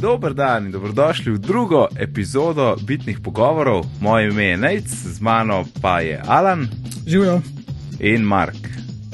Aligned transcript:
Dober 0.00 0.32
dan 0.34 0.66
in 0.66 0.72
dobrodošli 0.72 1.32
v 1.32 1.38
drugo 1.38 1.88
epizodo 1.96 2.76
Bitnih 2.86 3.20
pogovorov. 3.20 3.84
Moje 4.00 4.28
ime 4.28 4.44
je 4.44 4.56
Nec, 4.56 4.88
z 4.88 5.20
mano 5.20 5.64
pa 5.82 6.00
je 6.00 6.22
Alan 6.26 6.68
Živijo. 7.06 7.40
in 8.00 8.22
Mark. 8.22 8.56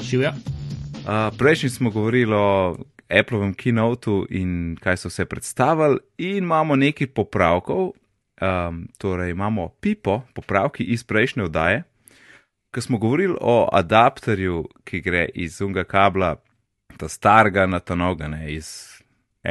Živijo. 0.02 0.30
Uh, 0.30 1.36
Prejšnji 1.38 1.70
smo 1.70 1.90
govorili 1.90 2.34
o 2.34 2.76
Appleovem 3.08 3.54
keynotu 3.54 4.26
in 4.30 4.76
kaj 4.80 4.96
so 4.96 5.08
vse 5.08 5.24
predstavili, 5.24 5.98
in 6.18 6.36
imamo 6.36 6.76
nekaj 6.76 7.06
popravkov. 7.06 7.90
Um, 8.40 8.88
torej, 8.98 9.30
imamo 9.30 9.68
pipo, 9.80 10.22
popravki 10.34 10.84
iz 10.84 11.04
prejšnje 11.04 11.42
oddaje, 11.42 11.82
ko 12.74 12.80
smo 12.80 12.98
govorili 12.98 13.36
o 13.40 13.68
adapterju, 13.72 14.68
ki 14.84 15.00
gre 15.00 15.28
iz 15.34 15.60
unga 15.60 15.84
kabla, 15.84 16.36
ta 16.96 17.08
starega 17.08 17.66
na 17.66 17.80
ta 17.80 17.94
nogane, 17.94 18.52
iz 18.52 18.95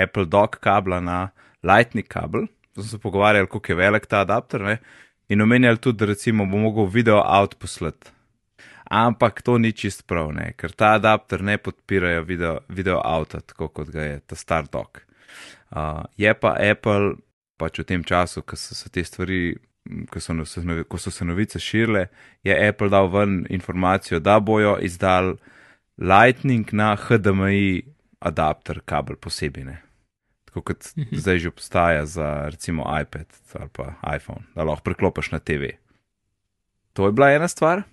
Apple 0.04 0.26
Dock 0.26 0.60
kabla 0.60 1.00
na 1.00 1.30
Lightning 1.64 2.08
kabel. 2.08 2.48
Smo 2.74 2.84
se 2.84 3.00
pogovarjali, 3.00 3.48
kako 3.48 3.72
je 3.72 3.76
velik 3.76 4.06
ta 4.06 4.20
adapter, 4.20 4.62
ne? 4.62 4.78
in 5.30 5.42
omenjali 5.42 5.78
tudi, 5.78 5.98
da 5.98 6.06
recimo 6.06 6.46
bo 6.46 6.58
mogel 6.58 6.86
video 6.86 7.24
out 7.26 7.56
poslati. 7.60 8.12
Ampak 8.86 9.42
to 9.42 9.58
ni 9.58 9.72
čist 9.72 10.06
prav, 10.08 10.34
ne? 10.34 10.54
ker 10.58 10.72
ta 10.72 10.94
adapter 11.00 11.42
ne 11.44 11.58
podpirajo 11.58 12.24
video, 12.24 12.60
video 12.70 13.02
auta, 13.04 13.40
tako 13.42 13.68
kot 13.68 13.90
ga 13.90 14.02
je 14.02 14.20
ta 14.20 14.36
star 14.36 14.68
dock. 14.72 15.02
Uh, 15.72 16.04
je 16.18 16.34
pa 16.34 16.54
Apple 16.72 17.16
pač 17.58 17.80
v 17.80 17.88
tem 17.88 18.04
času, 18.04 18.44
ko 18.46 18.56
so 18.60 18.76
se 18.76 18.92
te 18.94 19.04
stvari, 19.04 19.56
ko 20.12 20.20
so, 20.20 20.36
se, 20.46 20.62
ko 20.88 21.00
so 21.02 21.12
se 21.12 21.26
novice 21.26 21.60
širile, 21.60 22.08
je 22.44 22.54
Apple 22.68 22.92
dal 22.94 23.10
ven 23.10 23.46
informacijo, 23.50 24.20
da 24.20 24.40
bojo 24.40 24.78
izdal 24.82 25.36
Lightning 25.98 26.70
na 26.74 26.96
HDMI 26.96 27.95
adapter 28.26 28.82
kabel 28.86 29.20
posebej. 29.22 29.64
Ne? 29.64 29.78
Tako 30.50 30.62
kot 30.72 30.92
mhm. 30.98 31.16
zdaj 31.22 31.40
že 31.46 31.52
obstaja 31.54 32.06
za 32.06 32.50
recimo 32.50 32.86
iPad 33.02 33.28
ali 33.60 33.70
pa 33.70 33.94
iPhone, 34.16 34.46
da 34.56 34.64
lahko 34.64 34.84
preklopiš 34.84 35.32
na 35.32 35.40
TV. 35.40 35.78
To 36.94 37.06
je 37.06 37.12
bila 37.12 37.32
ena 37.32 37.48
stvar. 37.48 37.84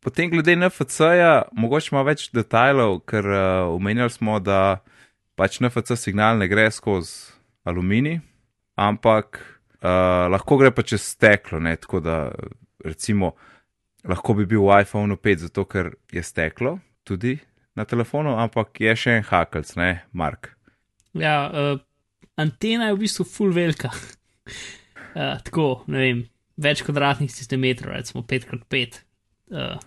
Potem, 0.00 0.30
glede 0.30 0.54
NFC-ja, 0.56 1.48
mogoče 1.52 1.90
ima 1.92 2.02
več 2.06 2.28
detajlov, 2.34 3.00
ker 3.06 3.26
uh, 3.26 3.40
omenjali 3.74 4.10
smo, 4.14 4.38
da 4.38 4.78
pač 5.38 5.58
NFC 5.58 5.98
signal 5.98 6.38
ne 6.38 6.46
gre 6.50 6.68
skozi 6.70 7.34
aluminij, 7.66 8.20
ampak 8.78 9.40
uh, 9.82 10.30
lahko 10.30 10.58
gre 10.62 10.70
pa 10.74 10.86
čez 10.86 11.02
steklo. 11.02 11.58
Ne? 11.62 11.74
Tako 11.76 12.00
da, 12.02 12.16
recimo, 12.86 13.34
lahko 14.06 14.38
bi 14.38 14.46
bil 14.46 14.62
v 14.66 14.80
iPhonu 14.86 15.18
5, 15.18 15.46
zato 15.50 15.66
ker 15.66 15.92
je 16.14 16.22
steklo 16.22 16.78
tudi 17.02 17.36
na 17.78 17.86
telefonu, 17.86 18.34
ampak 18.42 18.80
je 18.82 18.94
še 18.98 19.18
en 19.20 19.28
hakelc, 19.28 19.70
ne, 19.78 19.90
Mark. 20.10 20.50
Ja, 21.18 21.36
uh, 21.46 21.78
antena 22.38 22.90
je 22.90 22.96
v 22.96 23.04
bistvu 23.04 23.26
full 23.28 23.54
velika. 23.54 23.92
uh, 23.94 25.38
tako, 25.46 25.84
ne 25.86 26.02
vem, 26.02 26.24
več 26.58 26.82
kvadratnih 26.86 27.30
centimetrov, 27.30 27.94
recimo 27.94 28.24
5x5. 28.26 28.98
Uh, 29.54 29.78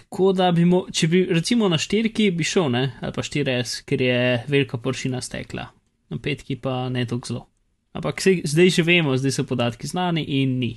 tako 0.00 0.32
da 0.36 0.48
bi, 0.56 0.64
mo 0.68 0.86
če 0.88 1.10
bi 1.12 1.22
recimo 1.28 1.68
na 1.68 1.78
štirki 1.80 2.30
bi 2.34 2.46
šel, 2.46 2.72
ne, 2.72 2.84
ali 3.04 3.14
pa 3.14 3.24
4S, 3.26 3.84
ker 3.88 4.02
je 4.02 4.18
velika 4.48 4.80
površina 4.80 5.20
stekla, 5.24 5.68
na 6.10 6.22
petki 6.22 6.56
pa 6.56 6.86
ne 6.92 7.04
tako 7.08 7.28
zelo. 7.28 7.46
Ampak 7.92 8.22
se, 8.22 8.38
zdaj 8.46 8.70
že 8.78 8.86
vemo, 8.86 9.16
zdaj 9.18 9.34
so 9.34 9.44
podatki 9.44 9.90
znani 9.90 10.24
in 10.40 10.58
ni. 10.62 10.72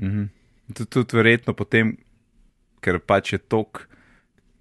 Mhm. 0.00 0.30
Tudi 0.72 1.18
verjetno 1.18 1.52
potem, 1.58 1.96
ker 2.80 3.02
pač 3.04 3.34
je 3.34 3.38
tok 3.42 3.82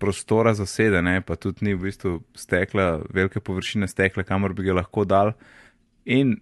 prostora 0.02 0.53
za 0.57 0.66
sedene, 0.66 1.19
pa 1.21 1.38
tudi 1.38 1.67
ni 1.67 1.75
v 1.77 1.85
bistvu 1.88 2.17
stekla, 2.38 3.03
velike 3.13 3.39
površine 3.39 3.88
stekla, 3.88 4.25
kamor 4.25 4.55
bi 4.57 4.66
ga 4.66 4.80
lahko 4.81 5.05
dal. 5.05 5.35
In 6.09 6.39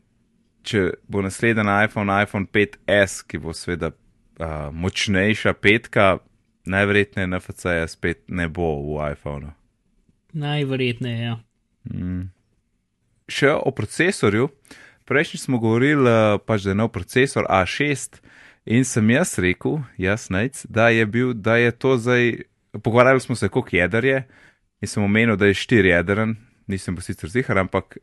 če 0.64 0.86
bo 1.12 1.24
naslednji 1.26 1.68
iPhone, 1.86 2.16
iPhone 2.24 2.48
5S, 2.48 3.24
ki 3.28 3.42
bo 3.44 3.56
seveda 3.56 3.92
uh, 3.92 4.70
močnejša 4.72 5.54
petka, 5.60 6.18
najverjetneje 6.70 7.28
NFC-ja 7.28 7.88
spet 7.88 8.24
ne 8.28 8.48
bo 8.48 8.76
v 8.84 9.12
iPhonu. 9.14 9.54
Najverjetneje, 10.34 11.24
ja. 11.24 11.38
Mm. 11.90 12.30
Še 13.30 13.54
o 13.58 13.72
procesorju. 13.76 14.50
Prejšnji 15.10 15.40
smo 15.42 15.58
govorili, 15.58 16.12
pač, 16.46 16.68
da 16.68 16.76
je 16.76 16.78
nov 16.78 16.92
procesor 16.94 17.48
A6 17.50 18.20
in 18.70 18.86
sem 18.86 19.10
jaz 19.10 19.34
rekel, 19.42 19.80
jaz 19.98 20.28
nec, 20.30 20.62
da 20.70 20.92
je 20.94 21.06
bil, 21.10 21.34
da 21.34 21.58
je 21.58 21.72
to 21.74 21.96
zdaj 21.98 22.44
pogovarjali 22.72 23.20
smo 23.20 23.36
se, 23.36 23.50
koliko 23.50 23.76
jeder 23.76 24.06
je, 24.06 24.28
in 24.82 24.88
sem 24.88 25.04
omenil, 25.04 25.36
da 25.36 25.46
je 25.46 25.54
štiri 25.54 25.90
jedren, 25.90 26.36
nisem 26.68 26.96
pa 26.96 27.02
sicer 27.02 27.30
zihar, 27.30 27.58
ampak 27.58 27.98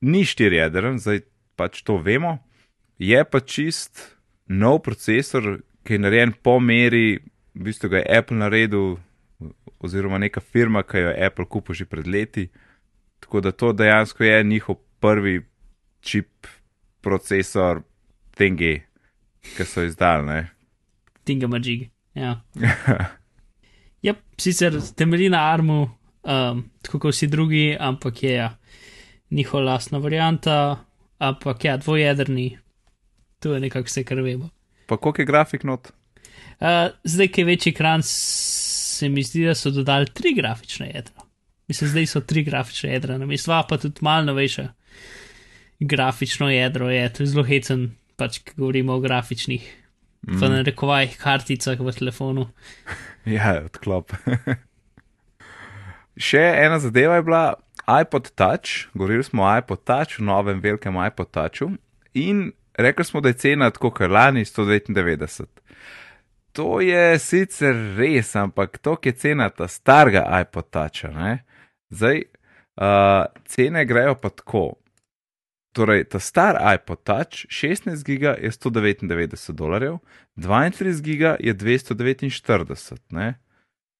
ni 0.00 0.24
štiri 0.24 0.56
jedren, 0.56 0.98
zdaj 0.98 1.24
pač 1.56 1.82
to 1.82 1.96
vemo. 1.96 2.38
Je 2.98 3.24
pa 3.24 3.40
čist 3.40 4.14
nov 4.46 4.82
procesor, 4.86 5.60
ki 5.84 5.96
je 5.96 5.98
narejen 5.98 6.32
po 6.42 6.60
meri, 6.60 7.18
v 7.54 7.66
bistvu 7.68 7.90
ga 7.90 8.02
je 8.02 8.18
Apple 8.18 8.38
naredil, 8.38 8.96
oziroma 9.84 10.18
neka 10.18 10.40
firma, 10.40 10.82
ki 10.82 11.02
jo 11.02 11.10
je 11.10 11.26
Apple 11.26 11.48
kupil 11.50 11.74
že 11.74 11.84
pred 11.84 12.06
leti. 12.06 12.48
Tako 13.20 13.40
da 13.40 13.52
to 13.52 13.72
dejansko 13.72 14.24
je 14.24 14.44
njihov 14.44 14.76
prvi 15.00 15.42
čip 16.00 16.46
procesor, 17.00 17.82
Tingi, 18.34 18.82
ki 19.56 19.64
so 19.64 19.84
izdali. 19.84 20.44
Tinga 21.24 21.46
Majig, 21.46 21.90
ja. 22.14 22.40
Ja, 24.04 24.12
sicer 24.36 24.76
temelji 24.96 25.30
na 25.32 25.40
armu, 25.48 25.82
um, 26.28 26.58
tako 26.84 26.98
kot 27.06 27.14
vsi 27.14 27.26
drugi, 27.32 27.76
ampak 27.80 28.22
je 28.22 28.32
ja, 28.34 28.50
njihova 29.30 29.62
lastna 29.64 29.98
varianta, 29.98 30.76
ampak 31.18 31.64
ja, 31.64 31.76
dvojedrni, 31.76 32.58
to 33.40 33.54
je 33.54 33.60
nekako 33.60 33.88
vse, 33.88 34.04
kar 34.04 34.20
vemo. 34.20 34.50
Pa 34.86 34.96
koliko 34.96 35.22
je 35.22 35.26
grafik 35.26 35.64
not? 35.64 35.88
Uh, 36.60 36.92
zdaj, 37.04 37.30
ki 37.32 37.40
je 37.40 37.44
večji 37.44 37.72
ekran, 37.72 38.04
se 38.04 39.08
mi 39.08 39.22
zdi, 39.24 39.46
da 39.48 39.54
so 39.54 39.72
dodali 39.72 40.12
tri 40.12 40.34
grafične 40.36 40.90
jedra. 40.94 41.24
Mislim, 41.68 41.90
zdaj 41.90 42.06
so 42.06 42.20
tri 42.20 42.44
grafične 42.44 42.92
jedra, 42.92 43.16
na 43.18 43.26
mestu 43.26 43.50
pa 43.68 43.78
tudi 43.80 44.04
malo 44.04 44.24
novejše. 44.24 44.68
Grafično 45.80 46.50
jedro 46.50 46.90
je, 46.90 47.08
to 47.12 47.22
je 47.22 47.26
zelo 47.26 47.44
hecen, 47.44 47.94
pač, 48.16 48.38
ko 48.38 48.52
govorimo 48.56 48.92
o 48.92 49.00
grafičnih 49.00 49.64
mm. 50.26 50.40
v 50.40 50.50
narekovajih 50.56 51.18
karticah 51.20 51.80
v 51.80 51.92
telefonu. 51.92 52.48
ja, 53.36 53.60
odklop. 53.64 54.16
Še 56.28 56.44
ena 56.64 56.78
zadeva 56.78 57.18
je 57.18 57.26
bila 57.26 57.44
iPod 57.84 58.30
Touch, 58.38 58.86
govorili 58.94 59.24
smo 59.24 59.42
o 59.42 59.56
iPod 59.58 59.82
Touch, 59.84 60.20
o 60.20 60.24
novem 60.24 60.60
velikem 60.62 60.96
iPod 61.06 61.30
Touchu 61.30 61.74
in 62.14 62.52
rekli 62.78 63.04
smo, 63.04 63.20
da 63.20 63.28
je 63.28 63.40
cena 63.42 63.70
tako 63.70 63.90
kot 63.90 64.10
lani 64.10 64.44
199. 64.44 65.46
To 66.52 66.80
je 66.80 67.18
sicer 67.18 67.74
res, 67.98 68.36
ampak 68.36 68.78
to 68.78 68.96
je 69.02 69.12
cena 69.12 69.50
ta 69.50 69.68
starega 69.68 70.22
iPod 70.40 70.70
Toucha. 70.70 71.10
Ne? 71.10 71.42
Zdaj, 71.90 72.22
uh, 72.78 73.26
cene 73.44 73.84
grejo 73.84 74.14
pa 74.14 74.30
tako. 74.30 74.78
Torej, 75.74 76.04
ta 76.06 76.20
star 76.22 76.54
iPod 76.74 77.02
Touch 77.02 77.46
16 77.50 78.04
giga 78.06 78.36
je 78.38 78.50
199 78.50 79.52
dolarjev, 79.52 79.98
32 80.36 81.02
giga 81.02 81.36
je 81.40 81.54
249, 81.54 83.00
ne? 83.10 83.34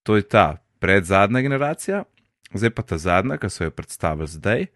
to 0.03 0.17
je 0.17 0.23
ta 0.23 0.63
predzadnja 0.79 1.41
generacija, 1.41 2.05
zdaj 2.55 2.71
pa 2.71 2.83
ta 2.83 2.99
zadnja, 2.99 3.39
ki 3.43 3.51
so 3.51 3.65
jo 3.65 3.71
predstavili 3.71 4.29
zdaj, 4.29 4.67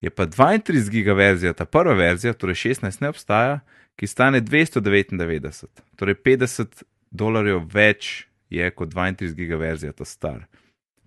je 0.00 0.10
pa 0.10 0.26
32 0.26 0.90
giga 0.90 1.16
verzija, 1.16 1.52
ta 1.52 1.64
prva 1.64 1.94
verzija, 1.94 2.34
torej 2.34 2.54
16 2.54 3.00
ne 3.00 3.08
obstaja, 3.08 3.60
ki 3.96 4.06
stane 4.06 4.40
299, 4.40 5.64
torej 5.96 6.14
50 6.20 6.82
dolarjev 7.10 7.64
več 7.72 8.26
je 8.50 8.70
kot 8.70 8.92
32 8.92 9.32
giga 9.34 9.56
verzija, 9.56 9.92
ta 9.92 10.04
star. 10.04 10.44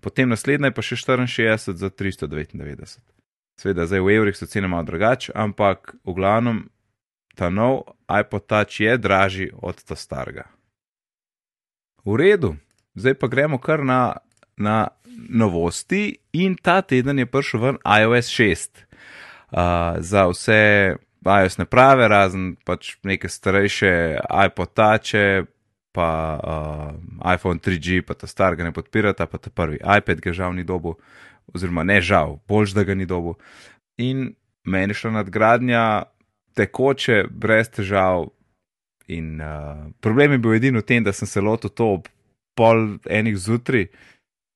Potem 0.01 0.29
naslednja 0.29 0.71
je 0.71 0.73
pa 0.73 0.81
še 0.81 0.95
64 0.95 1.75
za 1.77 1.89
399. 1.89 3.18
Sveda, 3.59 3.83
zdaj 3.85 3.99
v 3.99 4.13
evrih 4.15 4.37
so 4.37 4.47
cene 4.47 4.69
malo 4.71 4.87
drugače, 4.87 5.33
ampak 5.35 5.95
v 6.07 6.13
glavnem 6.15 6.59
ta 7.35 7.49
nov 7.51 7.91
iPod 8.07 8.45
Touch 8.47 8.79
je 8.79 8.97
dražji 8.97 9.49
od 9.51 9.83
ta 9.83 9.95
starega. 9.99 10.45
V 12.07 12.15
redu, 12.15 12.55
zdaj 12.95 13.19
pa 13.19 13.27
gremo 13.27 13.59
kar 13.59 13.83
na, 13.83 14.15
na 14.55 14.87
novosti 15.11 16.23
in 16.31 16.55
ta 16.55 16.79
teden 16.81 17.19
je 17.19 17.27
prišel 17.27 17.59
ven 17.59 17.77
iOS 17.83 18.31
6. 18.31 18.79
Uh, 19.51 19.99
za 19.99 20.27
vse 20.31 20.95
iOS 21.27 21.59
ne 21.59 21.67
prave, 21.67 22.07
razen 22.07 22.55
pač 22.63 22.95
neke 23.03 23.27
starejše 23.27 24.23
iPod 24.23 24.71
Touche, 24.71 25.51
pa 25.91 26.11
uh, 26.39 26.95
iPhone 27.35 27.59
3G, 27.59 28.07
pa 28.07 28.15
ta 28.15 28.23
starega 28.23 28.63
ne 28.63 28.71
podpirata, 28.71 29.27
pa 29.27 29.35
ta 29.35 29.51
prvi 29.51 29.83
iPad 29.83 30.23
ga 30.23 30.31
žal 30.31 30.55
ni 30.55 30.63
dobu 30.63 30.95
oziroma 31.53 31.83
ne 31.83 32.01
žal, 32.01 32.39
boljš 32.47 32.75
da 32.77 32.83
ga 32.83 32.95
ni 32.95 33.05
dobil. 33.09 33.37
In 33.97 34.33
meni 34.63 34.93
šla 34.93 35.11
nadgradnja 35.19 35.83
tekoče, 36.57 37.25
brez 37.31 37.71
težav. 37.73 38.29
In 39.09 39.41
uh, 39.41 39.89
problem 39.99 40.35
je 40.35 40.41
bil 40.43 40.53
edino 40.53 40.83
v 40.83 40.85
tem, 40.85 41.03
da 41.03 41.13
sem 41.13 41.27
se 41.27 41.41
lotil 41.41 41.73
to 41.73 41.93
ob 41.97 42.09
pol 42.57 42.99
enih 43.09 43.37
zjutraj, 43.39 43.87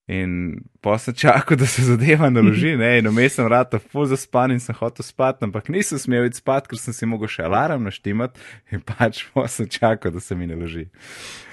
In 0.08 0.60
pa 0.82 0.98
sem 1.00 1.16
čakal, 1.16 1.58
da 1.62 1.66
se 1.66 1.82
zadeva 1.82 2.30
naloži, 2.30 2.76
ne, 2.76 2.98
in 3.00 3.08
vmes 3.08 3.38
sem 3.38 3.48
rad, 3.48 3.72
full 3.92 4.10
zaspan 4.12 4.52
in 4.52 4.60
sem 4.60 4.76
hotel 4.76 5.06
spati, 5.06 5.46
ampak 5.48 5.70
nisem 5.72 6.00
smel 6.00 6.28
iti 6.28 6.42
spat, 6.42 6.68
ker 6.68 6.80
sem 6.80 6.96
si 6.96 7.08
mogel 7.08 7.32
še 7.32 7.46
alarm 7.48 7.88
naštimati 7.88 8.42
in 8.76 8.84
pač 8.84 9.24
pa 9.32 9.48
sem 9.48 9.70
čakal, 9.72 10.12
da 10.12 10.20
se 10.20 10.36
mi 10.36 10.50
naloži. 10.50 10.90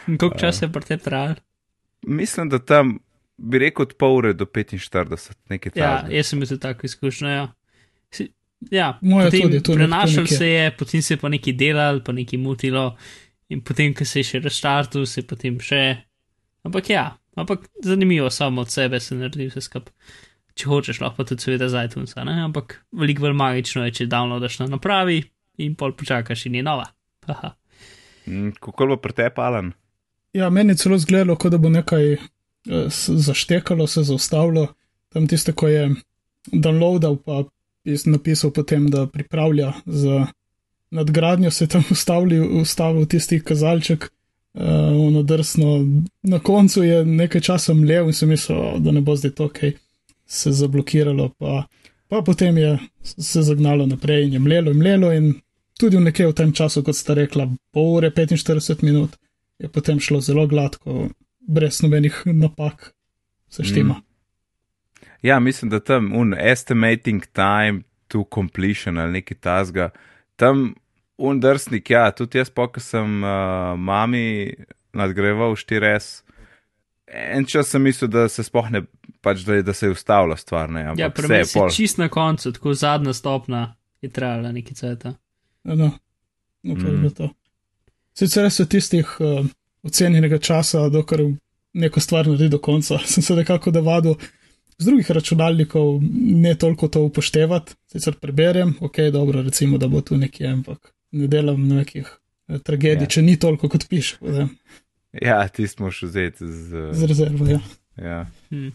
Koliko 0.06 0.34
časa 0.38 0.66
je 0.66 0.72
pri 0.74 0.88
tem 0.88 1.04
trajalo? 1.04 1.38
Mislim, 2.02 2.48
da 2.50 2.58
tam 2.58 2.98
bi 3.42 3.58
rekel 3.58 3.82
od 3.82 3.94
pol 3.94 4.16
ure 4.16 4.32
do 4.34 4.44
45, 4.46 5.16
nekaj 5.48 5.72
Ja, 5.74 5.96
takega. 5.96 6.14
jaz 6.14 6.26
sem 6.26 6.38
imel 6.38 6.58
tako 6.58 6.84
izkušnjo. 6.84 7.28
Ja, 7.28 7.46
ja 8.70 8.98
Moje 9.02 9.26
potem 9.26 9.40
tudi, 9.42 9.56
nekje- 9.56 9.74
prenašal 9.74 10.22
nekje. 10.22 10.36
se 10.36 10.48
je, 10.48 10.70
potem 10.72 11.02
se 11.02 11.14
je 11.14 11.18
pa 11.18 11.28
nekaj 11.28 11.52
delal, 11.54 12.00
pa 12.00 12.12
nekaj 12.12 12.38
mutilo, 12.38 12.96
in 13.48 13.60
potem, 13.60 13.94
ko 13.94 14.04
se 14.04 14.20
je 14.20 14.24
še 14.26 14.38
restartil, 14.40 15.06
se 15.06 15.20
je 15.20 15.26
potem 15.26 15.58
še. 15.58 15.82
Ampak 16.62 16.90
ja, 16.90 17.04
ampak 17.34 17.60
zanimivo, 17.80 18.28
samo 18.30 18.60
od 18.60 18.70
sebe 18.70 19.00
se 19.00 19.14
naredi 19.14 19.46
vse 19.46 19.60
skupaj. 19.62 19.92
Če 20.52 20.66
hočeš, 20.66 21.00
lahko 21.00 21.24
tudi 21.24 21.40
seveda 21.40 21.68
z 21.68 21.86
iTunesa, 21.86 22.24
ne? 22.24 22.42
ampak 22.42 22.82
veliko 22.92 23.22
bolj 23.22 23.32
magično 23.34 23.84
je, 23.84 23.92
če 23.92 24.06
downloadaš 24.06 24.58
na 24.58 24.66
napravi 24.68 25.22
in 25.58 25.74
pol 25.74 25.92
počakaš 25.92 26.46
in 26.46 26.54
je 26.54 26.62
nova. 26.62 26.84
Haha. 27.24 27.54
Mm, 28.26 28.50
Kako 28.54 28.86
bo 28.86 28.96
pri 28.98 29.12
tebi, 29.14 29.38
Alan? 29.38 29.72
Ja, 30.32 30.50
meni 30.50 30.72
je 30.72 30.76
celo 30.78 30.98
zgledalo, 30.98 31.36
kot 31.36 31.50
da 31.50 31.58
bo 31.58 31.70
nekaj 31.70 32.18
zaštekalo, 32.96 33.86
se 33.86 34.02
zaustavilo. 34.02 34.66
Tam 35.08 35.26
tiste, 35.26 35.52
ko 35.52 35.68
je 35.68 35.90
downloadal, 36.52 37.16
pa 37.16 37.44
je 37.84 37.98
napisal 38.06 38.50
potem, 38.50 38.90
da 38.90 39.06
pripravlja 39.06 39.72
za 39.86 40.26
nadgradnjo, 40.90 41.50
se 41.50 41.64
je 41.64 41.68
tam 41.68 41.84
ustavil, 41.94 42.60
ustavil 42.60 43.06
tisti 43.06 43.40
kazalček, 43.40 44.10
uh, 44.54 44.62
ono 45.06 45.22
drsno. 45.22 45.86
Na 46.22 46.38
koncu 46.38 46.82
je 46.82 47.04
nekaj 47.04 47.40
časa 47.40 47.74
mlev 47.74 48.06
in 48.06 48.12
sem 48.12 48.28
mislil, 48.28 48.58
"O, 48.58 48.78
da 48.78 48.90
ne 48.92 49.00
bo 49.00 49.16
zdaj 49.16 49.30
to, 49.30 49.48
kaj 49.48 49.72
se 50.26 50.52
zablokiralo, 50.52 51.28
pa, 51.38 51.66
pa 52.08 52.22
potem 52.22 52.58
je 52.58 52.78
se 53.02 53.42
zagnalo 53.42 53.86
naprej 53.86 54.24
in 54.24 54.32
je 54.32 54.38
mlelo 54.38 54.70
in 54.70 54.78
mlelo 54.78 55.12
in 55.12 55.34
tudi 55.78 55.96
v 55.96 56.00
nekaj 56.00 56.26
v 56.26 56.32
tem 56.32 56.52
času, 56.52 56.82
kot 56.82 56.96
sta 56.96 57.14
rekla, 57.14 57.48
pol 57.72 57.96
ure 57.96 58.10
45 58.10 58.84
minut 58.84 59.16
je 59.58 59.68
potem 59.68 60.00
šlo 60.00 60.20
zelo 60.20 60.46
gladko, 60.46 61.08
brez 61.50 61.82
nobenih 61.82 62.22
napak, 62.26 62.92
se 63.48 63.64
štima. 63.64 63.94
Mm. 63.94 64.02
Ja, 65.22 65.40
mislim, 65.40 65.70
da 65.70 65.80
tam 65.80 66.12
un 66.12 66.34
estimating 66.34 67.26
time 67.26 67.82
to 68.08 68.24
completion 68.34 68.98
ali 68.98 69.12
nekaj 69.12 69.36
tasga, 69.38 69.90
tam 70.36 70.74
un 71.18 71.40
drsnik, 71.40 71.90
ja, 71.90 72.10
tudi 72.10 72.38
jaz 72.38 72.48
ko 72.50 72.80
sem 72.80 73.18
uh, 73.20 73.30
mami 73.76 74.54
nadgrajeval 74.92 75.52
4S, 75.52 76.22
en 77.06 77.44
čas 77.44 77.68
sem 77.68 77.82
mislil, 77.82 78.08
da 78.08 78.28
se 78.28 78.42
sploh 78.42 78.70
ne, 78.70 78.82
pač 79.20 79.40
da, 79.40 79.54
je- 79.54 79.62
da 79.62 79.72
se 79.72 79.86
je 79.86 79.90
ustavila 79.90 80.36
stvar, 80.36 80.70
ne, 80.70 80.82
ampak 80.84 80.98
Ja, 80.98 81.08
vse 81.08 81.14
pri 81.16 81.28
meni 81.28 81.40
je 81.40 81.52
pol. 81.54 81.70
čist 81.70 81.98
na 81.98 82.08
koncu, 82.08 82.52
tako 82.52 82.74
zadnja 82.74 83.12
stopna 83.12 83.74
je 84.00 84.08
trajala 84.10 84.52
nekaj 84.52 84.74
cajta. 84.74 85.14
No, 85.64 85.90
no 86.62 86.74
to 86.74 86.86
je 86.86 86.92
Mm. 86.94 87.10
to. 87.10 87.28
Sicer 88.14 88.50
so 88.50 88.64
tistih 88.64 89.06
uh, 89.20 89.46
ocenjenega 89.82 90.38
časa, 90.38 90.88
dokler 90.88 91.26
neko 91.72 92.00
stvar 92.00 92.26
naredi 92.26 92.48
do 92.48 92.58
konca, 92.58 92.98
sem 93.12 93.22
se 93.22 93.34
nekako 93.34 93.70
navadil 93.70 94.14
z 94.78 94.86
drugih 94.86 95.10
računalnikov 95.10 95.98
ne 96.42 96.54
toliko 96.54 96.88
to 96.88 97.02
upoštevati. 97.02 97.74
Sicer 97.86 98.14
preberem, 98.20 98.74
ok, 98.80 98.98
dobro, 99.12 99.42
recimo, 99.42 99.78
da 99.78 99.88
bo 99.88 100.00
tu 100.00 100.16
nekje, 100.16 100.46
ampak 100.48 100.92
ne 101.12 101.26
delam 101.26 101.68
nekih 101.68 102.06
eh, 102.48 102.58
tragedij, 102.58 103.04
Ja. 103.04 103.08
če 103.08 103.22
ni 103.22 103.36
toliko, 103.38 103.68
kot 103.68 103.88
piše, 103.88 104.16
Ja, 105.12 105.48
ti 105.48 105.66
smo 105.66 105.90
še 105.90 106.06
vzeti 106.06 106.46
z. 106.46 106.92
z 106.94 107.06
rezervo. 107.06 107.46
Ja. 107.50 107.58
Ja. 107.98 108.26
Hm. 108.50 108.68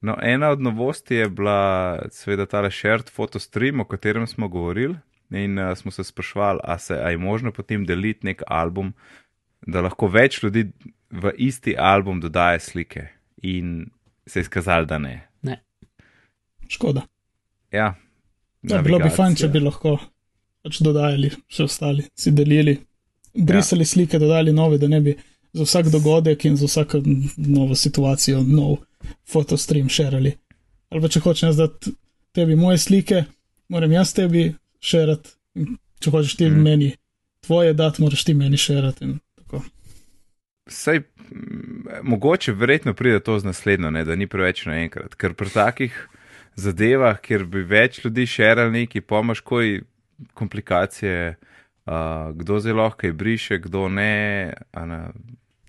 No, 0.00 0.16
ena 0.22 0.48
od 0.50 0.60
novosti 0.60 1.14
je 1.14 1.28
bila 1.28 1.98
seveda 2.10 2.46
tale 2.46 2.70
shared 2.70 3.08
fotostream, 3.10 3.80
o 3.80 3.84
katerem 3.84 4.26
smo 4.26 4.48
govorili 4.48 4.96
in 5.30 5.58
uh, 5.58 5.76
smo 5.78 5.90
se 5.90 6.04
sprašvali, 6.04 6.60
a 6.64 6.78
se 6.78 6.94
a 6.94 7.10
je 7.10 7.18
možno 7.18 7.52
potem 7.52 7.84
deliti 7.86 8.26
nek 8.26 8.42
album, 8.46 8.92
da 9.66 9.80
lahko 9.80 10.08
več 10.08 10.42
ljudi 10.42 10.66
v 11.10 11.32
isti 11.36 11.74
album 11.78 12.20
dodaje 12.20 12.60
slike 12.60 13.06
in 13.42 13.90
se 14.26 14.40
je 14.40 14.42
izkazalo, 14.46 14.84
da 14.84 14.98
ne. 14.98 15.24
Škoda. 16.68 17.02
Ja, 17.72 17.94
Ja, 18.62 18.82
bilo 18.82 18.98
bi 18.98 19.10
fajn, 19.14 19.36
če 19.38 19.48
bi 19.52 19.60
lahko 19.62 19.94
pač 20.66 20.80
dodajali, 20.82 21.30
še 21.46 21.66
ostali, 21.68 22.04
si 22.18 22.32
delili, 22.34 22.74
brisali 23.32 23.86
ja. 23.86 23.90
slike, 23.92 24.18
dodali 24.18 24.52
nove, 24.52 24.80
da 24.82 24.88
ne 24.90 24.98
bi 25.00 25.14
za 25.54 25.64
vsak 25.64 25.92
dogodek 25.94 26.44
in 26.48 26.56
za 26.58 26.66
vsako 26.66 27.00
novo 27.38 27.76
situacijo 27.78 28.42
nov 28.42 28.80
fotostream 29.30 29.88
širili. 29.88 30.34
Ali 30.90 31.04
pa 31.04 31.10
če 31.12 31.22
hočeš 31.22 31.60
dati 31.60 31.94
tebi 32.34 32.56
moje 32.58 32.80
slike, 32.82 33.22
moram 33.70 33.94
jaz 33.94 34.12
tebi 34.16 34.48
širiti, 34.80 35.30
če 36.02 36.10
hočeš 36.10 36.36
ti 36.40 36.50
Mm. 36.50 36.62
meni 36.66 36.90
tvoje 37.46 37.72
dati, 37.78 38.02
moraš 38.02 38.24
ti 38.24 38.34
meni 38.34 38.56
širiti. 38.58 39.06
Sej, 39.06 39.14
mm, 40.68 42.02
mogoče 42.02 42.52
verjetno 42.52 42.94
pride 42.94 43.20
to 43.20 43.38
z 43.38 43.44
naslednjo, 43.44 43.90
ne, 43.90 44.04
da 44.04 44.16
ni 44.16 44.26
preveč 44.26 44.66
naenkrat, 44.66 45.14
ker 45.14 45.34
pri 45.34 45.50
takih 45.50 45.96
zadevah, 46.58 47.20
kjer 47.22 47.44
bi 47.44 47.62
več 47.62 48.02
ljudi 48.04 48.26
šerali 48.26 48.82
neki, 48.82 49.00
pomaš 49.00 49.40
koj 49.40 49.80
komplikacije, 50.34 51.34
uh, 51.86 52.30
kdo 52.34 52.58
zelo 52.60 52.82
lahko 52.82 53.06
je 53.06 53.12
briše, 53.12 53.58
kdo 53.58 53.88
ne. 53.88 54.54
ne. 54.74 55.02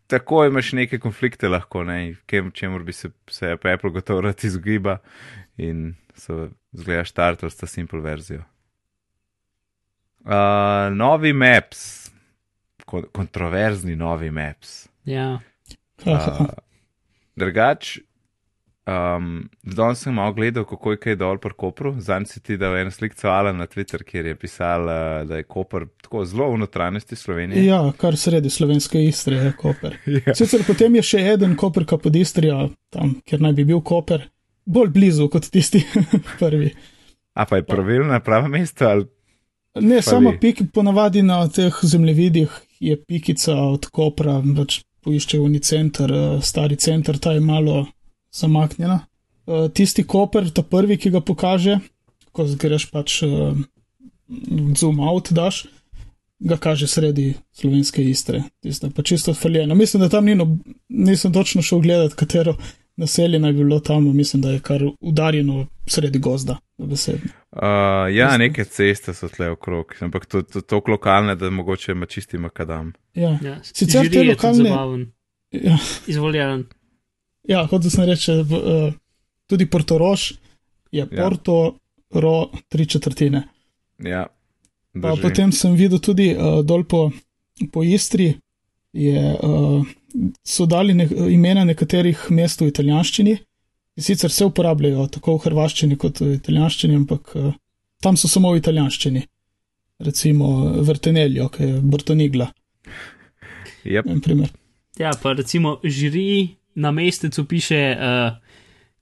Tako 0.10 0.46
imaš 0.46 0.72
neke 0.74 0.98
konflikte 1.00 1.50
lahko, 1.50 1.84
ne, 1.86 2.16
kem, 2.26 2.52
čemu 2.52 2.80
bi 2.84 2.94
se, 2.94 3.12
se 3.30 3.52
Apple 3.54 3.92
gotovo 3.94 4.22
rad 4.26 4.44
izogiba 4.44 4.98
in 5.58 5.94
so 6.18 6.50
zgleda 6.74 7.04
štartali 7.06 7.52
s 7.52 7.58
ta 7.62 7.68
simple 7.68 8.02
verzijo. 8.02 8.42
Uh, 10.26 10.90
novi 10.92 11.34
maps, 11.34 12.09
kontroverzni 12.90 13.96
novi 13.96 14.32
maps. 14.32 14.88
Ja, 15.06 15.38
Uh, 16.06 16.48
drugač, 17.36 17.98
um, 18.88 19.50
danes 19.64 20.04
sem 20.04 20.14
malo 20.16 20.34
gledal, 20.34 20.66
kako 20.68 20.94
je 20.94 21.00
kaj 21.04 21.18
dol 21.20 21.40
pri 21.42 21.56
Kopru. 21.60 21.94
Zanj 22.00 22.30
si 22.32 22.42
ti 22.44 22.58
dal 22.58 22.78
eno 22.80 22.92
sliko 22.92 23.28
Alan 23.32 23.60
na 23.60 23.68
Twitter, 23.68 24.04
kjer 24.08 24.32
je 24.32 24.36
pisal, 24.40 24.88
uh, 24.88 25.28
da 25.28 25.42
je 25.42 25.48
Koper 25.48 25.88
tako 26.04 26.24
zelo 26.26 26.50
v 26.54 26.62
notranjosti 26.64 27.16
Slovenije. 27.20 27.66
Ja, 27.66 27.82
kar 27.98 28.18
sredi 28.18 28.50
slovenske 28.50 29.04
istre 29.04 29.36
je 29.36 29.54
Koper. 29.58 29.98
Ja. 30.26 30.36
Sicer 30.36 30.64
potem 30.68 30.96
je 31.00 31.04
še 31.04 31.26
en 31.36 31.56
Koper, 31.60 31.86
pod 31.86 32.16
Istrijo, 32.16 32.70
tam, 32.94 33.18
kjer 33.28 33.44
naj 33.44 33.54
bi 33.60 33.68
bil 33.74 33.82
Koper, 33.82 34.30
bolj 34.66 34.94
blizu 34.96 35.30
kot 35.30 35.50
tisti 35.52 35.84
prvi. 36.42 36.74
A 37.36 37.46
pa 37.46 37.60
je 37.60 37.64
pravilno 37.64 38.20
pravo 38.20 38.48
mesto 38.48 38.88
ali 38.88 39.08
Ne, 39.80 40.00
Pa 40.02 40.02
samo 40.02 40.32
pik, 40.42 40.64
ponavadi 40.74 41.22
na 41.22 41.44
teh 41.48 41.76
zemljevidih 41.86 42.50
je 42.80 42.96
pikica 43.04 43.56
od 43.56 43.86
Kopra, 43.86 44.40
pač 44.56 44.82
poišče 45.04 45.40
uni 45.40 45.60
center, 45.60 46.12
eh, 46.12 46.42
stari 46.42 46.76
center, 46.76 47.18
ta 47.18 47.32
je 47.32 47.40
malo 47.40 47.86
zamaknjena. 48.32 49.00
Eh, 49.48 49.70
Tisti 49.74 50.04
Koper, 50.04 50.50
ta 50.52 50.62
prvi, 50.62 50.98
ki 50.98 51.10
ga 51.10 51.22
pokaže, 51.22 51.80
ko 52.32 52.46
greš 52.46 52.90
pač 52.92 53.24
eh, 53.24 53.54
zoom 54.78 55.00
out, 55.00 55.32
daš, 55.32 55.66
ga 56.40 56.58
kaže 56.58 56.88
sredi 56.88 57.34
slovenske 57.52 58.04
istre, 58.04 58.44
tista 58.62 58.90
pa 58.96 59.04
čisto 59.04 59.34
faljena. 59.34 59.76
Mislim, 59.76 60.02
da 60.02 60.10
tam 60.10 60.26
ni, 60.26 60.36
no, 60.36 60.58
nisem 60.90 61.34
točno 61.34 61.62
šel 61.62 61.80
gledat, 61.80 62.14
katero 62.14 62.56
naselje 63.00 63.40
naj 63.40 63.54
bi 63.54 63.64
bilo 63.64 63.80
tam, 63.80 64.16
mislim, 64.16 64.42
da 64.42 64.52
je 64.52 64.60
kar 64.60 64.84
udarjeno 65.00 65.66
sredi 65.88 66.20
gozda, 66.20 66.58
dobesedno. 66.78 67.39
Uh, 67.52 67.62
ja, 68.14 68.26
Mislim. 68.26 68.40
neke 68.40 68.64
ceste 68.66 69.14
so 69.14 69.28
tle 69.30 69.50
okrog, 69.50 69.96
ampak 70.02 70.26
to, 70.26 70.42
to, 70.42 70.62
to 70.62 70.82
lokalne, 70.88 71.36
da 71.36 71.50
mogoče 71.50 71.92
ima 71.92 72.06
čisti 72.06 72.38
makadam. 72.38 72.94
Ja. 73.16 73.40
ja. 73.42 73.58
Sicer 73.64 74.04
Žiri 74.04 74.14
te 74.14 74.20
je 74.20 74.36
lokalne- 74.36 75.08
Ja. 75.52 75.78
izvoljen. 76.08 76.66
Ja, 77.48 77.66
hotel 77.66 77.90
sem 77.90 78.06
reči, 78.06 78.32
uh, 78.32 78.94
tudi 79.48 79.66
Portorož 79.66 80.32
je 80.92 81.08
Ja. 81.12 81.24
Porto, 81.24 81.78
ro, 82.14 82.50
tri 82.70 82.86
četrtine. 82.86 83.44
Ja, 84.00 84.28
Pa 85.02 85.16
potem 85.22 85.52
sem 85.52 85.74
videl 85.78 86.00
tudi 86.00 86.36
uh, 86.36 86.66
dol 86.66 86.84
po, 86.84 87.12
po 87.72 87.84
Istri, 87.84 88.34
je, 88.94 89.36
uh, 89.44 89.86
so 90.46 90.66
dali 90.66 90.94
ne, 90.94 91.06
imena 91.30 91.66
nekaterih 91.66 92.28
mest 92.30 92.62
v 92.62 92.68
italijanščini. 92.68 93.38
In 94.00 94.04
sicer 94.04 94.32
se 94.32 94.46
uporabljajo 94.48 95.10
tako 95.12 95.34
v 95.36 95.44
hrvaščini 95.44 95.98
kot 96.00 96.22
v 96.24 96.38
italijanščini, 96.38 96.96
ampak 97.02 97.34
uh, 97.36 97.50
tam 98.00 98.16
so 98.16 98.30
samo 98.32 98.54
v 98.54 98.62
italijanščini. 98.62 99.26
Recimo 100.08 100.52
Vrteneljo, 100.88 101.50
ki 101.52 101.68
je 101.68 101.82
Brtonigla. 101.84 102.48
Yep. 103.84 104.08
En 104.08 104.22
primer. 104.24 104.54
Ja, 104.96 105.12
pa 105.20 105.34
recimo 105.36 105.82
žiri 105.84 106.56
na 106.80 106.94
mestecu 106.96 107.44
piše 107.44 107.82
uh, 107.92 108.40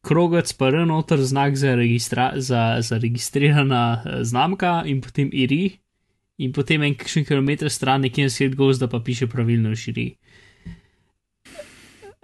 krogec, 0.01 0.55
pa 0.57 0.71
renoter 0.73 1.21
znak 1.21 1.61
za, 1.61 1.75
registra, 1.77 2.31
za, 2.41 2.81
za 2.81 2.97
registrirana 2.97 3.83
uh, 4.01 4.17
znamka 4.25 4.79
in 4.89 5.05
potem 5.05 5.29
iri. 5.29 5.75
In 6.41 6.57
potem 6.57 6.81
en 6.89 6.97
kakšen 6.97 7.29
kilometr 7.29 7.69
stran, 7.69 8.01
nekje 8.01 8.25
na 8.25 8.33
sred 8.33 8.57
gozda, 8.57 8.89
pa 8.89 8.97
piše 9.05 9.29
pravilno 9.29 9.77
žiri. 9.77 10.15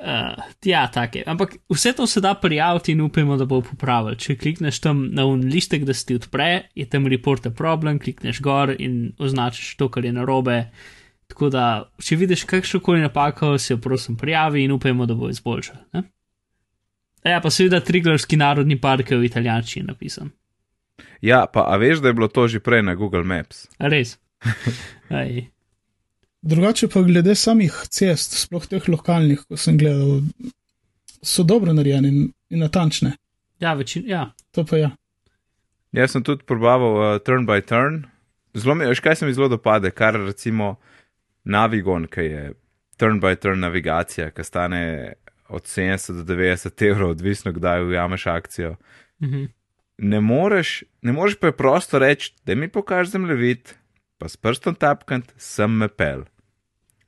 Uh, 0.03 0.43
ja, 0.65 0.87
tako 0.91 1.17
je. 1.17 1.23
Ampak 1.27 1.55
vse 1.69 1.93
to 1.95 2.07
se 2.07 2.21
da 2.21 2.33
prijaviti 2.33 2.91
in 2.91 3.01
upamo, 3.01 3.37
da 3.37 3.45
bo 3.45 3.61
popravil. 3.61 4.17
Če 4.19 4.35
klikneš 4.35 4.81
tam 4.83 5.05
na 5.15 5.23
un 5.25 5.45
listek, 5.47 5.85
da 5.87 5.93
se 5.95 6.05
ti 6.05 6.17
odpre, 6.19 6.67
je 6.75 6.85
tam 6.91 7.07
report 7.07 7.45
a 7.47 7.51
problem, 7.55 8.01
klikneš 8.03 8.41
gor 8.43 8.73
in 8.75 9.13
označiš 9.19 9.77
to, 9.79 9.87
kar 9.87 10.03
je 10.05 10.11
narobe. 10.11 10.57
Tako 11.31 11.49
da, 11.49 11.67
če 12.03 12.19
vidiš 12.19 12.43
kakšno 12.51 12.81
koli 12.83 12.99
napako, 12.99 13.55
se 13.57 13.73
jo 13.73 13.77
prosim 13.79 14.17
prijavi 14.19 14.65
in 14.65 14.75
upamo, 14.75 15.07
da 15.07 15.15
bo 15.15 15.31
izboljšal. 15.31 15.79
Ne? 15.95 16.03
Ja, 17.23 17.39
pa 17.39 17.49
seveda 17.49 17.79
Triglavski 17.79 18.35
narodni 18.37 18.75
park 18.81 19.11
je 19.11 19.17
v 19.17 19.31
italijančini 19.31 19.87
napisan. 19.87 20.33
Ja, 21.23 21.45
pa 21.47 21.63
a 21.71 21.79
veš, 21.79 22.03
da 22.03 22.11
je 22.11 22.19
bilo 22.19 22.27
to 22.27 22.47
že 22.51 22.59
prej 22.59 22.83
na 22.83 22.99
Google 22.99 23.23
Maps? 23.23 23.69
A 23.79 23.87
res. 23.87 24.17
Aj. 25.09 25.47
Drugače 26.43 26.89
pa 26.91 27.01
glede 27.01 27.35
samih 27.39 27.75
cest, 27.89 28.35
sploh 28.35 28.65
teh 28.67 28.83
lokalnih, 28.91 29.45
ko 29.47 29.57
sem 29.57 29.77
gledal, 29.79 30.21
so 31.23 31.45
dobro 31.47 31.71
narejene 31.73 32.09
in, 32.11 32.25
in 32.51 32.59
natančne. 32.59 33.13
Ja, 33.63 33.73
večin, 33.79 34.03
ja. 34.07 34.33
To 34.51 34.65
pa 34.67 34.77
ja. 34.77 34.89
Jaz 35.95 36.11
sem 36.11 36.23
tudi 36.23 36.43
probaval 36.43 36.97
uh, 36.99 37.21
turn 37.23 37.47
by 37.47 37.61
turn. 37.63 38.03
Zelo 38.57 38.75
mi, 38.75 38.89
veš, 38.89 38.99
kaj 38.99 39.15
se 39.15 39.25
mi 39.25 39.33
zelo 39.33 39.47
dopade, 39.47 39.91
kar 39.95 40.17
recimo 40.19 40.75
Navigon, 41.43 42.09
ki 42.11 42.27
je 42.27 42.43
turn 42.99 43.21
by 43.23 43.37
turn 43.39 43.63
navigacija, 43.63 44.31
ki 44.35 44.43
stane 44.43 44.83
od 45.47 45.63
70 45.63 46.19
do 46.23 46.33
90 46.33 46.85
evrov, 46.89 47.15
odvisno 47.15 47.51
kdaj 47.55 47.85
ujameš 47.87 48.27
akcijo. 48.27 48.75
Mhm. 49.23 49.45
Ne 49.97 50.19
moreš, 50.21 50.83
ne 51.01 51.13
moreš 51.13 51.39
preprosto 51.39 51.99
reči, 51.99 52.33
da 52.45 52.55
mi 52.55 52.67
pokaži 52.67 53.11
zemljevid, 53.11 53.73
pa 54.17 54.27
s 54.27 54.37
prstom 54.37 54.75
tapkant, 54.75 55.31
sem 55.37 55.71
me 55.71 55.87
pel. 55.87 56.25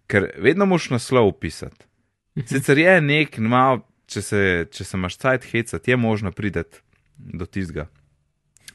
Ker 0.08 0.30
vedno 0.38 0.66
moš 0.70 0.90
naslov 0.94 1.32
pisati. 1.42 1.86
Sicer 2.46 2.78
je 2.78 2.96
nek, 3.02 3.38
malo, 3.40 3.82
če 4.12 4.22
se, 4.22 4.42
če 4.72 4.86
se 4.86 4.98
imaš 4.98 5.18
cajt 5.18 5.48
hecati, 5.52 5.92
je 5.92 5.98
možno 5.98 6.32
prideti 6.36 6.82
do 7.18 7.46
tizga. 7.46 7.88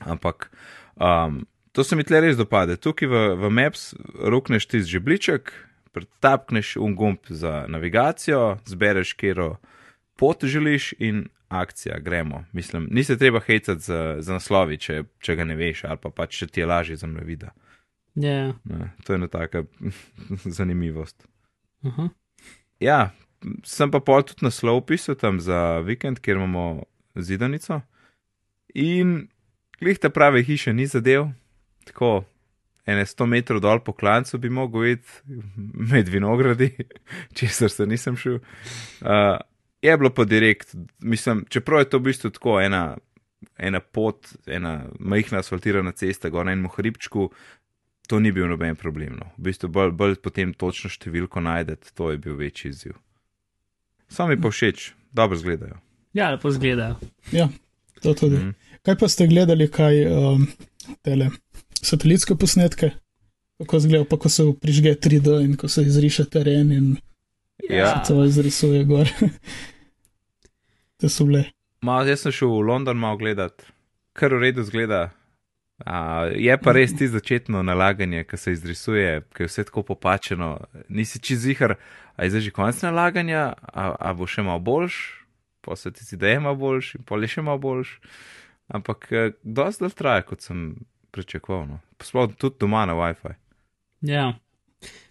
Ampak 0.01 0.49
um, 0.97 1.43
to 1.73 1.85
se 1.85 1.97
mi 1.97 2.05
tle 2.05 2.23
res 2.25 2.39
dopade. 2.41 2.77
Tukaj 2.81 3.09
v, 3.09 3.25
v 3.41 3.51
Maps 3.53 3.91
rukneš 4.17 4.67
tiz 4.71 4.89
žebliček, 4.91 5.53
pretapkneš 5.93 6.77
un 6.81 6.95
gumb 6.97 7.29
za 7.29 7.67
navigacijo, 7.69 8.59
zbereš, 8.67 9.13
kjero 9.21 9.57
pot 10.17 10.45
želiš 10.45 10.95
in 10.99 11.29
akcija, 11.49 11.99
gremo. 11.99 12.45
Mislim, 12.53 12.89
ni 12.91 13.05
se 13.05 13.19
treba 13.19 13.41
hecati 13.41 13.81
za, 13.81 14.17
za 14.19 14.33
naslovi, 14.33 14.79
če, 14.79 15.03
če 15.19 15.37
ga 15.37 15.45
ne 15.45 15.57
veš, 15.59 15.85
ali 15.85 15.99
pa 16.03 16.13
pač, 16.15 16.39
če 16.39 16.47
ti 16.47 16.63
je 16.63 16.67
lažje 16.67 16.97
za 16.97 17.11
mlevida. 17.11 17.51
Ja. 18.15 18.53
Ne, 18.65 18.91
to 19.05 19.13
je 19.13 19.21
ena 19.21 19.29
taka 19.29 19.65
zanimivost. 20.59 21.27
Aha. 21.83 22.09
Ja, 22.81 23.11
sem 23.65 23.91
pa 23.93 24.01
pol 24.01 24.25
tudi 24.27 24.45
naslov 24.45 24.83
pisal 24.89 25.17
tam 25.21 25.41
za 25.41 25.81
vikend, 25.85 26.21
kjer 26.21 26.37
imamo 26.37 26.83
zidanico. 27.15 27.81
In 28.75 29.29
klih 29.81 29.99
te 29.99 30.11
prave 30.11 30.43
hiše 30.45 30.73
ni 30.73 30.87
zadev, 30.87 31.31
tako 31.89 32.25
ene 32.87 33.05
100 33.07 33.27
metrov 33.27 33.61
dol 33.63 33.83
po 33.85 33.93
klancu 33.93 34.39
bi 34.39 34.51
mogel 34.51 34.95
iti 34.95 35.37
med 35.93 36.09
vinogradi, 36.09 36.73
česar 37.39 37.71
se 37.71 37.87
nisem 37.87 38.17
šel. 38.17 38.41
Uh, 39.01 39.39
je 39.83 39.97
bilo 39.97 40.11
pa 40.15 40.25
direkt, 40.25 40.75
mislim, 40.99 41.45
čeprav 41.49 41.81
je 41.81 41.91
to 41.91 41.99
v 41.99 42.11
bistvu 42.11 42.31
tako 42.31 42.61
ena, 42.61 42.97
ena 43.59 43.81
pot, 43.81 44.29
ena 44.47 44.85
majhna 44.99 45.41
asfaltirana 45.41 45.93
cesta, 45.93 46.29
gor 46.29 46.45
na 46.47 46.53
enem 46.53 46.69
hribčku, 46.69 47.31
to 48.11 48.19
ni 48.19 48.33
bil 48.35 48.49
noben 48.51 48.75
problem. 48.75 49.21
No. 49.21 49.29
V 49.39 49.47
bistvu 49.47 49.69
bolj, 49.71 49.93
bolj 49.95 50.17
potem 50.19 50.51
točno 50.53 50.91
številko 50.91 51.39
najdete, 51.41 51.93
to 51.95 52.11
je 52.11 52.19
bil 52.19 52.35
večji 52.35 52.73
izziv. 52.73 52.97
Sami 54.11 54.35
pa 54.35 54.51
všeč, 54.51 54.89
dobro 55.15 55.39
izgledajo. 55.39 55.79
ja, 56.13 56.31
lepo 56.31 56.51
zgledajo. 56.51 56.97
Ja, 57.31 57.47
to 58.03 58.15
tudi. 58.15 58.37
Mhm. 58.37 58.51
Kaj 58.83 58.97
pa 58.97 59.07
ste 59.09 59.27
gledali, 59.27 59.69
kaj 59.69 59.95
um, 60.09 60.47
tele 61.05 61.29
satelitske 61.77 62.35
posnetke, 62.35 62.91
kako 63.61 63.77
izgleda, 63.77 64.05
pa 64.05 64.17
ko 64.17 64.29
se 64.29 64.43
prižge 64.57 64.95
3D 64.97 65.37
in 65.45 65.55
ko 65.57 65.69
se 65.69 65.85
izriše 65.85 66.25
teren 66.27 66.73
in 66.73 66.91
Ja. 67.71 67.87
se 67.93 68.09
celo 68.09 68.25
izrisuje 68.25 68.85
gor. 68.85 69.07
Te 70.99 71.09
so 71.09 71.25
bile. 71.25 71.45
Mal, 71.81 72.09
jaz 72.09 72.25
sem 72.25 72.33
šel 72.33 72.49
v 72.51 72.65
London 72.67 72.99
malo 72.99 73.21
gledat, 73.21 73.63
kar 74.13 74.33
v 74.35 74.41
redu 74.43 74.65
zgleda. 74.65 75.11
A, 75.87 76.29
je 76.37 76.57
pa 76.61 76.73
res 76.77 76.93
ti 76.97 77.09
začetno 77.09 77.63
nalaganje, 77.63 78.25
ki 78.29 78.37
se 78.37 78.53
izrisuje, 78.53 79.23
ki 79.35 79.43
je 79.43 79.49
vse 79.49 79.65
tako 79.69 79.83
popačeno. 79.93 80.51
Nisi 80.89 81.21
čez 81.25 81.41
zihar, 81.47 81.77
a 82.17 82.25
je 82.25 82.35
zdaj 82.35 82.45
že 82.49 82.53
konec 82.57 82.83
nalaganja, 82.85 83.55
a, 83.73 83.95
a 83.97 84.13
bo 84.13 84.29
še 84.29 84.45
malo 84.45 84.61
boljš, 84.61 85.01
pa 85.65 85.77
se 85.77 85.93
ti 85.93 86.05
zdi, 86.05 86.21
da 86.21 86.35
je 86.35 86.41
malo 86.41 86.61
boljš, 86.61 86.95
in 86.99 87.07
pol 87.09 87.25
je 87.25 87.33
še 87.37 87.45
malo 87.47 87.63
boljš. 87.63 87.97
Ampak 88.71 89.09
eh, 89.13 89.33
dosti 89.43 89.85
dlje 89.85 89.97
traja, 89.99 90.27
kot 90.29 90.45
sem 90.45 90.75
pričakoval. 91.11 91.67
No. 91.67 91.81
Sploh 92.03 92.31
tudi 92.39 92.61
doma 92.61 92.85
na 92.87 92.95
WiFi. 92.95 93.35
Ja. 94.07 94.35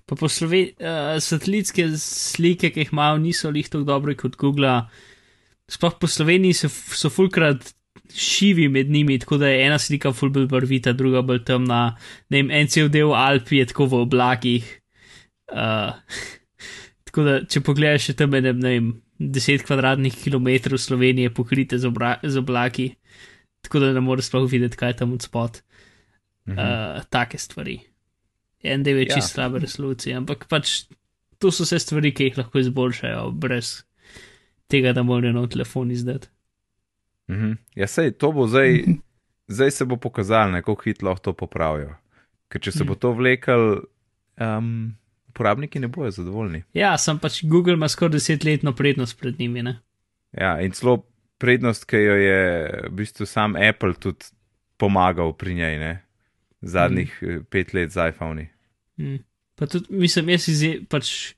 Pa 0.10 0.16
po 0.18 0.30
Sloveniji, 0.32 0.74
uh, 0.82 1.18
satelitske 1.22 1.86
slike, 2.02 2.72
ki 2.74 2.86
jih 2.86 2.94
imajo, 2.96 3.20
niso 3.22 3.52
lih 3.54 3.68
tako 3.70 3.86
dobre 3.86 4.16
kot 4.18 4.38
Google. 4.42 4.88
Sploh 5.70 6.00
po 6.02 6.08
Sloveniji 6.10 6.56
so, 6.64 6.70
so 6.70 7.12
fulkrat 7.14 7.74
šivi 8.16 8.68
med 8.70 8.90
njimi, 8.90 9.20
tako 9.20 9.38
da 9.38 9.48
je 9.48 9.66
ena 9.66 9.78
slika 9.80 10.12
ful 10.14 10.30
bolj 10.34 10.48
barvita, 10.48 10.94
druga 10.94 11.22
bolj 11.22 11.44
temna. 11.46 11.96
Ne 12.30 12.42
vem, 12.42 12.52
en 12.52 12.68
cel 12.68 12.90
del 12.90 13.14
Alpi 13.14 13.60
je 13.62 13.66
tako 13.70 13.86
v 13.86 14.02
oblakih. 14.06 14.70
Uh, 15.52 15.94
tako 17.10 17.24
da, 17.28 17.38
če 17.46 17.62
pogledaš 17.66 18.10
še 18.10 18.18
tam, 18.22 18.34
ne, 18.38 18.54
ne 18.54 18.74
vem, 18.76 18.90
10 19.20 19.66
kvadratnih 19.68 20.16
kilometrov 20.16 20.80
Slovenije 20.80 21.34
pokrite 21.36 21.78
z, 21.78 21.90
obra, 21.90 22.16
z 22.24 22.40
oblaki, 22.40 22.94
tako 23.66 23.82
da 23.84 23.92
ne 23.94 24.04
moreš 24.06 24.30
sploh 24.30 24.48
videti, 24.52 24.80
kaj 24.80 24.94
je 24.94 25.00
tam 25.02 25.14
od 25.18 25.26
spod. 25.26 25.62
Mhm. 26.50 26.58
Uh, 26.58 27.04
take 27.12 27.38
stvari. 27.38 27.80
En 28.64 28.84
del 28.84 28.98
je 29.04 29.10
Ja. 29.10 29.16
čist 29.16 29.36
slabe 29.36 29.60
resolucije, 29.60 30.16
ampak 30.18 30.48
pač 30.50 30.88
to 31.40 31.52
so 31.52 31.64
vse 31.64 31.80
stvari, 31.80 32.12
ki 32.12 32.30
jih 32.30 32.38
lahko 32.42 32.60
izboljšajo, 32.60 33.30
brez 33.32 33.84
tega, 34.68 34.94
da 34.94 35.04
morajo 35.04 35.34
na 35.34 35.48
telefon 35.48 35.92
izdati. 35.92 36.28
Mhm. 37.30 37.58
Ja, 37.76 37.88
sej, 37.88 38.12
to 38.18 38.32
bo 38.32 38.48
zdaj, 38.48 38.84
zdaj 39.48 39.72
se 39.72 39.86
bo 39.86 39.98
pokazalo, 39.98 40.62
kako 40.62 40.82
hitro 40.86 41.10
lahko 41.10 41.24
to 41.24 41.34
popravijo. 41.34 41.94
Ker 42.50 42.62
če 42.62 42.72
se 42.72 42.84
bo 42.84 42.96
to 42.98 43.12
vlekel, 43.14 43.84
um, 44.42 44.96
uporabniki 45.30 45.80
ne 45.80 45.88
bojo 45.88 46.12
zadovoljni. 46.12 46.64
Ja, 46.74 46.96
sem 46.98 47.20
pač 47.22 47.44
Google 47.46 47.78
ima 47.78 47.88
skoraj 47.90 48.18
desetletno 48.18 48.74
prednost 48.74 49.20
pred 49.20 49.40
njimi. 49.40 49.62
Ne? 49.64 49.78
Ja, 50.34 50.58
in 50.62 50.74
celo 50.74 51.04
prednost, 51.38 51.86
ki 51.86 52.02
jo 52.02 52.16
je 52.18 52.42
v 52.90 52.94
bistvu 52.98 53.30
sam 53.30 53.56
Apple 53.56 53.94
tudi 54.02 54.34
pomagal 54.82 55.36
pri 55.38 55.56
njej, 55.62 55.80
ne? 55.80 55.94
zadnjih 56.62 57.12
mm. 57.22 57.44
pet 57.50 57.74
let 57.74 57.92
z 57.92 58.10
iPhone. 58.10 58.50
Mm. 58.98 59.22
Pa 59.56 59.68
tudi, 59.68 59.88
mislim, 59.96 60.30
jaz 60.34 60.48
si 60.48 60.72
pač 60.90 61.36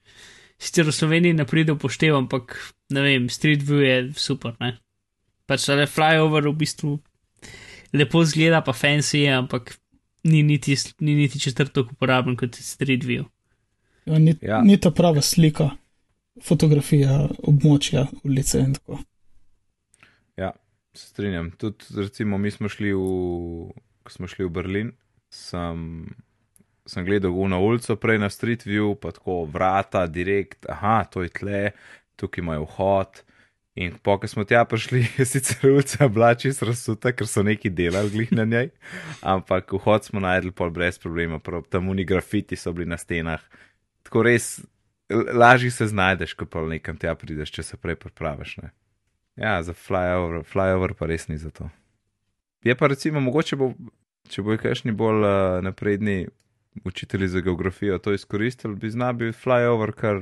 sicer 0.61 0.87
v 0.87 0.93
Sloveniji 0.93 1.37
ne 1.37 1.45
pride 1.45 1.75
upoštev, 1.75 2.15
ampak 2.17 2.57
ne 2.93 3.03
vem, 3.05 3.29
Street 3.29 3.61
View 3.65 3.81
je 3.85 3.97
super, 4.17 4.55
ne. 4.61 4.77
Pač 5.51 5.67
ale 5.73 5.83
flyover 5.89 6.47
v 6.47 6.55
bistvu 6.63 6.95
lepo 7.91 8.23
zgleda, 8.23 8.61
pa 8.63 8.71
fancy 8.71 9.25
je, 9.25 9.33
ampak 9.35 9.73
ni 10.23 10.43
niti, 10.43 10.77
ni 11.03 11.15
niti 11.15 11.39
četrto 11.39 11.83
uporaben 11.91 12.37
kot 12.39 12.55
Street 12.55 13.03
View. 13.03 13.25
Ja, 14.05 14.19
ni, 14.19 14.35
Ja. 14.41 14.55
ja. 14.55 14.61
ni 14.61 14.77
ta 14.79 14.91
prava 14.91 15.21
slika, 15.21 15.69
fotografija 16.41 17.27
območja 17.43 18.07
ulice 18.23 18.59
in 18.63 18.73
tako. 18.79 19.01
Ja, 20.39 20.53
se 20.95 21.07
strinjam. 21.11 21.51
Tudi, 21.57 21.85
recimo, 21.97 22.37
mi 22.37 22.51
smo 22.51 22.69
šli 22.69 22.93
v, 22.93 23.05
ko 24.03 24.13
smo 24.13 24.27
šli 24.31 24.47
v 24.47 24.53
Berlin, 24.55 24.93
sem, 25.29 26.07
sem 26.87 27.05
gledal 27.05 27.35
na 27.51 27.59
ulico 27.59 27.95
prej 27.99 28.21
na 28.23 28.29
Street 28.29 28.65
View, 28.65 28.95
pa 28.95 29.11
tako 29.11 29.43
vrata, 29.45 30.07
direkt, 30.07 30.65
aha, 30.69 31.03
to 31.11 31.25
je 31.27 31.29
tle, 31.29 31.61
tukaj 32.15 32.41
imajo 32.41 32.65
vhod. 32.71 33.21
In 33.75 33.93
po, 34.03 34.17
ko 34.19 34.27
smo 34.27 34.43
tja 34.43 34.65
prišli, 34.67 35.05
je 35.17 35.25
sicer 35.25 35.69
ulica 35.71 36.07
bila 36.11 36.33
čisto 36.35 36.67
razsuta, 36.67 37.13
ker 37.15 37.27
so 37.27 37.43
neki 37.43 37.69
delali 37.69 38.11
glih 38.11 38.31
na 38.35 38.45
njej, 38.45 38.69
ampak 39.21 39.71
vhod 39.73 40.05
smo 40.05 40.19
najdli 40.19 40.51
pol 40.51 40.69
brez 40.69 40.99
problema, 40.99 41.39
prav 41.39 41.63
tam 41.71 41.89
uni 41.89 42.05
grafiti 42.05 42.55
so 42.55 42.73
bili 42.75 42.89
na 42.89 42.97
stenah. 42.97 43.39
Tako 44.03 44.23
res 44.27 44.59
lažje 45.33 45.71
se 45.71 45.87
znajdeš, 45.87 46.33
ko 46.33 46.45
pa 46.45 46.63
nekam 46.67 46.97
tja 46.97 47.15
prideš, 47.15 47.51
če 47.51 47.63
se 47.63 47.77
prej 47.77 47.95
pripraviš. 47.95 48.57
Ne? 48.57 48.71
Ja, 49.39 49.61
za 49.63 49.73
flyover, 49.73 50.43
flyover 50.43 50.93
pa 50.97 51.07
res 51.07 51.27
ni 51.27 51.37
za 51.37 51.51
to. 51.51 51.69
Je 52.63 52.75
pa 52.75 52.87
recimo 52.91 53.23
mogoče, 53.23 53.55
bo, 53.55 53.71
če 54.29 54.43
bojo 54.45 54.59
kakšni 54.61 54.91
bolj 54.91 55.25
uh, 55.25 55.59
napredni 55.63 56.27
učitelji 56.87 57.27
za 57.27 57.41
geografijo 57.41 57.97
to 57.99 58.13
izkoristili, 58.13 58.75
bi 58.75 58.91
zna 58.91 59.13
bil 59.13 59.31
flyover 59.31 59.91
kar 59.95 60.21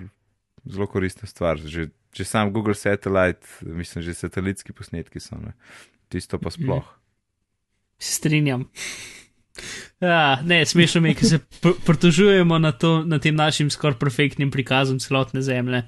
zelo 0.66 0.88
koristna 0.88 1.28
stvar. 1.28 1.58
Že, 1.58 1.90
že 2.16 2.26
sam 2.26 2.54
Google 2.54 2.76
Satellite, 2.76 3.48
mislim, 3.62 4.04
že 4.04 4.14
satelitski 4.14 4.74
posnetki 4.74 5.20
so, 5.20 5.38
ne. 5.38 5.54
tisto 6.10 6.40
pa 6.40 6.50
sploh. 6.50 6.86
Se 8.00 8.16
strinjam. 8.16 8.66
Ja, 10.02 10.40
ne, 10.46 10.66
smešno 10.66 11.02
mi 11.02 11.10
je, 11.10 11.16
ker 11.20 11.28
se 11.28 11.40
pr 11.62 11.76
pritožujemo 11.86 12.60
na, 12.60 12.72
to, 12.72 13.04
na 13.04 13.20
tem 13.20 13.36
našim 13.36 13.70
skoraj 13.70 14.00
perfektnim 14.00 14.52
prikazom 14.52 15.00
celotne 15.00 15.42
zemlje. 15.42 15.84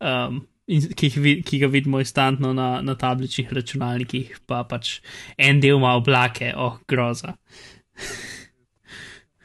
Um, 0.00 0.42
in, 0.66 0.84
ki, 0.96 1.08
jih 1.08 1.40
ki 1.46 1.62
ga 1.62 1.70
vidimo 1.72 2.00
instantno 2.02 2.52
na, 2.52 2.82
na 2.84 2.94
tabličnih 2.98 3.52
računalnikih, 3.52 4.42
pa 4.46 4.62
pač 4.68 4.98
en 5.38 5.60
del 5.64 5.80
ima 5.80 5.96
oblake, 5.96 6.52
oh, 6.56 6.78
groza. 6.88 7.34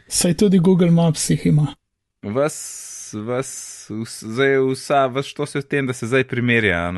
Saj 0.08 0.38
tudi 0.44 0.60
Google 0.60 0.92
Maps 0.92 1.30
jih 1.32 1.48
ima. 1.48 1.72
Vas, 2.24 2.58
vas, 3.14 3.50
vs, 3.90 4.24
zdaj 4.24 4.58
vsa, 4.72 5.06
vas 5.08 5.34
to 5.34 5.46
se 5.46 5.60
v 5.60 5.68
tem, 5.68 5.88
da 5.88 5.94
se 5.94 6.08
zdaj 6.08 6.28
primerja. 6.28 6.92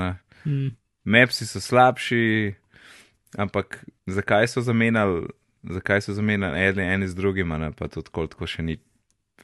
Mm. 0.45 0.75
Mapsi 1.03 1.47
so 1.47 1.59
slabši, 1.59 2.53
ampak 3.37 3.85
zakaj 4.05 4.47
so 4.47 4.61
zamenjali, 4.61 5.27
zakaj 5.63 6.01
so 6.01 6.13
zamenjali 6.13 6.59
eni, 6.59 6.83
eni 6.83 7.07
z 7.07 7.15
drugima, 7.15 7.57
ne? 7.57 7.71
pa 7.71 7.87
tudi 7.87 8.09
tako 8.11 8.47
še 8.47 8.63
ni, 8.63 8.77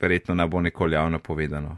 verjetno 0.02 0.36
ne 0.36 0.48
bo 0.48 0.62
nikoli 0.62 0.96
javno 0.96 1.20
povedano. 1.20 1.78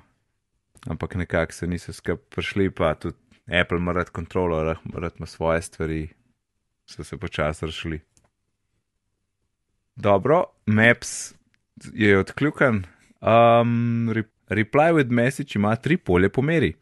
Ampak 0.87 1.15
nekako 1.15 1.53
se 1.53 1.67
niso 1.67 1.93
skrb 1.93 2.19
prišli, 2.29 2.69
pa 2.71 2.95
tudi 2.95 3.17
Apple 3.47 3.77
ima 3.77 3.91
rad 3.91 4.09
kontrolo, 4.09 4.63
rad 4.93 5.13
ima 5.17 5.25
svoje 5.25 5.61
stvari, 5.61 6.07
so 6.85 7.03
se 7.03 7.17
počasi 7.17 7.65
rešili. 7.65 7.99
Dobro, 9.95 10.43
Maps 10.65 11.33
je 11.93 12.19
odkljukan. 12.19 12.83
Um, 13.21 14.09
re, 14.13 14.23
reply 14.49 14.93
with 14.93 15.11
message 15.11 15.55
ima 15.55 15.75
tri 15.75 15.97
polje 15.97 16.29
pomeri. 16.29 16.73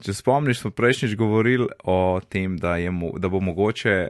Če 0.00 0.14
spomniš, 0.16 0.62
smo 0.62 0.70
prejšnjič 0.70 1.14
govorili 1.16 1.68
o 1.84 2.20
tem, 2.28 2.56
da, 2.58 2.76
mo 2.90 3.12
da 3.18 3.28
bo 3.28 3.40
mogoče 3.40 4.08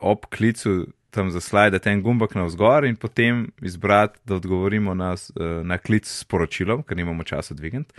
ob 0.00 0.26
klicu 0.30 0.86
tam 1.12 1.30
zaslajati 1.30 1.90
en 1.90 2.02
gumbek 2.02 2.34
na 2.34 2.46
vzgor 2.46 2.86
in 2.88 2.96
potem 2.96 3.50
izbrati, 3.62 4.18
da 4.24 4.38
odgovorimo 4.38 4.94
na, 4.94 5.14
na 5.64 5.78
klic 5.78 6.08
s 6.08 6.24
poročilom, 6.24 6.82
ker 6.82 6.96
nimamo 6.96 7.24
časa 7.24 7.54
dvigant. 7.54 7.92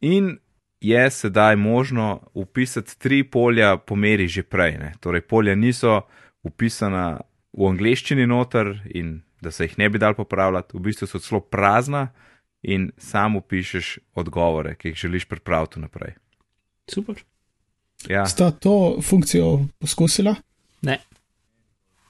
In 0.00 0.38
je 0.80 1.10
sedaj 1.10 1.56
možno 1.56 2.20
upisati 2.34 2.98
tri 2.98 3.24
polja 3.24 3.76
pomeri 3.76 4.28
že 4.28 4.42
prej. 4.42 4.78
Ne? 4.78 4.92
Torej, 5.00 5.20
polja 5.20 5.54
niso 5.54 6.00
upisana 6.42 7.20
v 7.52 7.68
angleščini 7.68 8.26
noter 8.26 8.78
in 8.94 9.20
da 9.40 9.50
se 9.50 9.64
jih 9.64 9.78
ne 9.78 9.88
bi 9.88 9.98
dal 9.98 10.14
popravljati, 10.14 10.76
v 10.76 10.80
bistvu 10.80 11.06
so 11.06 11.18
celo 11.18 11.40
prazna 11.40 12.08
in 12.62 12.90
samo 12.98 13.40
pišeš 13.40 13.98
odgovore, 14.14 14.74
ki 14.74 14.88
jih 14.88 14.96
želiš 14.96 15.24
pripraviti 15.24 15.80
naprej. 15.80 16.14
Super. 16.90 17.22
Ja. 18.08 18.26
Sta 18.26 18.50
to 18.50 18.98
funkcijo 19.02 19.66
poskusila? 19.78 20.34
Ne. 20.82 20.98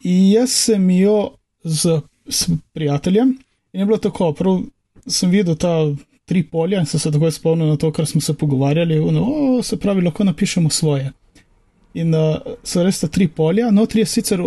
Jaz 0.05 0.51
sem 0.51 0.91
jo 0.91 1.37
z, 1.63 2.01
s 2.29 2.49
prijateljem 2.73 3.39
in 3.73 3.81
je 3.81 3.87
bilo 3.87 3.99
tako, 3.99 4.33
prav 4.33 4.63
sem 5.07 5.31
videl 5.31 5.57
ta 5.57 5.95
tri 6.25 6.43
polja 6.47 6.81
in 6.81 6.87
sem 6.87 7.01
se 7.01 7.11
takoj 7.11 7.33
spomnil 7.33 7.69
na 7.69 7.77
to, 7.77 7.93
kar 7.93 8.07
smo 8.07 8.21
se 8.21 8.35
pogovarjali. 8.35 9.01
No, 9.13 9.25
o, 9.27 9.63
se 9.63 9.77
pravi, 9.77 10.03
lahko 10.03 10.25
napišemo 10.25 10.71
svoje. 10.71 11.13
In 11.95 12.15
uh, 12.15 12.37
so 12.63 12.85
res 12.87 13.01
ta 13.01 13.09
tri 13.09 13.27
polja, 13.29 13.71
notri 13.71 14.05
je 14.05 14.07
sicer 14.07 14.43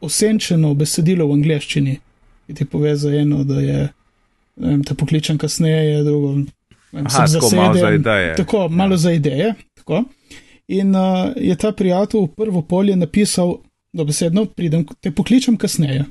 osenčeno 0.00 0.72
besedilo 0.74 1.26
v 1.28 1.36
angleščini, 1.36 1.98
ki 2.46 2.56
ti 2.56 2.64
pove 2.64 2.94
za 2.96 3.12
eno, 3.12 3.42
da 3.44 3.60
je, 3.60 3.82
vem, 4.56 4.82
te 4.84 4.94
pokličem 4.94 5.38
kasneje, 5.38 6.02
drugo, 6.04 6.32
vem, 6.92 7.06
Aha, 7.06 7.26
tako 7.26 7.28
zasedem, 7.28 7.58
malo 7.62 7.78
za 7.78 7.90
ideje. 7.94 8.34
Tako, 8.36 8.68
malo 8.68 8.92
ja. 8.92 8.96
za 8.96 9.12
ideje. 9.12 9.54
Tako. 9.74 10.04
In 10.68 10.94
uh, 10.94 11.32
je 11.36 11.56
ta 11.56 11.72
prijatelj 11.72 12.20
v 12.20 12.34
prvo 12.36 12.62
polje 12.62 12.96
napisal, 12.96 13.56
da 13.92 14.04
besedno 14.04 14.44
pridem, 14.46 14.86
te 15.00 15.10
pokličem 15.10 15.56
kasneje. 15.58 16.04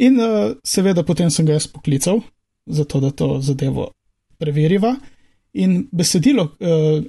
In 0.00 0.16
uh, 0.20 0.54
seveda 0.64 1.04
potem 1.04 1.30
sem 1.30 1.46
ga 1.46 1.58
jaz 1.58 1.66
poklical, 1.68 2.22
zato 2.66 3.00
da 3.00 3.10
to 3.10 3.38
zadevo 3.40 3.90
preveriva. 4.38 4.94
In 5.52 5.84
besedilo, 5.92 6.48
uh, 6.58 7.04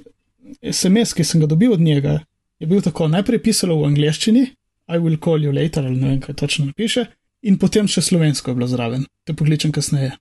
SMS, 0.62 1.14
ki 1.16 1.24
sem 1.24 1.40
ga 1.40 1.48
dobil 1.50 1.72
od 1.72 1.80
njega, 1.80 2.20
je 2.58 2.66
bil 2.66 2.82
tako 2.82 3.08
najprej 3.08 3.42
pisalo 3.42 3.80
v 3.80 3.90
angleščini, 3.90 4.46
I 4.86 4.98
will 4.98 5.18
call 5.18 5.42
you 5.42 5.52
later, 5.52 5.86
ali 5.86 5.96
ne 5.96 6.08
vem, 6.08 6.20
kaj 6.20 6.34
točno 6.34 6.66
napiše, 6.66 7.06
in 7.42 7.58
potem 7.58 7.88
še 7.90 8.04
slovensko 8.06 8.50
je 8.52 8.58
bilo 8.58 8.68
zraven, 8.70 9.06
te 9.26 9.34
pokličem 9.34 9.72
kasneje. 9.74 10.12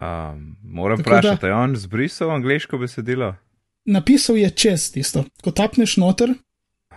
Um, 0.00 0.56
moram 0.62 1.00
vprašati, 1.00 1.46
je 1.46 1.54
on 1.54 1.76
zbrisal 1.76 2.30
angliško 2.30 2.78
besedilo? 2.78 3.34
Napisal 3.84 4.36
je 4.36 4.50
čez 4.50 4.92
tisto. 4.92 5.24
Ko 5.42 5.50
tapneš 5.50 5.96
noter, 5.96 6.34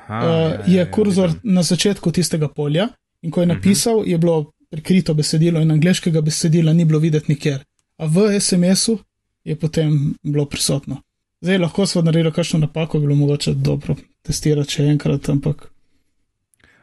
Aha, 0.07 0.19
uh, 0.27 0.69
je 0.69 0.79
ja, 0.79 0.91
kurzor 0.91 1.29
ja, 1.29 1.35
na 1.43 1.63
začetku 1.63 2.11
tistega 2.11 2.47
polja, 2.47 2.87
in 3.21 3.31
ko 3.31 3.41
je 3.41 3.47
mhm. 3.47 3.55
napisal, 3.55 3.97
uh 3.97 4.03
-huh. 4.03 4.09
je 4.09 4.17
bilo 4.17 4.51
prikrito 4.69 5.13
besedilo, 5.13 5.61
in 5.61 5.71
angliškega 5.71 6.21
besedila 6.21 6.73
ni 6.73 6.85
bilo 6.85 6.99
videti 6.99 7.31
nikjer. 7.31 7.63
A 7.97 8.05
v 8.05 8.39
SMS-u 8.39 8.97
je 9.43 9.55
potem 9.55 10.15
bilo 10.23 10.45
prisotno. 10.45 11.01
Zdaj 11.41 11.57
lahko 11.57 11.85
smo 11.85 12.01
naredili 12.01 12.31
kakšno 12.31 12.59
napako, 12.59 12.99
bilo 12.99 13.15
mogoče 13.15 13.53
dobro 13.53 13.95
testirati 14.21 14.71
še 14.71 14.83
enkrat, 14.83 15.29
ampak 15.29 15.71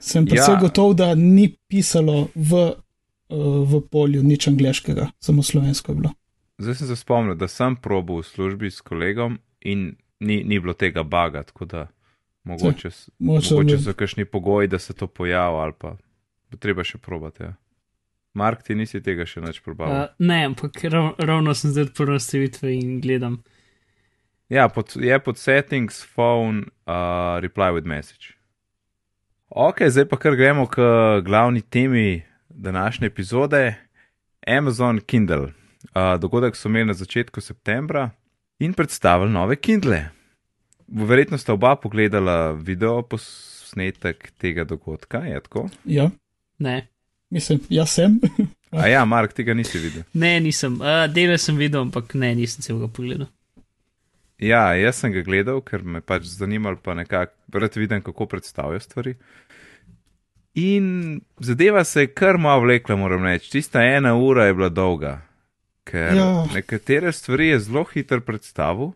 sem 0.00 0.28
se 0.28 0.36
ja. 0.36 0.58
gotov, 0.60 0.94
da 0.94 1.14
ni 1.14 1.48
pisalo 1.68 2.28
v, 2.34 2.72
v 3.66 3.80
polju 3.90 4.22
nič 4.22 4.48
angliškega, 4.48 5.10
samo 5.20 5.42
slovensko 5.42 5.92
je 5.92 5.96
bilo. 5.96 6.12
Zdaj 6.58 6.74
sem 6.74 6.88
se 6.88 6.96
spomnil, 6.96 7.34
da 7.34 7.48
sem 7.48 7.76
probil 7.76 8.20
v 8.20 8.28
službi 8.28 8.70
s 8.70 8.84
kolegom 8.84 9.38
in 9.60 9.96
ni, 10.20 10.42
ni 10.44 10.60
bilo 10.60 10.74
tega 10.74 11.02
baga, 11.02 11.42
tako 11.42 11.64
da 11.64 11.86
mogoče, 12.44 12.90
Se, 12.90 13.10
mogoče, 13.18 13.54
mogoče 13.54 13.78
so 13.78 13.94
kakšni 13.94 14.24
pogoji, 14.24 14.68
da 14.68 14.78
se 14.78 14.94
to 14.94 15.06
pojavi 15.06 15.56
ali 15.56 15.72
pa 15.78 15.96
bo 16.50 16.58
treba 16.60 16.84
še 16.84 16.98
probati. 16.98 17.42
Ja. 17.42 17.54
Mark, 18.34 18.62
ti 18.62 18.76
nisi 18.76 19.00
tega 19.04 19.26
še 19.28 19.42
več 19.44 19.60
probal? 19.64 19.92
Uh, 19.92 20.04
ne, 20.24 20.44
ampak 20.50 20.84
rav, 20.92 21.14
ravno 21.20 21.54
sem 21.56 21.72
zdaj 21.72 21.90
odprl 21.90 22.14
nastavitve 22.16 22.72
in 22.76 23.00
gledam. 23.04 23.42
Ja, 24.52 24.68
pod, 24.68 24.92
je 25.00 25.16
pod 25.24 25.40
settings 25.40 26.02
phone 26.04 26.66
uh, 26.84 27.40
reply 27.40 27.72
with 27.72 27.88
message. 27.88 28.36
Ok, 29.48 29.84
zdaj 29.92 30.08
pa 30.08 30.16
kar 30.20 30.36
gremo 30.36 30.66
k 30.68 30.84
glavni 31.24 31.60
temi 31.60 32.22
današnje 32.54 33.06
epizode. 33.06 33.74
Amazon 34.46 35.00
Kindle. 35.00 35.42
Uh, 35.46 36.20
dogodek 36.20 36.56
so 36.56 36.68
imeli 36.68 36.86
na 36.86 36.94
začetku 36.94 37.40
septembra 37.40 38.10
in 38.58 38.72
predstavili 38.72 39.32
nove 39.32 39.56
Kindle. 39.56 40.08
Verjetno 40.88 41.38
sta 41.38 41.52
oba 41.52 41.76
pogledala 41.76 42.52
video 42.52 43.02
posnetek 43.02 44.32
tega 44.38 44.64
dogodka, 44.64 45.18
je 45.18 45.40
tako? 45.40 45.68
Ja. 45.84 46.10
Ne. 46.58 46.86
Mislim, 47.30 47.60
jaz 47.68 47.90
sem. 47.90 48.20
A 48.82 48.86
ja, 48.88 49.04
Mark, 49.04 49.32
tega 49.32 49.54
nisi 49.54 49.78
videl. 49.78 50.02
Ne, 50.12 50.40
nisem. 50.40 50.74
Uh, 50.80 51.04
Dele 51.12 51.38
sem 51.38 51.56
videl, 51.56 51.80
ampak 51.80 52.14
ne, 52.14 52.34
nisem 52.34 52.64
se 52.64 52.72
ga 52.72 52.88
pogledal. 52.88 53.28
Ja, 54.42 54.72
jaz 54.74 55.02
sem 55.02 55.12
ga 55.12 55.22
gledal, 55.22 55.60
ker 55.64 55.84
me 55.84 56.00
pač 56.00 56.24
zanimalo, 56.32 56.80
pa 56.82 56.96
nekako 56.98 57.60
rad 57.62 57.76
vidim, 57.76 58.00
kako 58.02 58.26
predstavljajo 58.26 58.80
stvari. 58.80 59.14
In 60.54 61.20
zadeva 61.40 61.84
se 61.84 62.00
je 62.00 62.12
kar 62.12 62.38
malo 62.38 62.60
vlekla, 62.60 62.96
moram 62.96 63.24
reči. 63.24 63.50
Tista 63.50 63.82
ena 63.82 64.14
ura 64.14 64.44
je 64.44 64.54
bila 64.54 64.68
dolga, 64.68 65.22
ker 65.88 66.16
ja. 66.16 66.44
nekatere 66.54 67.12
stvari 67.12 67.48
je 67.48 67.60
zelo 67.60 67.84
hitro 67.84 68.20
predstavil. 68.20 68.92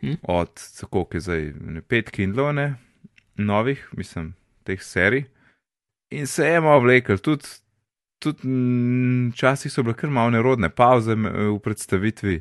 Hm? 0.00 0.18
Od 0.22 0.50
tako, 0.80 1.04
ki 1.04 1.16
je 1.16 1.20
zdaj 1.20 1.42
ne, 1.60 1.82
pet 1.82 2.10
Kindlov, 2.10 2.54
ne, 2.54 2.74
novih, 3.36 3.88
mislim, 3.92 4.34
teh 4.64 4.82
serij. 4.82 5.28
In 6.10 6.26
se 6.26 6.46
je 6.46 6.60
malo 6.60 6.80
vlekel, 6.80 7.18
tudi, 7.18 7.46
tudi 8.18 8.48
včasih 9.30 9.72
so 9.72 9.84
bile 9.86 9.94
kar 9.94 10.10
malo 10.10 10.30
nerodne 10.34 10.70
pauze 10.70 11.14
v 11.14 11.58
predstavitvi. 11.62 12.40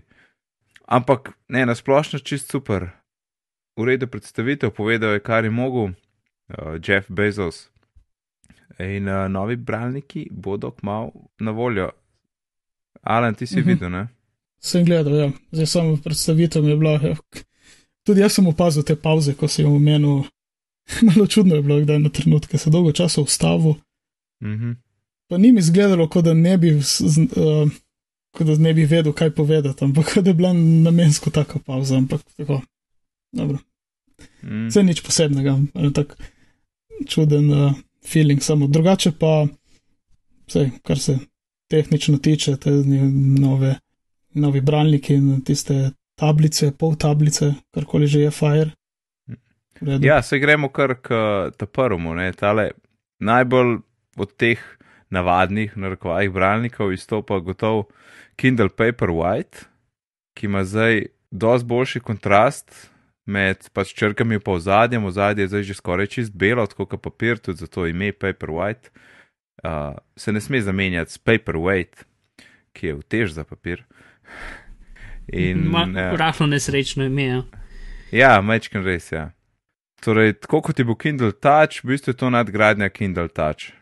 Ampak 0.89 1.35
ne, 1.47 1.65
na 1.65 1.75
splošno 1.75 2.19
čist 2.19 2.49
super. 2.49 2.89
V 3.77 3.85
redu 3.85 4.07
predstavitev, 4.07 4.71
povedal 4.73 5.13
je, 5.13 5.21
kar 5.21 5.45
je 5.45 5.51
mogel, 5.53 5.91
uh, 5.93 6.79
Jeff 6.81 7.05
Bezos. 7.09 7.69
In 8.79 9.07
uh, 9.07 9.27
novi 9.31 9.55
bralniki 9.55 10.27
bodo 10.31 10.71
kmalo 10.71 11.11
na 11.39 11.51
voljo. 11.51 11.89
Alan, 13.01 13.35
ti 13.35 13.47
si 13.47 13.55
uh 13.55 13.59
mhm. 13.59 13.69
-huh. 13.69 13.73
videl, 13.73 13.91
ne? 13.91 14.07
Sem 14.59 14.85
gledal, 14.85 15.15
ja. 15.15 15.31
Zdaj 15.51 15.65
samo 15.65 15.97
predstavitev 15.97 16.63
mi 16.63 16.69
je 16.69 16.77
bila. 16.77 16.91
Ja. 16.91 17.15
Tudi 18.03 18.21
jaz 18.21 18.33
sem 18.33 18.47
opazil 18.47 18.83
te 18.83 18.95
pauze, 18.95 19.33
ko 19.33 19.47
si 19.47 19.61
jim 19.61 19.71
omenil. 19.71 20.23
Malo 21.07 21.27
čudno 21.27 21.55
je 21.55 21.61
bilo, 21.61 21.79
da 21.85 21.93
je 21.93 21.99
na 21.99 22.09
trenutke 22.09 22.57
se 22.57 22.69
dolgo 22.69 22.91
časa 22.91 23.21
ustavil. 23.21 23.69
Uh 23.69 24.47
mhm. 24.47 24.65
-huh. 24.65 24.75
Pa 25.27 25.37
ni 25.37 25.51
mi 25.51 25.59
izgledalo, 25.59 26.09
kot 26.09 26.25
da 26.25 26.33
ne 26.33 26.57
bi. 26.57 26.71
Uh, 26.75 27.71
kot 28.31 28.47
da 28.47 28.57
ne 28.57 28.73
bi 28.73 28.85
vedel, 28.85 29.13
kaj 29.13 29.31
povedati, 29.31 29.83
ampak 29.83 30.17
da 30.17 30.29
je 30.29 30.33
bila 30.33 30.53
namensko 30.53 31.29
taka 31.29 31.59
pauza, 31.59 31.97
ampak 31.97 32.21
tako. 32.37 32.61
Dobro. 33.31 33.57
Mm. 34.41 34.67
Vse 34.67 34.83
nič 34.83 35.01
posebnega, 35.01 35.57
tako 35.93 36.15
čuden 37.07 37.51
uh, 37.51 37.73
feeling, 38.11 38.41
samo. 38.41 38.67
Drugače 38.67 39.11
pa, 39.19 39.45
vse, 40.47 40.69
kar 40.83 40.99
se 40.99 41.17
tehnično 41.69 42.17
tiče, 42.17 42.57
te 42.57 42.71
nove, 43.39 43.75
novi 44.33 44.61
bralniki 44.61 45.13
in 45.13 45.41
tiste 45.45 45.91
tablice, 46.19 46.71
pol 46.77 46.95
tablice, 46.99 47.53
karkoli 47.71 48.07
že 48.07 48.25
je 48.27 48.31
Fire. 48.31 48.71
Ja, 50.01 50.21
se 50.21 50.39
gremo 50.39 50.69
kar 50.69 50.95
k 51.01 51.11
prvemu, 51.71 52.13
ne, 52.15 52.31
tale 52.33 52.71
najbolj 53.19 53.77
od 54.19 54.35
teh 54.35 54.59
navadnih, 55.09 55.77
narekovajih 55.77 56.31
bralnikov 56.31 56.93
izstopa 56.93 57.39
gotovo 57.39 57.87
Kindle 58.35 58.69
Paperwhite, 58.69 59.65
ki 60.33 60.45
ima 60.45 60.63
zdaj 60.63 61.05
dosti 61.31 61.67
boljši 61.67 61.99
kontrast 61.99 62.88
med 63.29 63.69
pač 63.73 63.93
črkami 63.93 64.41
pa 64.41 64.57
zadnjem, 64.57 65.05
v 65.05 65.13
zadnjem 65.13 65.45
je 65.45 65.51
zdaj 65.53 65.63
že 65.69 65.77
skoraj 65.77 66.07
čist 66.09 66.33
belo, 66.33 66.65
tako 66.65 66.89
kot 66.89 67.01
papir, 67.05 67.37
tudi 67.37 67.61
zato 67.61 67.85
ime 67.85 68.11
Paperwhite. 68.11 68.89
Uh, 69.59 69.99
se 70.15 70.31
ne 70.31 70.41
sme 70.41 70.61
zamenjati 70.63 71.11
s 71.11 71.17
Paperweight, 71.19 72.05
ki 72.73 72.87
je 72.87 72.93
vtež 72.95 73.35
za 73.35 73.43
papir. 73.43 73.83
In, 75.27 75.67
uh, 75.75 76.15
Rahlo 76.15 76.47
nesrečno 76.47 77.05
ime. 77.05 77.27
Ja, 77.27 77.43
ja 78.11 78.31
mečken 78.41 78.83
res, 78.83 79.11
ja. 79.11 79.29
Torej, 79.99 80.39
tako 80.39 80.61
kot 80.63 80.79
je 80.79 80.87
bil 80.87 80.95
Kindle 80.95 81.35
Touch, 81.35 81.83
v 81.83 81.91
bistvu 81.91 82.15
je 82.15 82.21
to 82.23 82.31
nadgradnja 82.31 82.87
Kindle 82.89 83.27
Touch. 83.27 83.75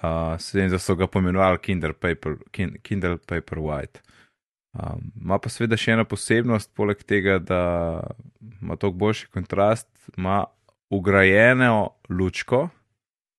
Uh, 0.00 0.40
Sedaj 0.40 0.80
so 0.80 0.96
ga 0.96 1.06
pomenovali 1.06 1.60
Kindle, 1.60 1.92
Paper, 1.92 2.40
Kindle 2.82 3.18
Paperwhite. 3.20 4.00
Um, 4.74 5.12
ima 5.22 5.38
pa 5.38 5.50
seveda 5.52 5.76
še 5.78 5.92
ena 5.94 6.04
posebnost, 6.08 6.72
poleg 6.74 7.04
tega, 7.06 7.38
da 7.38 7.60
ima 8.60 8.74
toliko 8.76 8.98
boljši 9.04 9.28
kontrast, 9.30 9.86
ima 10.16 10.44
ugrajeno 10.90 11.92
lučko, 12.10 12.66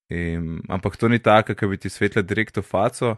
in, 0.08 0.62
ampak 0.72 0.96
to 0.96 1.10
ni 1.12 1.18
tako, 1.18 1.54
da 1.60 1.68
bi 1.68 1.76
ti 1.76 1.92
svetle 1.92 2.22
direkt 2.22 2.56
v 2.56 2.64
faco. 2.64 3.16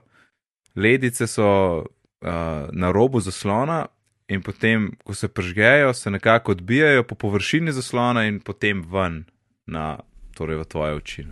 Ledice 0.75 1.27
so 1.31 1.47
uh, 1.79 2.67
na 2.73 2.91
robu 2.95 3.21
zaslona 3.23 3.85
in 4.29 4.43
potem, 4.43 4.91
ko 5.05 5.15
se 5.15 5.29
pržgejo, 5.29 5.95
se 5.95 6.11
nekako 6.11 6.53
odbijajo 6.53 7.07
po 7.07 7.15
površini 7.15 7.73
zaslona 7.73 8.27
in 8.27 8.41
potem 8.41 8.83
ven 8.83 9.25
na 9.67 9.99
torej 10.35 10.59
v 10.59 10.65
tvoje 10.65 10.99
oči. 10.99 11.27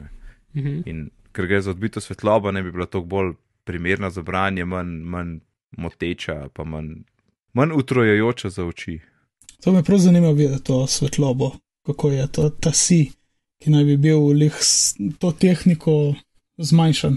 Mhm. 0.55 0.81
In 0.87 1.11
ker 1.33 1.47
gre 1.51 1.61
za 1.61 1.75
odbito 1.75 2.01
svetlobo, 2.01 2.53
ne 2.53 2.63
bi 2.63 2.73
bila 2.73 2.87
toliko 2.87 3.09
bolj 3.09 3.35
primerna 3.67 4.11
za 4.11 4.23
branje, 4.23 4.65
manj, 4.65 5.03
manj 5.03 5.39
moteča, 5.77 6.49
pa 6.55 6.65
manj, 6.65 6.95
manj 7.53 7.73
utrojajoča 7.77 8.51
za 8.51 8.65
oči. 8.65 8.99
To 9.65 9.73
me 9.73 9.83
prav 9.83 9.99
zanima 9.99 10.31
videti, 10.31 10.65
to 10.65 10.87
svetlobo, 10.87 11.51
kako 11.87 12.11
je 12.11 12.27
to 12.33 12.49
ta 12.51 12.73
si, 12.73 13.11
ki 13.63 13.71
naj 13.71 13.85
bi 13.85 13.97
bil 13.97 14.29
lih 14.37 14.55
s 14.61 14.95
to 15.19 15.33
tehniko 15.33 16.15
zmanjšan. 16.59 17.17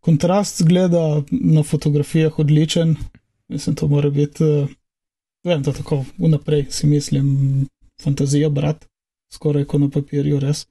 Kontrast 0.00 0.62
zgleda 0.62 1.22
na 1.30 1.62
fotografijah 1.62 2.38
odličen, 2.38 2.96
mislim, 3.48 3.76
to 3.76 3.88
mora 3.88 4.10
biti, 4.10 4.44
uh, 4.44 4.68
vem, 5.44 5.62
da 5.62 5.72
tako 5.72 6.04
vnaprej 6.18 6.66
si 6.70 6.86
mislim, 6.86 7.66
fantazija, 8.02 8.48
brat, 8.48 8.86
skoraj 9.32 9.64
kot 9.64 9.80
na 9.80 9.88
papirju, 9.90 10.40
res. 10.40 10.66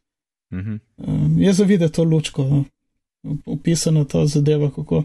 Mhm. 0.54 0.78
Um, 0.98 1.42
je 1.42 1.54
za 1.54 1.64
videti 1.64 1.94
to 1.94 2.04
lučko, 2.04 2.44
no. 2.44 2.64
opisana 3.46 4.06
ta 4.06 4.26
zadeva, 4.26 4.72
kako, 4.72 5.04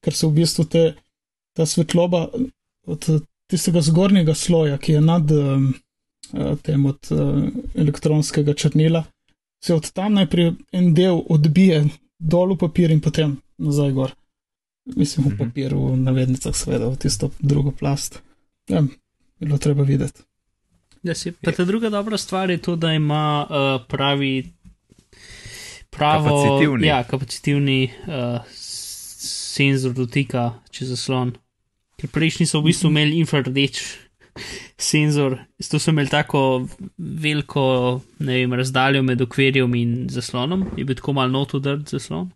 ker 0.00 0.14
se 0.14 0.26
v 0.26 0.32
bistvu 0.32 0.64
te 0.64 0.84
ta 1.54 1.66
svetloba 1.66 2.28
od 2.86 3.06
tistega 3.46 3.80
zgornjega 3.80 4.34
sloja, 4.34 4.78
ki 4.78 4.92
je 4.92 5.00
nad 5.00 5.30
um, 5.30 5.70
tem 6.62 6.86
od 6.86 7.10
uh, 7.10 7.44
elektronskega 7.74 8.54
črnila, 8.54 9.04
se 9.64 9.74
od 9.74 9.90
tam 9.92 10.14
najprej 10.18 10.52
en 10.72 10.92
del 10.94 11.22
odbije 11.28 11.84
dol 12.18 12.54
v 12.54 12.58
papir 12.58 12.90
in 12.90 13.00
potem 13.00 13.36
nazaj 13.58 13.92
gor. 13.92 14.14
Mislim, 14.96 15.26
v 15.26 15.30
Mhm. 15.32 15.38
papir, 15.38 15.74
v 15.74 15.96
navednicah, 15.96 16.52
seveda, 16.56 16.88
v 16.88 16.96
tisto 16.96 17.30
drugo 17.40 17.70
plast. 17.72 18.20
Ja, 18.68 18.82
bilo 19.40 19.58
treba 19.58 19.82
videti. 19.82 20.20
Ja, 21.02 21.14
si, 21.14 21.32
pa 21.32 21.52
ta 21.52 21.64
druga 21.64 21.90
dobra 21.90 22.16
stvar 22.18 22.50
je 22.50 22.58
to, 22.58 22.76
da 22.76 22.92
ima 22.92 23.46
uh, 23.48 23.86
pravi. 23.88 24.52
Pravo, 25.90 26.28
Kapacitivni. 26.28 26.86
Ja, 26.86 27.04
kapacitivni 27.04 27.90
uh, 28.06 28.40
senzor 29.54 29.92
dotika 29.92 30.54
čez 30.70 30.88
zaslon. 30.88 31.32
Ker 32.04 32.12
prejšnji 32.12 32.44
so 32.44 32.60
v 32.60 32.68
bistvu 32.68 32.90
imeli 32.92 33.16
infrardeč 33.16 33.80
senzor, 34.76 35.38
zato 35.56 35.78
so 35.80 35.92
imeli 35.94 36.10
tako 36.12 36.66
veliko 36.98 37.64
vem, 38.18 38.52
razdaljo 38.52 39.00
med 39.02 39.22
okvirjem 39.24 39.74
in 39.78 39.94
zaslonom, 40.12 40.66
je 40.76 40.84
bil 40.84 40.98
tako 40.98 41.14
malo 41.16 41.32
not 41.32 41.54
udrt 41.56 41.88
zaslon. 41.88 42.28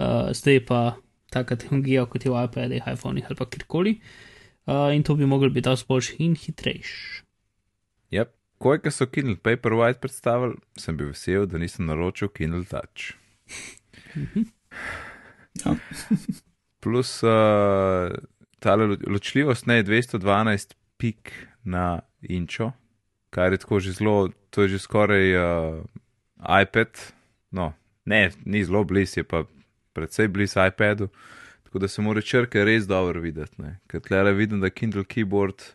Uh, 0.00 0.32
zdaj 0.32 0.62
pa 0.64 0.80
taka 1.32 1.56
tehnologija, 1.60 2.06
kot 2.08 2.24
je 2.24 2.32
v 2.32 2.46
iPadih, 2.48 2.88
iPhonih 2.94 3.28
ali 3.28 3.36
pa 3.36 3.44
kjerkoli. 3.44 3.98
Uh, 4.66 4.88
in 4.96 5.04
to 5.04 5.14
bi 5.20 5.28
mogel 5.28 5.52
biti 5.52 5.68
dosti 5.68 5.86
boljši 5.88 6.16
in 6.24 6.34
hitrejši. 6.40 7.22
Yep. 8.16 8.32
Ko 8.58 8.72
je 8.72 8.90
so 8.90 9.04
Kindle 9.06 9.36
Paperwhite 9.36 10.00
predstavili, 10.00 10.56
sem 10.80 10.96
bil 10.96 11.12
vesel, 11.12 11.44
da 11.46 11.58
nisem 11.60 11.86
naročil 11.86 12.32
Kindle 12.32 12.64
Touch. 12.64 13.12
Ja. 15.60 15.76
Plus 16.80 17.22
uh, 17.22 18.16
ta 18.58 18.74
ločljivost 19.06 19.66
ne 19.66 19.76
je 19.76 19.84
212 19.84 20.74
pik 20.96 21.32
na 21.64 22.00
inčo, 22.22 22.72
kar 23.30 23.52
je 23.52 23.58
tako 23.58 23.80
že 23.80 23.92
zelo, 23.92 24.30
to 24.50 24.62
je 24.62 24.68
že 24.68 24.78
skoraj 24.78 25.36
uh, 25.36 25.84
iPad, 26.62 26.88
no, 27.50 27.72
ne, 28.04 28.30
ni 28.44 28.64
zelo 28.64 28.84
blizu, 28.84 29.20
je 29.20 29.24
pa 29.24 29.44
predvsej 29.92 30.28
blizu 30.28 30.60
iPadu, 30.68 31.08
tako 31.64 31.78
da 31.78 31.88
se 31.88 32.02
mora 32.02 32.20
črke 32.22 32.64
res 32.64 32.86
dobro 32.86 33.20
videti. 33.20 33.62
ne. 33.62 33.78
Ker 33.86 34.00
tle 34.00 34.32
vidim, 34.32 34.60
da 34.60 34.70
Kindle 34.70 35.04
Keyboard 35.04 35.74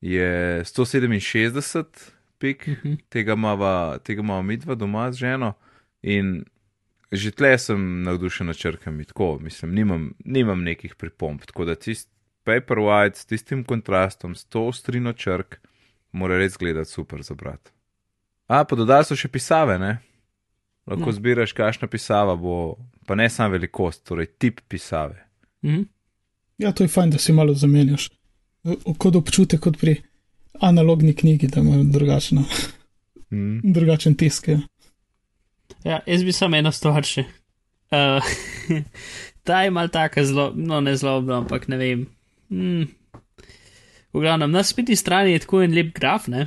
je 0.00 0.60
167 0.64 1.84
pik, 2.38 2.66
Mhm. 2.66 2.94
tega 3.08 3.32
tega 4.04 4.20
imava 4.20 4.42
midva 4.42 4.74
doma 4.74 5.12
z 5.12 5.16
ženo 5.16 5.52
in 6.02 6.44
že 7.14 7.30
tle 7.30 7.58
sem 7.58 8.02
navdušen 8.02 8.46
nad 8.46 8.56
črkami, 8.56 9.04
tako 9.04 9.38
mislim, 9.40 9.74
nimam, 9.74 10.14
nimam 10.24 10.62
nekih 10.62 10.94
pripomb, 10.94 11.40
tako 11.42 11.64
da 11.64 11.74
tisti 11.74 12.10
Paperwhite 12.44 13.18
s 13.18 13.24
tistim 13.24 13.64
kontrastom, 13.64 14.34
s 14.34 14.44
to 14.44 14.66
ostrino 14.66 15.12
črk, 15.12 15.56
mora 16.12 16.36
res 16.36 16.58
gledati 16.58 16.90
super 16.90 17.22
za 17.22 17.34
brat. 17.34 17.72
A, 18.46 18.64
pa 18.64 18.76
dodali 18.76 19.04
so 19.04 19.16
še 19.16 19.28
pisave, 19.28 19.78
ne? 19.78 19.94
Lahko 20.86 21.06
No. 21.06 21.12
zbiraš, 21.12 21.52
kakšna 21.52 21.88
pisava 21.88 22.36
bo, 22.36 22.76
pa 23.06 23.14
ne 23.14 23.30
samo 23.30 23.52
velikost, 23.52 24.04
torej 24.04 24.26
tip 24.38 24.60
pisave. 24.68 25.24
Mhm. 25.64 25.82
Ja, 26.58 26.72
to 26.72 26.84
je 26.84 26.88
fajn, 26.88 27.10
da 27.10 27.18
si 27.18 27.32
malo 27.32 27.54
zamenjaš. 27.54 28.10
Kot 28.98 29.16
občutek, 29.16 29.60
kot 29.60 29.78
pri 29.80 29.96
analogni 30.60 31.14
knjigi, 31.14 31.48
da 31.48 31.60
imajo 31.60 31.84
drugačno, 31.84 32.44
Mm. 33.30 33.72
drugačen 33.72 34.14
tisk. 34.14 34.48
Ja. 34.48 34.60
Ja, 35.84 36.00
jaz 36.06 36.24
bi 36.24 36.32
samo 36.32 36.56
eno 36.56 36.72
stvar 36.72 37.04
še. 37.04 37.26
Uh, 37.92 38.34
ta 39.46 39.62
je 39.62 39.72
mal 39.74 39.90
taka 39.92 40.24
zelo, 40.24 40.50
no 40.56 40.80
ne 40.80 40.96
zlobna, 40.96 41.42
ampak 41.42 41.68
ne 41.68 41.78
vem. 41.80 42.06
Mm. 42.48 42.86
V 44.14 44.22
glavnem, 44.22 44.50
na 44.50 44.62
spletni 44.64 44.96
strani 44.96 45.34
je 45.34 45.42
tako 45.44 45.64
en 45.64 45.74
lep 45.74 45.90
graf, 45.96 46.28
ne, 46.32 46.46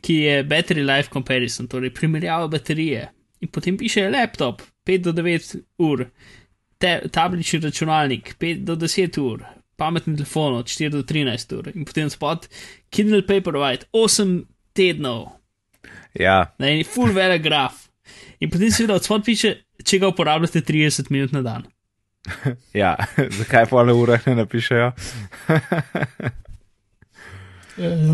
ki 0.00 0.20
je 0.22 0.38
battery 0.48 0.84
life 0.86 1.12
comparison, 1.12 1.68
torej 1.68 1.92
primerjava 1.94 2.48
baterije. 2.48 3.08
In 3.44 3.50
potem 3.52 3.76
piše 3.76 4.06
laptop 4.08 4.62
5 4.86 5.04
do 5.04 5.12
9 5.12 5.56
ur, 5.84 6.06
te, 6.78 6.94
tablični 7.12 7.60
računalnik 7.66 8.36
5 8.40 8.64
do 8.64 8.76
10 8.80 9.20
ur, 9.20 9.44
pametni 9.76 10.16
telefon 10.16 10.60
od 10.62 10.70
4 10.70 10.88
do 10.94 11.02
13 11.02 11.56
ur 11.58 11.70
in 11.74 11.84
potem 11.84 12.10
spod 12.10 12.48
Kindle 12.94 13.24
Paperwhite 13.26 13.90
8 13.92 14.44
tednov. 14.72 15.26
Ja, 16.14 16.54
Na 16.58 16.70
eni 16.70 16.84
full 16.86 17.12
velik 17.12 17.42
graf. 17.42 17.83
In 18.44 18.50
potem 18.52 18.72
seveda 18.72 18.98
od 18.98 19.06
spodaj 19.06 19.24
piše, 19.24 19.50
če 19.80 19.98
ga 20.02 20.10
uporabljate 20.12 20.60
30 20.60 21.08
minut 21.14 21.32
na 21.32 21.40
dan. 21.44 21.64
ja. 22.82 22.94
zakaj 23.40 23.70
pa 23.70 23.82
le 23.82 23.96
ure 23.96 24.20
ne 24.26 24.40
napišejo? 24.42 24.90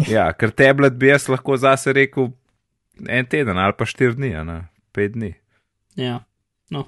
Ja, 0.08 0.30
ker 0.32 0.54
tablet 0.56 0.94
bi 0.96 1.10
jaz 1.10 1.26
lahko 1.28 1.52
zase 1.60 1.92
rekel 1.92 2.30
en 3.04 3.26
teden 3.28 3.58
ali 3.60 3.74
pa 3.76 3.84
štiri 3.84 4.16
dni, 4.16 4.30
ne 4.48 4.54
pet 4.96 5.12
dni. 5.12 5.34
Ja, 6.00 6.22
no. 6.72 6.86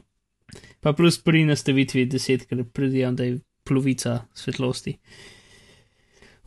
Pa 0.81 0.95
plus 0.97 1.19
pri 1.21 1.45
nastavitvi 1.51 2.07
10, 2.09 2.47
ker 2.49 2.65
predvidevam, 2.65 3.19
da 3.19 3.27
je 3.29 3.43
polovica 3.69 4.23
svetlosti. 4.33 4.97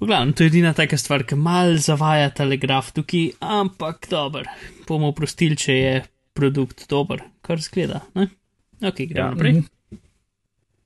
V 0.02 0.10
glavnem, 0.10 0.34
to 0.34 0.44
je 0.44 0.52
edina 0.52 0.74
taka 0.74 0.98
stvar, 0.98 1.24
ki 1.30 1.38
mal 1.40 1.78
zavaja 1.78 2.34
telegraf 2.34 2.90
tukaj, 2.98 3.30
ampak 3.40 4.10
dober. 4.10 4.50
Bomo 4.90 5.14
oprostili, 5.14 5.56
če 5.56 5.78
je 5.78 5.94
produkt 6.36 6.90
dober, 6.92 7.24
kar 7.42 7.62
zgleda. 7.64 8.04
Ne? 8.16 8.28
Ok, 8.84 8.96
gremo 9.08 9.20
Ja. 9.20 9.26
ja. 9.26 9.32
naprej. 9.32 9.54
mhm. 9.54 9.72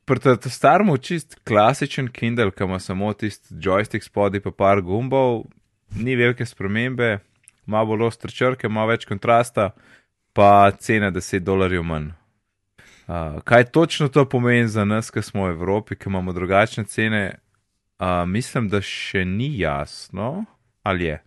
Pri 0.06 0.20
tem 0.20 0.50
starem 0.50 0.90
čist 0.98 1.36
klasičen 1.46 2.08
Kindle, 2.10 2.52
ki 2.52 2.64
ima 2.66 2.80
samo 2.80 3.14
tisti 3.14 3.54
joystick 3.54 4.06
spodaj 4.06 4.42
pa 4.42 4.52
par 4.52 4.82
gumbov, 4.82 5.44
ni 5.94 6.16
velike 6.16 6.46
spremembe, 6.46 7.20
ima 7.68 7.84
bolj 7.86 8.08
ostre 8.08 8.32
črke, 8.34 8.68
ima 8.68 8.88
več 8.90 9.06
kontrasta, 9.06 9.70
pa 10.34 10.72
cena 10.82 11.12
10 11.12 11.46
dolarjev 11.46 11.86
manj. 11.86 12.10
Uh, 13.10 13.42
kaj 13.46 13.64
točno 13.74 14.08
to 14.10 14.26
pomeni 14.30 14.68
za 14.68 14.86
nas, 14.86 15.12
ki 15.12 15.22
smo 15.22 15.46
v 15.46 15.54
Evropi, 15.54 15.96
ki 15.96 16.10
imamo 16.10 16.34
drugačne 16.34 16.84
cene, 16.90 17.24
uh, 18.00 18.26
mislim, 18.26 18.70
da 18.70 18.82
še 18.82 19.26
ni 19.26 19.52
jasno, 19.60 20.46
ali 20.84 21.06
je. 21.06 21.22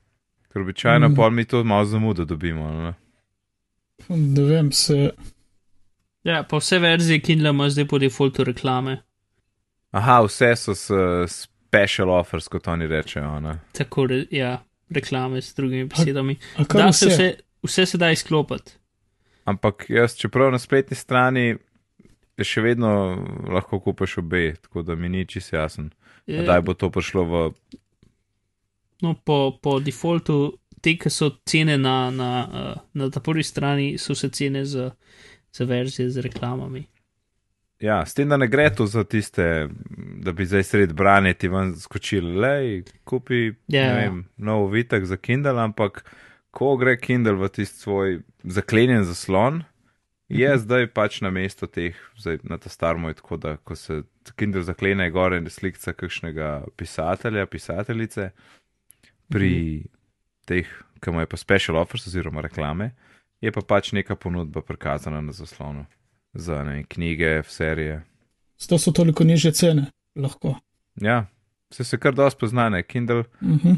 Ker 0.52 0.62
običajno 0.62 1.08
Mm. 1.08 1.12
mm. 1.12 1.16
pol 1.16 1.30
mi 1.30 1.44
to 1.44 1.64
malo 1.64 1.84
zamudo 1.84 2.24
dobimo. 2.24 2.70
Ne? 2.70 2.94
Ne 4.12 4.42
vem, 4.42 4.72
se. 4.72 5.10
Ja, 6.22 6.42
pa 6.42 6.56
vse 6.56 6.78
verzije 6.78 7.20
Kindle 7.20 7.50
ima 7.50 7.70
zdaj 7.70 7.86
po 7.86 7.98
defaultu 7.98 8.44
reklame. 8.44 8.98
Aha, 9.92 10.20
vse 10.22 10.56
so 10.56 10.74
s 10.74 10.90
special 11.34 12.10
offers, 12.10 12.48
kot 12.48 12.68
oni 12.68 12.86
rečejo. 12.86 13.40
Ne? 13.40 13.58
Tako, 13.72 14.06
re- 14.06 14.26
ja, 14.30 14.62
reklame 14.90 15.40
s 15.40 15.54
drugimi 15.54 15.84
besedami. 15.86 16.36
A 16.56 16.64
kar 16.64 16.82
Da 16.82 16.92
se 16.92 17.06
vse? 17.06 17.14
vse, 17.14 17.28
vse 17.62 17.86
se 17.86 17.98
da 17.98 18.10
izklopiti. 18.10 18.72
Ampak 19.44 19.86
jaz, 19.88 20.14
čeprav 20.14 20.52
na 20.52 20.58
spletni 20.58 20.96
strani, 20.96 21.56
še 22.38 22.60
vedno 22.60 22.92
lahko 23.48 23.80
kupiš 23.80 24.18
obe, 24.18 24.54
tako 24.56 24.82
da 24.82 24.94
mi 24.94 25.08
ni 25.08 25.26
čisto 25.26 25.56
jasen. 25.56 25.90
Je- 26.26 26.42
Kdaj 26.42 26.60
bo 26.60 26.74
to 26.74 26.90
prišlo 26.90 27.24
v. 27.24 27.50
No, 29.02 29.14
po, 29.16 29.58
po 29.58 29.80
defaultu, 29.80 30.58
te, 30.82 30.96
ki 30.98 31.10
so 31.10 31.30
cene 31.48 31.78
na, 31.78 32.10
na, 32.10 32.30
uh, 32.44 32.80
na 32.98 33.10
ta 33.10 33.22
prvi 33.24 33.44
strani, 33.46 33.92
so 33.98 34.16
vse 34.16 34.28
cene 34.34 34.64
za, 34.68 34.90
za 35.54 35.64
verzije 35.64 36.10
z 36.10 36.24
reklamami. 36.26 36.84
Ja, 37.82 38.02
s 38.06 38.14
tem, 38.14 38.28
da 38.30 38.36
ne 38.38 38.46
gre 38.46 38.68
to 38.70 38.86
za 38.86 39.02
tiste, 39.04 39.68
da 40.22 40.32
bi 40.32 40.44
zdaj 40.46 40.62
sred 40.62 40.92
branja 40.94 41.32
ti 41.34 41.48
ven 41.50 41.72
skočili, 41.74 42.36
le 42.38 42.82
kupi 43.04 43.54
Ja. 43.68 43.86
ne 43.86 43.94
vem, 43.96 44.20
nov 44.36 44.68
vitek 44.70 45.04
za 45.04 45.16
Kindle, 45.18 45.58
ampak 45.58 46.04
ko 46.54 46.76
gre 46.78 46.94
Kindle 47.00 47.34
v 47.40 47.48
tisti 47.50 47.78
svoj 47.82 48.20
zaklenjen 48.44 49.02
zaslon, 49.04 49.64
je 50.28 50.48
Mhm. 50.48 50.58
zdaj 50.58 50.86
pač 50.94 51.20
na 51.20 51.30
mesto 51.30 51.66
teh, 51.66 51.98
zdaj 52.16 52.38
na 52.46 52.58
ta 52.58 52.70
star 52.70 52.96
moj, 52.96 53.14
tako 53.18 53.36
da 53.36 53.56
ko 53.56 53.74
se 53.76 54.02
Kindle 54.36 54.62
zaklene, 54.62 55.04
je 55.04 55.10
gore 55.10 55.38
in 55.42 55.50
slikca 55.50 55.92
kakšnega 55.92 56.64
pisatelja, 56.76 57.46
pisateljice, 57.46 58.30
pri 59.28 59.82
teh, 60.44 60.66
ki 61.00 61.10
imajo 61.10 61.26
pa 61.26 61.36
special 61.36 61.76
offers 61.76 62.06
oziroma 62.06 62.40
reklame, 62.40 62.90
je 63.40 63.52
pa 63.52 63.60
pač 63.60 63.92
neka 63.92 64.16
ponudba 64.16 64.62
prikazana 64.62 65.20
na 65.20 65.32
zaslonu 65.32 65.86
za 66.34 66.62
ne, 66.64 66.84
knjige, 66.84 67.42
serije. 67.42 68.02
Zato 68.58 68.78
so 68.78 68.92
toliko 68.92 69.24
nižje 69.24 69.52
cene, 69.52 69.86
lahko. 70.16 70.54
Ja, 70.96 71.26
vse 71.70 71.84
se 71.84 71.98
kar 71.98 72.14
dosti 72.14 72.40
poznane. 72.40 72.82
Kindle, 72.82 73.24
Mhm. 73.40 73.72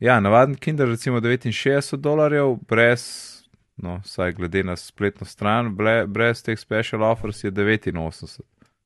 ja, 0.00 0.20
navaden 0.20 0.54
Kindle, 0.54 0.86
recimo 0.86 1.20
69 1.20 1.96
dolarjev, 1.96 2.56
brez, 2.68 3.02
no, 3.76 4.00
saj 4.04 4.32
glede 4.32 4.62
na 4.64 4.76
spletno 4.76 5.26
stran, 5.26 5.76
ble, 5.76 6.06
brez 6.06 6.42
teh 6.42 6.58
special 6.58 7.02
offers 7.02 7.44
je 7.44 7.50
89. 7.50 8.40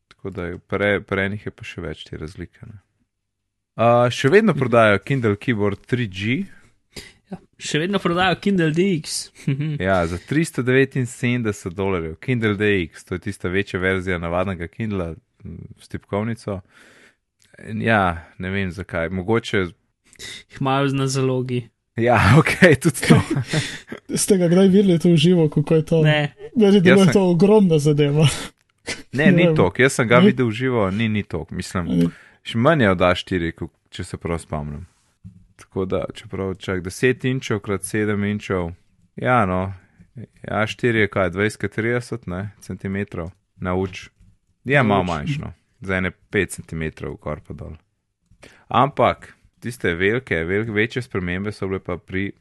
Tako 0.09 0.31
da 0.31 0.45
je 0.47 0.59
pre, 0.59 1.01
pre 1.01 1.27
enih 1.27 1.47
je 1.47 1.51
pa 1.51 1.65
še 1.65 1.81
več 1.81 2.05
te 2.05 2.17
razlike. 2.17 2.59
Ne. 2.67 2.79
Uh, 3.77 4.07
še 4.11 4.29
vedno 4.29 4.55
prodajajo 4.55 4.99
Kindle 4.99 5.37
Keyboard 5.37 5.83
3G, 5.87 6.47
Ja, 6.47 6.62
še 7.63 7.79
vedno 7.79 7.99
prodajajo 7.99 8.37
Kindle 8.37 8.71
DX. 8.71 9.31
ja, 9.81 10.07
za 10.07 10.19
379 10.21 11.43
dolarjev. 11.71 12.17
Kindle 12.17 12.55
DX, 12.55 13.05
to 13.05 13.15
je 13.15 13.21
tista 13.21 13.49
večja 13.49 13.81
verzija 13.81 14.19
navadnega 14.19 14.67
Kindla 14.67 15.15
s 15.79 15.89
tipkovnico. 15.89 16.61
In 17.63 17.83
Ja, 17.83 18.03
ne 18.39 18.51
vem 18.51 18.71
zakaj, 18.71 19.09
mogoče. 19.11 19.59
Jih 19.59 20.61
imajo 20.61 20.89
na 20.89 21.07
zalogi. 21.07 21.69
Ja, 21.97 22.17
ok, 22.39 22.49
tudi 22.79 23.01
to. 23.03 23.21
Ste 24.17 24.37
ga 24.37 24.49
kdaj 24.49 24.69
videli 24.69 24.99
to 24.99 25.09
v 25.09 25.17
živo, 25.19 25.49
kako 25.49 25.75
je 25.75 25.85
to? 25.85 26.03
Ne, 26.03 26.33
Meni 26.55 26.81
da 26.81 26.91
Jaz 26.91 26.99
je 26.99 27.05
sem- 27.05 27.13
to 27.13 27.23
ogromna 27.27 27.79
zadeva. 27.79 28.27
Ne, 29.13 29.27
ni 29.29 29.45
Ne. 29.45 29.55
tok, 29.55 29.79
jaz 29.79 29.93
sem 29.93 30.09
ga 30.09 30.21
Ni? 30.21 30.27
videl 30.27 30.51
živo, 30.51 30.91
ni, 30.91 31.09
ni 31.09 31.23
tok, 31.23 31.51
mislim. 31.51 32.11
Še 32.43 32.59
manj 32.59 32.83
je 32.83 32.91
od 32.91 32.99
A4, 33.01 33.53
ko- 33.53 33.69
če 33.91 34.05
se 34.05 34.17
prav 34.17 34.39
spomnim. 34.39 34.87
Tako 35.63 35.85
da, 35.85 36.05
čeprav 36.15 36.55
čak 36.55 36.83
10 36.83 37.27
inčov 37.31 37.61
krat 37.63 37.87
7 37.87 38.31
inčov, 38.31 38.73
ja, 39.17 39.47
no, 39.47 39.73
A4 40.43 41.07
je 41.07 41.09
kaj, 41.09 41.31
20-30 41.31 42.27
ne, 42.27 42.51
centimetrov 42.61 43.31
na 43.57 43.75
uč. 43.75 44.09
Je 44.65 44.77
Na 44.77 44.83
malo 44.83 45.05
manjšno, 45.05 45.53
za 45.81 45.97
ene 45.97 46.11
5 46.31 46.59
centimetrov 46.59 47.15
gor 47.23 47.41
pa 47.47 47.55
dol. 47.55 47.79
Ampak 48.69 49.35
tiste 49.61 49.95
velike, 49.95 50.45
velike, 50.45 50.73
večje 50.73 51.03
spremembe 51.03 51.53
so 51.53 51.69
bile 51.71 51.81
pa 51.81 51.97
pri 51.97 52.33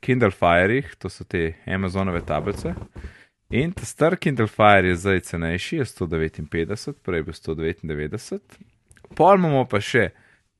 Kindle 0.00 0.30
Fireih, 0.30 0.94
to 0.98 1.08
so 1.08 1.24
te 1.24 1.54
Amazonove 1.66 2.20
tablice. 2.26 2.74
In 3.50 3.72
ta 3.72 3.84
star 3.84 4.16
Kindle 4.16 4.46
Fire 4.46 4.88
je 4.88 4.96
zdaj 4.96 5.20
cenejši, 5.20 5.76
je 5.76 5.84
159, 5.84 6.92
prej 7.02 7.18
je 7.18 7.22
bil 7.22 7.34
199. 7.34 8.40
Pol 9.16 9.38
imamo 9.38 9.64
pa 9.64 9.80
še 9.80 10.10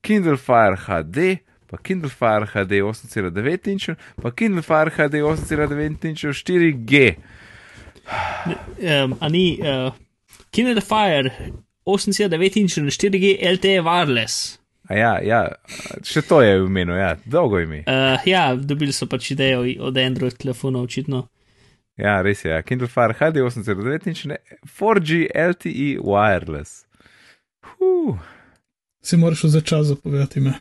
Kindle 0.00 0.38
Fire 0.40 0.78
HD, 0.86 1.36
pa 1.66 1.78
Kindle 1.82 2.10
Fire 2.10 2.46
HD 2.46 2.82
8,9 2.82 3.70
inčev, 3.72 3.96
pa 4.22 4.30
Kindle 4.30 4.62
Fire 4.62 4.90
HD 4.90 5.22
8,9 5.22 6.08
inčev 6.10 6.30
4G. 6.30 7.14
um, 8.06 9.16
a 9.20 9.28
ni 9.28 9.58
uh, 9.60 9.92
Kindle 10.50 10.80
Fire 10.80 11.30
8,9 11.86 12.60
inč 12.60 12.76
na 12.76 12.90
4G 12.90 13.36
LTE 13.54 13.80
wireless. 13.80 14.58
A 14.88 14.94
ja, 14.94 15.12
ja, 15.22 15.40
še 16.06 16.22
to 16.22 16.40
je 16.42 16.60
v 16.60 16.66
imenu, 16.66 16.94
ja, 16.94 17.16
dolgo 17.26 17.58
ime. 17.58 17.82
Uh, 17.90 18.22
ja, 18.26 18.52
dobili 18.54 18.94
so 18.94 19.08
pač 19.10 19.32
idejo 19.34 19.64
od 19.88 19.98
Android 19.98 20.36
telefona, 20.38 20.82
očitno. 20.82 21.26
Ja, 21.98 22.20
res 22.22 22.44
je, 22.44 22.52
ja. 22.52 22.62
Kindle 22.62 22.90
Fire 22.90 23.16
HD 23.18 23.42
8,9 23.42 24.10
inčev, 24.12 24.36
4G 24.70 25.26
LTE 25.30 25.88
wireless. 26.02 26.84
Huh. 27.66 28.18
Si 29.02 29.18
moraš 29.18 29.46
za 29.54 29.60
čas 29.60 29.90
zapovedati 29.90 30.40
me. 30.40 30.54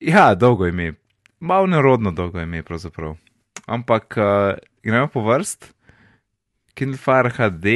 Ja, 0.00 0.34
dolgo 0.34 0.66
ime, 0.66 0.92
malo 1.40 1.66
nerodno 1.66 2.10
dolgo 2.10 2.40
ime, 2.40 2.62
pravzaprav. 2.62 3.16
Ampak 3.66 4.16
uh, 4.16 4.58
gremo 4.82 5.08
po 5.08 5.20
vrst. 5.20 5.74
Kindle 6.74 6.96
Fire 6.96 7.30
HD 7.30 7.66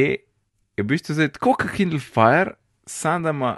je 0.76 0.82
v 0.82 0.86
bistvu 0.88 1.14
zdaj 1.14 1.34
tako 1.36 1.52
kot 1.60 1.74
Kindle 1.76 2.00
Fire, 2.00 2.54
samo 2.86 3.24
da 3.24 3.30
ima 3.30 3.56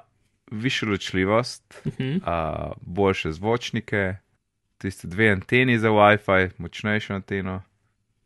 višjo 0.51 0.89
ločljivost, 0.89 1.83
Uh 1.85 1.93
-huh. 1.93 2.17
uh, 2.17 2.73
boljše 2.81 3.33
zvočnike, 3.33 4.17
tiste 4.79 5.09
dve 5.09 5.31
anteni 5.31 5.79
za 5.79 5.89
WiFi, 5.89 6.51
močnejšo 6.59 7.15
anteno, 7.15 7.63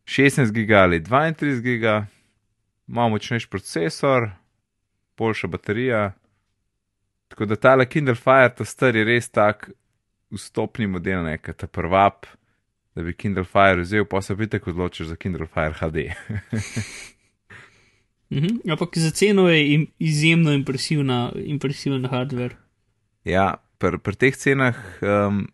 16 0.04 0.52
giga 0.52 0.78
ali 0.78 1.00
32 1.00 1.60
giga, 1.60 2.06
malo 2.86 3.08
močnejši 3.08 3.48
procesor, 3.48 4.30
boljša 5.16 5.46
baterija. 5.46 6.12
Tako 7.28 7.44
da 7.44 7.56
tale 7.56 7.88
Kindle 7.88 8.14
Fire, 8.14 8.54
ta 8.56 8.64
star 8.64 8.96
je 8.96 9.04
res 9.04 9.28
tak 9.30 9.70
vstopni 10.30 10.86
model, 10.86 11.24
nekaj 11.24 11.54
ta 11.54 11.66
prvap, 11.66 12.26
da 12.94 13.02
bi 13.02 13.14
Kindle 13.14 13.44
Fire 13.44 13.82
vzel, 13.82 14.04
pa 14.04 14.22
se 14.22 14.36
pitek 14.36 14.66
odločiš 14.66 15.06
za 15.06 15.16
Kindle 15.16 15.46
Fire 15.46 15.72
HD. 15.72 15.96
-huh. 18.30 18.60
Ampak 18.72 18.98
za 18.98 19.10
ceno 19.10 19.48
je 19.48 19.74
im, 19.74 19.86
izjemno 19.98 20.52
impresivna, 20.52 21.32
impresiven 21.34 22.06
hardware. 22.06 22.56
Ja, 23.24 23.54
pri 23.78 23.98
pr 23.98 24.14
teh 24.14 24.36
cenah 24.36 24.76
um, 25.02 25.48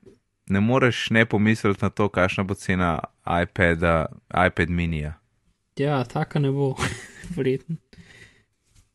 ne 0.47 0.61
moreš 0.61 1.11
ne 1.11 1.27
pomisliti 1.27 1.83
na 1.83 1.91
to, 1.91 2.09
kakšna 2.09 2.45
bo 2.45 2.55
cena 2.55 2.99
iPada, 3.43 4.07
iPad 4.47 4.71
minija. 4.71 5.15
Ja, 5.77 6.05
taka 6.05 6.39
ne 6.39 6.51
bo, 6.51 6.75
verjetno. 7.37 7.77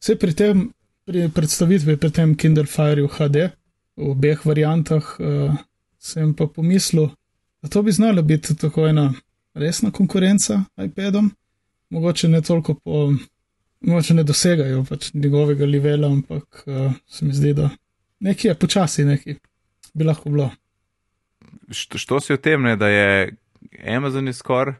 Vse 0.01 0.15
pri 0.19 0.33
tem, 0.33 0.69
pri 1.05 1.29
predstavitvi, 1.29 1.97
pri 1.97 2.11
tem 2.11 2.35
Kindle 2.35 2.65
Fireu 2.65 3.07
HD, 3.07 3.51
v 3.95 4.11
obeh 4.15 4.45
variantah, 4.45 5.15
uh, 5.19 5.59
sem 6.01 6.33
pa 6.33 6.47
pomislil, 6.47 7.09
da 7.61 7.69
to 7.69 7.83
bi 7.85 7.91
znala 7.91 8.21
biti 8.21 8.55
tako 8.57 8.87
ena 8.87 9.13
resna 9.53 9.91
konkurenca 9.91 10.63
iPadom. 10.85 11.31
Mogoče 11.89 12.27
ne 12.27 12.41
toliko 12.41 12.73
po, 12.73 13.13
mogoče 13.81 14.13
ne 14.13 14.23
dosegajo 14.23 14.85
pač 14.89 15.13
njegovega 15.13 15.65
levela, 15.65 16.07
ampak 16.07 16.63
uh, 16.65 16.93
se 17.07 17.25
mi 17.25 17.33
zdi, 17.33 17.53
da 17.53 17.69
nekje 18.19 18.49
je 18.49 18.55
počasi, 18.55 19.05
nekje 19.05 19.35
bi 19.93 20.03
lahko 20.03 20.29
bilo. 20.29 20.49
Što, 21.69 21.97
što 21.97 22.19
si 22.19 22.33
o 22.33 22.37
tem, 22.37 22.61
ne, 22.61 22.75
da 22.75 22.87
je 22.87 23.35
Amazon 23.87 24.27
je 24.27 24.33
skoraj 24.33 24.75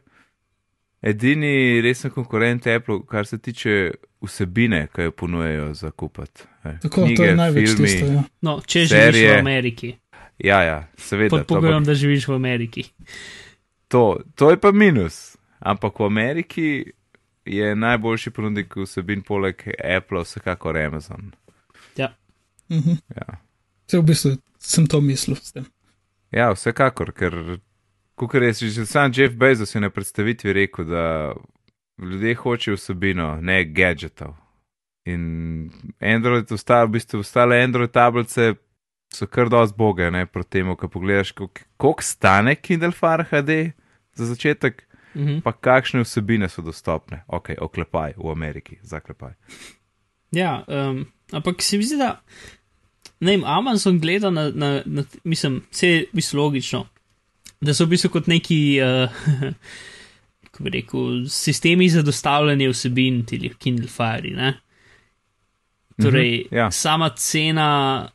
edini 1.02 1.80
resen 1.80 2.10
konkurent 2.10 2.66
Apple, 2.66 2.98
kar 3.06 3.26
se 3.26 3.38
tiče 3.38 3.90
vsebine, 4.22 4.86
ki 4.94 5.02
jo 5.02 5.10
ponujejo 5.10 5.74
za 5.74 5.90
kupiti. 5.90 6.42
Tako, 6.82 7.08
to 7.16 7.24
je 7.24 7.36
največ 7.36 7.76
tisto. 7.76 8.06
Ja. 8.06 8.22
No, 8.40 8.60
če 8.66 8.86
Serije. 8.86 9.12
živiš 9.12 9.30
v 9.30 9.38
Ameriki, 9.38 9.94
Ja, 10.42 10.62
ja, 10.66 10.78
seveda. 10.98 11.36
pod 11.36 11.46
to, 11.46 11.54
pogojem, 11.54 11.84
da 11.86 11.94
živiš 11.94 12.26
v 12.28 12.34
Ameriki. 12.34 12.84
to, 13.88 14.20
to 14.34 14.50
je 14.50 14.58
pa 14.60 14.72
minus. 14.72 15.36
Ampak 15.60 16.00
v 16.00 16.04
Ameriki 16.04 16.92
je 17.44 17.76
najboljši 17.76 18.30
ponudnik 18.30 18.74
vsebin 18.76 19.22
poleg 19.22 19.62
Apple 19.78 20.24
vsekakor 20.24 20.78
Amazon. 20.78 21.30
Mhm. 22.72 22.90
Ja. 23.16 23.40
Vse 23.86 23.98
v 23.98 24.02
bistvu 24.02 24.30
sem 24.58 24.86
to 24.86 25.00
mislil 25.00 25.36
s 25.36 25.52
tem. 25.52 25.66
Ja, 26.32 26.52
vsekakor, 26.54 27.12
ker, 27.12 27.58
kot 28.16 28.34
je 28.34 28.52
že 28.70 28.86
sam 28.86 29.12
Jeff 29.14 29.36
Bezos 29.36 29.74
je 29.74 29.80
na 29.80 29.90
predstavitvi 29.90 30.52
rekel, 30.52 30.84
da 30.84 31.34
ljudje 31.98 32.34
hočejo 32.34 32.76
vsebino, 32.76 33.36
ne 33.40 33.64
gadgetov. 33.64 34.34
In 35.04 35.70
Android, 36.00 36.52
ostale, 36.52 36.86
v 36.86 36.96
bistvu 36.96 37.20
ostale 37.20 37.60
Android 37.62 37.90
tablice 37.90 38.54
so 39.12 39.26
kar 39.26 39.48
dosti 39.48 39.76
boge, 39.78 40.10
ne 40.10 40.26
proti 40.26 40.50
temu, 40.50 40.76
ko 40.76 40.88
pogledaš, 40.88 41.32
koliko 41.32 41.60
kolik 41.76 42.02
stane 42.02 42.54
Kindle 42.54 42.92
Fire 42.92 43.24
HD 43.24 43.72
za 44.14 44.26
začetek, 44.26 44.88
Uh 45.14 45.22
-huh. 45.22 45.40
pa 45.42 45.52
kakšne 45.52 46.00
vsebine 46.00 46.48
so 46.48 46.62
dostopne. 46.62 47.22
Ok, 47.28 47.50
oklepaj 47.60 48.12
v 48.16 48.30
Ameriki, 48.30 48.78
zaklepaj. 48.82 49.32
Ja, 50.30 50.64
um, 50.68 51.06
ampak 51.32 51.62
se 51.62 51.76
mi 51.76 51.84
zdi, 51.84 51.96
da 51.96 52.20
ne 53.20 53.30
vem, 53.30 53.44
Amazon 53.44 53.98
gleda 54.00 54.30
na, 54.30 54.50
na, 54.50 54.82
na 54.86 55.04
mislim, 55.24 55.62
vse 55.70 55.88
je 55.88 56.06
bistvu 56.12 56.38
logično. 56.38 56.86
da 57.60 57.74
so 57.74 57.84
v 57.84 57.88
bistvu 57.88 58.08
kot 58.10 58.26
neki, 58.26 58.78
uh, 58.82 59.10
kako 60.44 60.62
bi 60.62 60.70
rekel, 60.70 61.28
sistemi 61.28 61.88
za 61.88 62.02
dostavljanje 62.02 62.68
vsebin, 62.68 63.26
ti 63.26 63.50
Kindle 63.58 63.88
Fire. 63.88 64.30
Ne? 64.36 64.54
Torej, 66.02 66.44
Mhm, 66.46 66.54
ja. 66.56 66.70
sama 66.70 67.08
cena 67.08 68.08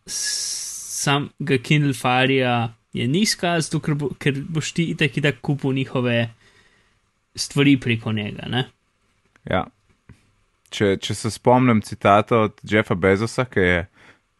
samega 0.97 1.57
Kindle 1.63 1.93
Fire 1.93 2.69
je 2.93 3.07
nizka, 3.07 3.59
zato 3.61 3.81
ker, 3.83 3.95
bo, 3.95 4.09
ker 4.19 4.39
boš 4.49 4.73
ti 4.73 4.89
itak 4.93 5.17
itak 5.17 5.41
kupil 5.41 5.75
njihove 5.77 6.29
stvari 7.35 7.77
preko 7.79 8.11
njega. 8.11 8.47
Ne? 8.49 8.65
Ja. 9.45 9.65
Če, 10.73 10.97
če 10.99 11.15
se 11.15 11.31
spomnim 11.31 11.81
citata 11.85 12.41
od 12.49 12.57
Jeffa 12.63 12.95
Bezosa, 12.95 13.45
ki 13.47 13.59
je 13.63 13.83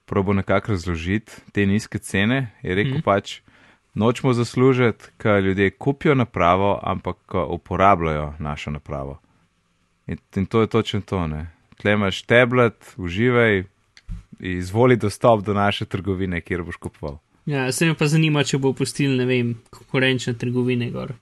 probo 0.08 0.34
nekako 0.34 0.74
razložiti 0.74 1.44
te 1.56 1.66
nizke 1.66 2.00
cene, 2.00 2.50
je 2.64 2.76
rekel 2.76 2.98
mm. 3.00 3.06
pač, 3.06 3.40
nočemo 3.98 4.34
zaslužiti, 4.34 5.14
ker 5.22 5.44
ljudje 5.44 5.72
kupijo 5.78 6.16
napravo, 6.16 6.74
ampak 6.84 7.38
uporabljajo 7.48 8.34
našo 8.40 8.72
napravo. 8.72 9.20
In, 10.08 10.20
in 10.36 10.46
to 10.46 10.62
je 10.62 10.68
točno 10.68 11.02
to. 11.02 11.28
Ne? 11.28 11.48
Tle 11.78 11.94
imaš 11.94 12.22
tablet, 12.28 12.94
uživaj, 12.98 13.64
izvoli 14.40 14.96
dostop 14.96 15.46
do 15.46 15.54
naše 15.54 15.86
trgovine, 15.86 16.42
kjer 16.42 16.64
boš 16.64 16.76
kupoval. 16.76 17.18
Ja, 17.46 17.72
se 17.72 17.86
me 17.86 17.94
pa 17.96 18.08
zanima, 18.08 18.44
če 18.44 18.58
bo 18.58 18.74
pustil, 18.74 19.16
ne 19.16 19.26
vem, 19.26 19.56
konkurenčne 19.72 20.34
trgovine 20.38 20.90
gor. 20.92 21.14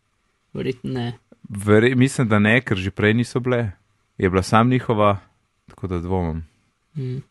Verjetno 0.54 0.94
ne. 0.94 1.14
Vere, 1.50 1.96
mislim, 1.96 2.28
da 2.28 2.40
ne, 2.40 2.58
ker 2.66 2.78
že 2.78 2.92
prej 2.92 3.14
niso 3.14 3.40
bile. 3.40 3.72
Je 4.18 4.30
bila 4.30 4.44
sam 4.44 4.70
njihova, 4.70 5.18
tako 5.70 5.88
da 5.88 6.00
dvomim. 6.00 6.46
Mm. 6.96 7.22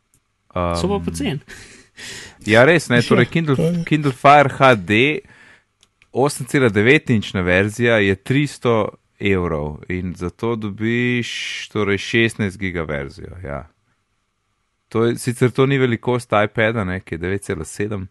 Um, 0.55 0.77
So 0.81 0.89
pa 0.89 1.01
pocen. 1.05 1.41
Ja, 2.47 2.65
res, 2.65 2.89
ne, 2.91 2.99
torej 3.03 3.25
Ja, 3.25 3.31
Kindle, 3.31 3.57
to. 3.57 3.85
Kindle 3.87 4.13
Fire 4.13 4.51
HD 4.51 5.23
8,9 6.13 7.13
inčna 7.15 7.41
verzija 7.41 7.99
je 8.03 8.17
300 8.17 8.89
evrov 9.21 9.79
in 9.89 10.15
zato 10.15 10.57
dobiš 10.57 11.69
torej 11.73 11.99
16 11.99 12.59
giga 12.59 12.83
verzijo. 12.83 13.39
Ja. 13.45 13.74
To 14.95 15.05
je, 15.09 15.17
sicer 15.19 15.51
to 15.51 15.67
ni 15.67 15.79
velikost 15.79 16.31
iPada, 16.31 16.85
ne, 16.87 17.01
ki 17.03 17.17
je 17.17 17.19
9,7, 17.19 18.05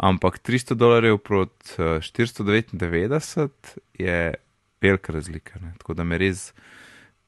ampak 0.00 0.38
300 0.40 0.74
dolarjev 0.80 1.18
proti 1.20 1.76
eh, 1.76 2.00
499 2.00 3.76
je 4.00 4.34
velika 4.80 5.12
razlika. 5.12 5.60
Ne. 5.60 5.74
Tako 5.78 5.94
da 5.94 6.08
me 6.08 6.18
res, 6.18 6.54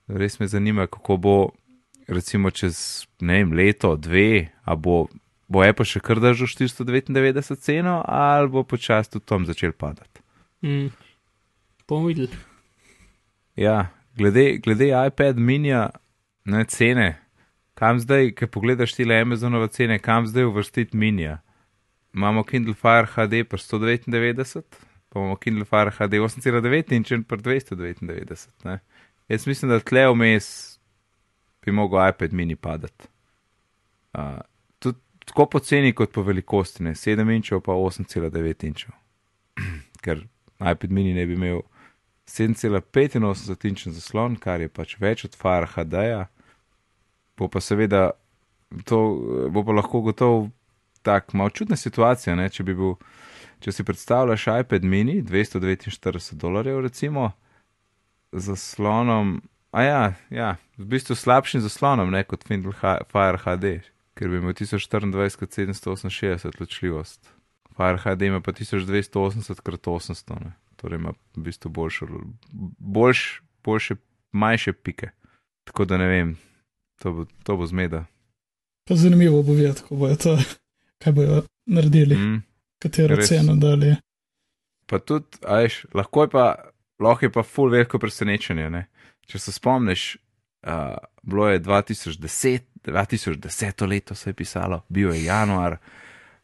res 0.08 0.40
me 0.40 0.48
zanima, 0.48 0.86
kako 0.88 1.16
bo 1.16 1.36
recimo 2.08 2.50
čez 2.50 3.04
vem, 3.20 3.52
leto, 3.52 3.92
dve, 3.96 4.48
a 4.64 4.74
bo 4.74 5.04
bo 5.48 5.62
Apple 5.64 5.84
še 5.88 6.00
kar 6.04 6.20
držal 6.20 6.48
499 6.48 7.60
ceno, 7.60 8.00
ali 8.04 8.48
bo 8.52 8.64
počasi 8.68 9.16
tudi 9.16 9.28
tam 9.28 9.46
začel 9.48 9.72
padati. 9.72 10.24
Mm. 10.64 10.88
Bomo 11.88 12.08
videli. 12.08 12.36
Ja, 13.56 13.90
glede, 14.16 14.58
glede 14.64 14.92
iPad 14.92 15.36
minija, 15.40 15.88
ne 16.48 16.64
cene, 16.68 17.08
kam 17.78 18.00
zdaj, 18.02 18.32
ki 18.34 18.48
pogledaš 18.50 18.96
tile 18.96 19.20
Amazonove 19.22 19.68
cene, 19.70 19.98
kam 20.02 20.26
zdaj 20.26 20.48
uvrstiti 20.48 20.96
minija. 20.96 21.38
Imamo 22.14 22.42
Kindle 22.42 22.74
Fire 22.74 23.06
HD 23.06 23.44
pri 23.48 23.58
199, 23.58 24.62
pa 25.08 25.20
imamo 25.20 25.36
Kindle 25.36 25.64
Fire 25.64 25.92
HD 25.94 26.18
8,9 26.24 26.94
in 26.96 27.04
če 27.06 27.20
pri 27.28 27.38
299. 27.38 28.48
Ne. 28.64 28.80
Jaz 29.28 29.46
mislim, 29.46 29.70
da 29.70 29.78
tle 29.80 30.08
vmes 30.10 30.48
bi 31.62 31.72
mogel 31.72 32.08
iPad 32.08 32.32
mini 32.32 32.56
padati. 32.56 33.06
Uh, 34.12 34.40
tudi 34.78 34.98
tako 35.30 35.46
po 35.46 35.60
ceni 35.60 35.92
kot 35.94 36.12
po 36.12 36.24
velikosti, 36.26 36.82
ne 36.82 36.96
7 36.98 37.34
inčev 37.36 37.60
pa 37.60 37.76
8,9 37.78 38.66
inčev. 38.66 38.96
Ker 40.04 40.24
iPad 40.58 40.90
mini 40.90 41.14
ne 41.14 41.26
bi 41.26 41.38
imel 41.38 41.62
7,85 42.26 43.68
inčen 43.68 43.94
zaslon, 43.94 44.34
kar 44.36 44.60
je 44.60 44.68
pač 44.68 44.96
več 44.98 45.24
od 45.28 45.38
Fire 45.38 45.70
HD-ja, 45.76 46.26
bo 47.38 47.48
pa 47.48 47.60
seveda 47.60 48.10
to, 48.84 48.98
bo 49.50 49.64
pa 49.64 49.72
lahko 49.72 50.00
gotov 50.04 50.50
tak 51.02 51.32
malo 51.32 51.50
čudna 51.50 51.76
situacija, 51.76 52.36
ne? 52.36 52.48
če 52.50 52.64
bi 52.66 52.74
bil, 52.76 52.96
če 53.64 53.72
si 53.72 53.84
predstavljaš 53.86 54.46
iPad 54.60 54.84
mini 54.84 55.22
249 55.22 56.34
dolarjev 56.34 56.80
recimo, 56.84 57.30
z 58.32 58.50
zaslonom, 58.50 59.38
a 59.72 59.82
ja, 59.82 60.14
ja, 60.30 60.56
v 60.76 60.84
bistvu 60.92 61.16
slabšim 61.16 61.60
zaslonom, 61.64 62.10
ne 62.12 62.24
kot 62.28 62.44
Kindle 62.44 62.74
Hi- 62.82 63.04
Fire 63.12 63.38
HD, 63.40 63.78
ker 64.18 64.28
bi 64.28 64.36
imel 64.42 64.52
1024x768 64.58 66.60
ločljivost. 66.60 67.30
Fire 67.76 67.98
HD 68.02 68.22
ima 68.28 68.40
pa 68.44 68.52
1280x800, 68.52 70.40
ne. 70.44 70.52
torej 70.76 70.98
ima 70.98 71.14
v 71.36 71.40
bistvu 71.46 71.70
boljšo, 71.70 72.06
boljš, 72.78 73.42
boljše, 73.64 73.96
manjše 74.32 74.72
pike. 74.72 75.10
Tako 75.64 75.84
da 75.84 75.96
ne 75.96 76.08
vem, 76.08 76.36
to 76.98 77.12
bo, 77.12 77.26
to 77.42 77.56
bo 77.56 77.66
zmeda. 77.66 78.04
Pa 78.88 78.94
zanimivo 78.94 79.42
bo 79.42 79.52
videti, 79.52 79.82
kako 79.82 79.96
bojo 79.96 80.16
to, 80.16 80.38
kaj 81.02 81.12
bojo 81.12 81.42
naredili, 81.66 82.16
mm. 82.16 82.42
Katero 82.78 83.16
res. 83.16 83.28
ceno 83.28 83.56
dali. 83.56 83.94
Pa 84.86 84.98
tudi, 84.98 85.42
ajš, 85.46 85.84
lahko 85.94 86.22
je 86.22 86.30
pa, 86.30 86.46
lahko 86.98 87.26
je 87.26 87.32
pa 87.32 87.42
full 87.42 87.70
veliko 87.70 87.98
presenečenje. 87.98 88.70
Ne? 88.70 88.86
Če 89.28 89.38
se 89.38 89.52
spomniš, 89.52 90.16
uh, 90.66 90.96
bilo 91.22 91.48
je 91.48 91.60
2010, 91.60 92.60
2010 92.86 93.86
leto 93.86 94.14
se 94.14 94.30
je 94.30 94.34
pisalo, 94.34 94.82
bil 94.88 95.12
je 95.14 95.24
januar 95.24 95.76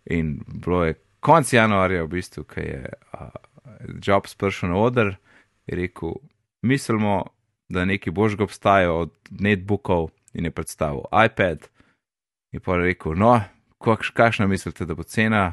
in 0.05 0.41
bilo 0.47 0.85
je 0.85 0.99
konc 1.21 1.53
januarja, 1.53 2.05
v 2.05 2.09
bistvu, 2.09 2.45
ki 2.45 2.61
je 2.61 2.83
uh, 3.17 3.31
Jobs 4.05 4.35
prišel 4.35 4.75
na 4.75 4.77
oder 4.77 5.15
in 5.67 5.79
rekel: 5.79 6.19
Mislimo, 6.63 7.25
da 7.69 7.85
neki 7.85 8.11
božga 8.11 8.45
obstaja 8.45 8.93
od 8.93 9.13
netbookov 9.31 10.11
in 10.35 10.45
je 10.45 10.51
predstavil 10.51 11.07
iPad. 11.25 11.69
In 12.53 12.61
pa 12.61 12.77
rekel: 12.77 13.17
No, 13.19 13.41
kakš, 13.83 14.11
kakšna 14.11 14.47
mislite, 14.47 14.87
da 14.87 14.95
bo 14.95 15.03
cena? 15.03 15.53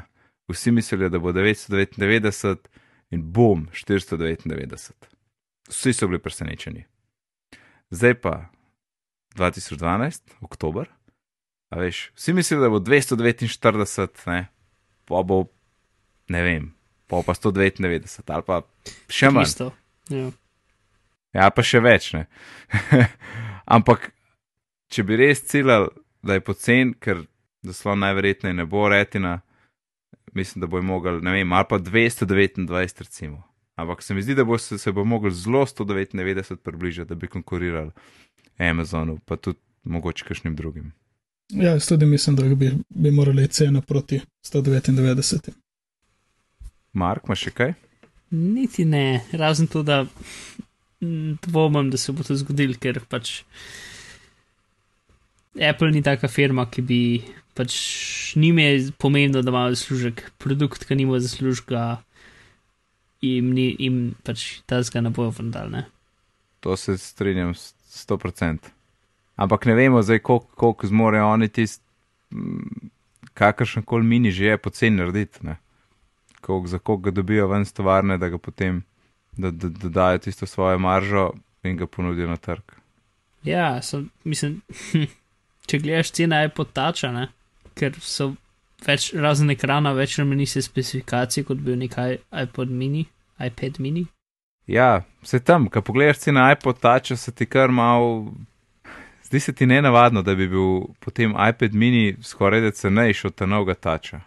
Vsi 0.50 0.72
mislijo, 0.74 1.08
da 1.08 1.18
bo 1.18 1.32
999 1.32 2.68
in 3.10 3.22
bom 3.32 3.68
499. 3.72 4.92
Vsi 5.68 5.92
so 5.92 6.08
bili 6.08 6.18
presenečeni. 6.18 6.84
Zdaj 7.90 8.14
pa 8.20 8.48
2012, 9.36 10.20
oktober, 10.40 10.88
a 11.70 11.78
veš, 11.78 12.10
vsi 12.14 12.32
mislijo, 12.32 12.60
da 12.60 12.68
bo 12.68 12.78
249, 12.78 14.26
ne, 14.26 14.46
pa 15.04 15.22
bo, 15.22 15.44
ne 16.28 16.42
vem, 16.42 16.74
pa 17.06 17.22
pa 17.26 17.34
199 17.34 18.32
ali 18.32 18.42
pa 18.46 18.62
še 19.08 19.30
manj. 19.30 19.70
Ja. 20.10 20.30
Ja, 21.32 21.48
pa 21.50 21.64
še 21.64 21.80
več, 21.80 22.12
ne. 22.12 22.26
Ampak, 23.76 24.10
če 24.92 25.04
bi 25.08 25.16
res 25.16 25.42
ciljal, 25.48 25.88
da 26.22 26.36
je 26.36 26.44
pocen, 26.44 26.92
ker 27.00 27.24
zaslon 27.66 28.02
najverjetneje 28.04 28.54
ne 28.54 28.66
bo 28.68 28.84
retina, 28.90 29.40
mislim, 30.36 30.60
da 30.60 30.68
bo 30.70 30.82
mogel, 30.82 31.20
ne 31.24 31.32
vem, 31.36 31.52
ali 31.52 31.68
pa 31.68 31.78
229, 31.78 33.04
recimo. 33.06 33.42
Ampak 33.80 34.02
se 34.02 34.14
mi 34.14 34.22
zdi, 34.22 34.36
da 34.36 34.44
bo 34.44 34.58
se, 34.58 34.78
se 34.78 34.92
bo 34.92 35.04
mogel 35.04 35.30
zelo 35.30 35.64
199 35.66 36.56
približati, 36.56 37.08
da 37.08 37.14
bi 37.14 37.26
konkuriral 37.26 37.90
Amazonu, 38.58 39.18
pa 39.24 39.36
tudi 39.36 39.58
mogoče 39.84 40.24
kakšnim 40.28 40.56
drugim. 40.56 40.92
Ja, 41.48 41.78
tudi 41.78 42.06
mislim, 42.06 42.36
da 42.36 42.54
bi, 42.54 42.70
bi 42.88 43.10
morali 43.10 43.48
cena 43.48 43.80
proti 43.80 44.20
199. 44.44 45.50
Mark, 46.92 47.24
imaš 47.26 47.46
še 47.48 47.50
kaj? 47.56 47.74
Niti 48.30 48.84
ne, 48.84 49.24
razen 49.32 49.66
to, 49.66 49.82
da 49.82 50.04
dvomim, 51.46 51.90
da 51.90 51.96
se 51.96 52.12
bo 52.12 52.24
to 52.24 52.36
zgodilo, 52.36 52.76
ker 52.80 53.00
pač 53.08 53.42
Apple 55.60 55.90
ni 55.90 56.02
taka 56.02 56.28
firma, 56.28 56.66
ki 56.70 56.82
bi 56.82 57.00
pač 57.54 57.74
njim 58.36 58.58
je 58.58 58.92
pomembno, 58.98 59.42
da 59.42 59.50
imajo 59.50 59.74
zaslužek, 59.74 60.30
produkt, 60.38 60.84
ki 60.88 60.96
nima 60.96 61.20
zaslužka, 61.20 62.02
jim, 63.20 63.50
ni, 63.52 63.68
jim 63.78 64.14
pač 64.24 64.62
ta 64.66 64.80
zga 64.82 65.00
ne 65.00 65.10
bojo 65.10 65.32
ne. 65.70 65.84
To 66.60 66.76
se 66.76 66.96
strinjam 66.98 67.54
s 67.54 67.74
100%. 68.08 68.72
Ampak 69.36 69.66
ne 69.66 69.74
vemo 69.74 70.02
zdaj, 70.02 70.18
koliko, 70.18 70.46
koliko 70.54 70.86
zmorejo 70.86 71.28
oni 71.28 71.48
tisti, 71.48 71.84
kakršen 73.34 73.82
koli 73.82 74.04
mini 74.04 74.30
že 74.30 74.44
je 74.44 74.58
poceni 74.58 74.96
narediti. 74.96 75.46
Ne? 75.46 75.56
Koliko, 76.40 76.66
za 76.66 76.78
koliko 76.78 77.02
ga 77.02 77.10
dobijo 77.10 77.48
ven 77.48 77.64
z 77.64 77.72
tovarne, 77.72 78.18
da 78.18 78.28
ga 78.28 78.38
potem 78.38 78.82
da, 79.36 79.50
da, 79.50 79.68
da 79.68 79.88
dajo 79.88 80.18
tisto 80.18 80.46
svojo 80.46 80.78
maržo 80.78 81.30
in 81.62 81.76
ga 81.76 81.86
ponudijo 81.86 82.28
na 82.28 82.36
trg. 82.36 82.62
Ja, 83.44 83.82
so, 83.82 84.02
mislim, 84.24 84.60
če 85.66 85.78
gledaš 85.82 86.12
cena 86.16 86.42
iPod 86.46 86.72
Toucha, 86.76 87.12
ne, 87.14 87.28
ker 87.78 87.96
so 88.00 88.32
več 88.86 89.12
razen 89.14 89.52
ekrana, 89.54 89.92
več 89.96 90.18
rameni 90.18 90.46
se 90.46 90.62
specifikacije, 90.62 91.46
kot 91.48 91.60
bi 91.60 91.70
bil 91.72 91.78
nekaj 91.84 92.18
iPod 92.44 92.70
mini, 92.70 93.06
iPad 93.38 93.78
mini. 93.82 94.06
Ja, 94.70 95.02
vse 95.22 95.42
tam, 95.42 95.68
ko 95.70 95.82
pogledaš 95.82 96.24
cena 96.26 96.48
iPod 96.54 96.80
Toucha, 96.82 97.16
se 97.16 97.34
ti 97.34 97.46
kar 97.46 97.70
mal. 97.70 98.26
Zdi 99.26 99.40
se 99.40 99.52
ti 99.56 99.66
nenavadno, 99.66 100.20
da 100.22 100.34
bi 100.36 100.44
bil 100.48 100.90
potem 101.00 101.32
iPad 101.32 101.74
mini 101.78 102.16
skoraj 102.22 102.60
da 102.60 102.70
cenejši 102.76 103.26
od 103.30 103.48
novega 103.48 103.74
Toucha. 103.74 104.20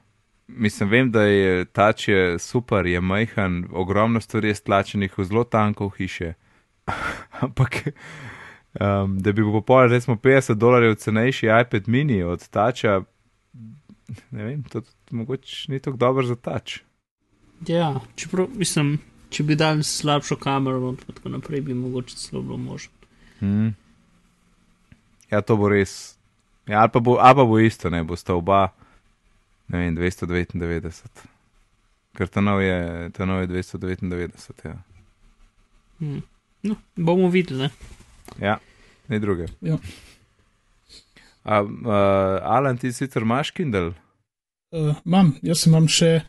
mislim, 0.47 0.89
vem, 0.89 1.11
da 1.11 1.21
je 1.21 1.65
tač 1.65 2.07
je 2.07 2.39
super, 2.39 2.85
je 2.85 3.01
majhen, 3.01 3.65
ogromno 3.71 4.21
stvari 4.21 4.47
je 4.47 4.55
stlačenih 4.55 5.17
v 5.17 5.23
zelo 5.25 5.43
tanko 5.43 5.89
hiše. 5.89 6.33
Ampak, 7.45 7.75
um, 8.79 9.19
da 9.19 9.31
bi 9.31 9.41
bil 9.41 9.51
popoln, 9.51 9.89
recimo 9.89 10.15
50 10.15 10.53
dolarjev 10.53 10.95
cenejši 10.95 11.45
iPad 11.61 11.87
mini 11.87 12.23
od 12.23 12.47
tača, 12.47 13.01
ne 14.31 14.43
vem, 14.43 14.63
to, 14.63 14.81
to 14.81 15.15
mogoče 15.15 15.71
ni 15.71 15.79
tako 15.79 15.97
dobro 15.97 16.25
za 16.25 16.35
tač. 16.35 16.79
Ja, 17.67 17.99
čeprav 18.15 18.47
mislim, 18.55 18.97
če 19.29 19.43
bi 19.43 19.55
dal 19.55 19.83
slabšo 19.83 20.35
kamero, 20.35 20.89
in 20.89 20.97
tako 21.13 21.29
naprej, 21.29 21.61
bi 21.61 21.73
mogoče 21.73 22.15
celo 22.15 22.41
bilo 22.41 22.57
možno. 22.57 22.91
Hmm. 23.39 23.75
Ja, 25.31 25.41
to 25.41 25.55
bo 25.55 25.69
res. 25.69 26.15
Ja, 26.67 26.81
ali 26.81 26.89
pa 26.93 26.99
bo, 26.99 27.17
ali 27.19 27.35
pa 27.35 27.45
bo 27.45 27.59
isto, 27.59 27.89
ne 27.89 28.03
bo 28.03 28.15
sta 28.15 28.35
oba, 28.35 28.67
ne 29.67 29.79
vem, 29.79 29.95
299. 29.97 31.25
Ker 32.15 32.27
ta 32.31 32.41
nov 32.41 32.61
je, 32.63 33.09
ta 33.13 33.25
nov 33.25 33.41
je 33.43 33.47
299. 33.47 34.65
Ja, 34.65 34.77
Hmm. 35.99 36.23
No, 36.63 36.75
bomo 36.95 37.29
videli. 37.29 37.59
Ne? 37.59 37.69
Ja 38.41 38.57
ne 39.07 39.19
druge. 39.19 39.45
Ja. 39.61 39.77
A, 41.43 41.61
uh, 41.61 41.69
Alan, 42.41 42.77
ti 42.77 42.91
sicer 42.93 43.21
imaš 43.21 43.51
Kindle? 43.51 43.93
Uh, 44.71 44.95
imam, 45.05 45.35
jaz 45.45 45.67
imam 45.67 45.87
še 45.87 46.21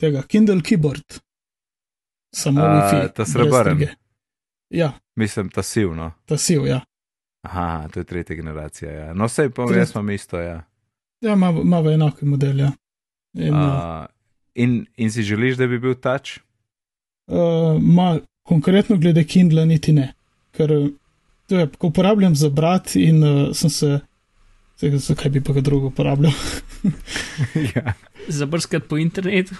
tega 0.00 0.22
Kindle 0.22 0.62
keyboard. 0.64 1.18
Samo 2.36 2.60
A, 2.60 2.70
Wi-Fi. 2.72 3.12
ta 3.14 3.24
druge. 3.64 3.88
Ja, 4.70 4.92
Mislim, 5.16 5.48
ta 5.48 5.62
siv, 5.62 5.94
no. 5.94 6.12
ta 6.26 6.36
siv, 6.36 6.66
ja. 6.66 6.80
Aha, 7.46 7.88
to 7.92 8.00
je 8.00 8.04
tretja 8.04 8.36
generacija. 8.36 8.90
Ja. 8.92 9.14
No, 9.14 9.28
sej 9.28 9.50
pa 9.50 9.66
Tretja. 9.66 9.80
jaz 9.84 9.92
imam 9.94 10.10
isto. 10.10 10.40
Ja. 10.40 10.64
Ja, 11.20 11.32
ima, 11.32 11.50
ima 11.50 11.80
v 11.80 11.92
enaki 11.94 12.24
model, 12.26 12.58
ja. 12.60 12.72
In, 13.34 13.54
uh, 13.54 13.60
Uh, 13.60 14.06
in, 14.54 14.86
in 14.96 15.10
si 15.12 15.22
želiš, 15.22 15.56
da 15.56 15.66
bi 15.66 15.78
bil 15.78 15.94
tač? 15.94 16.38
uh, 17.28 17.76
ma, 17.80 18.18
konkretno 18.42 18.96
glede 18.96 19.24
Kindla 19.24 19.64
niti 19.64 19.92
ne. 19.92 20.14
Ker 20.56 20.72
to 21.46 21.56
je, 21.56 21.66
ko 21.78 21.86
uporabljam 21.86 22.34
za 22.36 22.48
brat 22.50 22.96
in 22.96 23.24
uh, 23.24 23.54
sem 23.54 23.70
se, 23.70 23.98
zdaj, 24.78 24.96
zakaj 24.98 25.30
bi 25.30 25.40
pa 25.40 25.52
ga 25.52 25.60
drugo 25.60 25.86
uporabljal? 25.86 26.32
ja, 27.74 27.92
Zabrskati 28.28 28.88
po 28.88 28.98
internetu. 28.98 29.54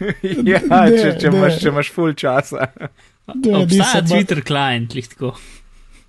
ja 0.44 0.60
Ne, 0.60 0.90
če, 0.92 1.16
če, 1.20 1.30
ne. 1.30 1.38
imaš, 1.38 1.60
če 1.60 1.68
imaš 1.68 1.92
full 1.92 2.12
časa. 2.14 2.66
Ne, 3.34 3.56
Obstaja 3.56 4.02
Twitter 4.02 4.42
klient, 4.42 4.94
lih 4.94 5.08
tako. 5.08 5.34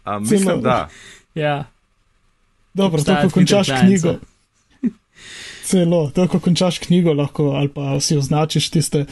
A, 0.03 0.19
mislim, 0.19 0.41
Celo- 0.47 0.61
da. 0.61 0.79
Ja, 1.35 1.55
Dobro, 2.73 2.97
to, 2.97 3.01
Obstaja 3.03 3.21
ko 3.21 3.29
končaš 3.29 3.67
Twitter 3.67 3.85
knjigo. 3.85 4.13
client, 4.13 4.97
Celo, 5.67 6.01
to, 6.09 6.27
ko 6.27 6.39
končaš 6.39 6.79
knjigo, 6.79 7.13
lahko 7.13 7.51
ali 7.51 7.69
pa 7.69 7.99
si 7.99 8.17
označiš 8.17 8.69
tiste, 8.69 9.05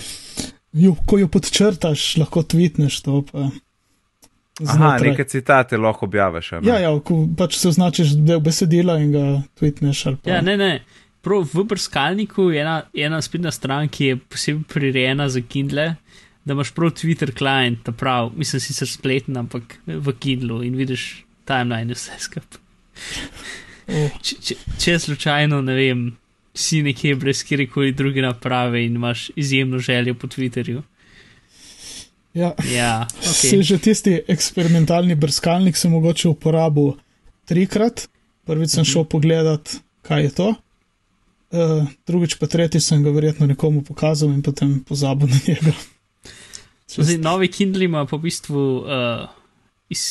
jo, 0.74 0.95
ko 1.05 1.17
jo 1.17 1.28
podčrtaš, 1.28 2.17
lahko 2.17 2.43
tvitneš 2.43 3.01
to. 3.01 3.22
Pa, 3.32 3.49
Aha, 4.68 4.76
znotraj. 4.76 5.10
neke 5.10 5.24
citate 5.24 5.78
lahko 5.78 6.05
objaviš. 6.05 6.53
a 6.53 6.60
ne? 6.60 6.68
Ja, 6.68 6.80
ja, 6.80 6.91
ko 6.99 7.22
pač 7.38 7.57
se 7.57 7.70
označiš 7.70 8.16
del 8.28 8.39
besedila 8.43 8.97
in 8.99 9.12
ga 9.12 9.26
ali 9.62 9.72
Pa, 10.24 10.30
ja 10.30 10.41
ne, 10.41 10.57
ne. 10.57 10.84
Prav 11.22 11.47
v 11.53 11.64
brskalniku 11.68 12.49
je 12.51 12.62
ena, 12.62 12.82
ena 12.93 13.22
spletna 13.22 13.51
stran, 13.51 13.89
ki 13.89 14.05
je 14.05 14.18
posebej 14.18 14.64
prirejena 14.74 15.30
za 15.30 15.41
Kindle, 15.41 15.95
da 16.45 16.53
imaš 16.53 16.72
prav 16.72 16.91
Twitter 16.95 17.32
klient, 17.36 17.84
ta 17.84 17.91
prav, 17.91 18.32
mislim, 18.36 18.62
sicer 18.64 18.88
spleten, 18.88 19.38
ampak 19.38 19.80
v 19.86 20.14
Kindlu 20.20 20.62
in 20.64 20.78
vidiš 20.80 21.26
timeline 21.47 21.93
vse 21.93 22.20
skupaj. 22.20 22.62
oh, 23.88 24.16
Če, 24.22 24.39
če, 24.39 24.55
če 24.80 24.99
slučajno, 24.99 25.62
ne 25.62 25.76
vem, 25.76 26.05
si 26.55 26.82
nekje 26.84 27.16
brez 27.16 27.43
kjerkoli 27.43 27.91
druge 27.91 28.22
naprave 28.22 28.84
in 28.86 28.95
imaš 28.95 29.30
izjemno 29.36 29.80
željo 29.80 30.14
po 30.14 30.28
Twitterju. 30.28 30.82
Ja. 32.39 32.51
Ja, 32.65 32.93
Se 33.21 33.57
ok. 33.57 33.63
že 33.63 33.77
tisti 33.79 34.13
eksperimentalni 34.27 35.15
brskalnik 35.15 35.75
sem 35.75 35.91
mogoče 35.91 36.29
uporabil 36.29 36.93
trikrat. 37.45 38.07
Prvič 38.45 38.69
sem 38.71 38.81
Mhm. 38.81 38.89
šel 38.89 39.03
pogledat, 39.05 39.75
kaj 40.01 40.23
je 40.23 40.31
to. 40.31 40.49
Uh, 41.51 41.81
drugič 42.03 42.35
pa 42.35 42.45
tretjič 42.45 42.83
sem 42.83 43.01
ga 43.01 43.09
verjetno 43.09 43.45
nekomu 43.45 43.81
pokazal 43.81 44.29
in 44.29 44.41
potem 44.41 44.79
pozabil 44.79 45.27
na 45.27 45.39
njega. 45.43 45.73
Zdaj, 46.89 47.17
novi 47.19 47.47
Kindle 47.47 47.85
ima 47.85 48.05
pa 48.05 48.15
v 48.15 48.21
bistvu, 48.21 48.61
uh, 48.79 49.29
iz, 49.87 50.03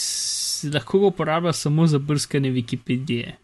lahko 0.64 0.98
ga 0.98 1.06
uporablja 1.06 1.52
samo 1.52 1.86
za 1.86 1.98
brskanje 1.98 2.50
Wikipedije. 2.50 3.34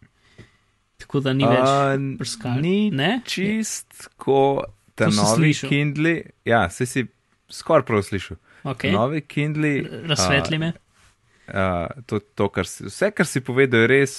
Tako 0.97 1.21
da 1.21 1.33
ni 1.33 1.45
več 1.45 1.63
A, 1.65 1.95
brskal. 2.19 2.61
Ni 2.61 2.91
Ne? 2.91 3.21
čist, 3.25 3.87
ko 4.17 4.63
ta 4.95 5.07
novi 5.07 5.51
slišal. 5.51 5.69
Kindli. 5.69 6.15
Ja, 6.45 6.71
se 6.71 6.87
si 6.87 7.07
skoraj 7.51 7.83
prav 7.85 8.03
slišal. 8.03 8.39
Okay. 8.65 8.93
Novi 8.93 9.21
Kindli. 9.21 9.75
Razsvetli 10.09 10.59
me. 10.59 10.73
Uh, 11.49 12.03
to, 12.07 12.21
to, 12.21 12.49
kar 12.49 12.67
si, 12.67 12.87
vse, 12.89 13.11
kar 13.13 13.29
si 13.29 13.43
povedal, 13.45 13.85
je 13.85 13.91
res 13.93 14.15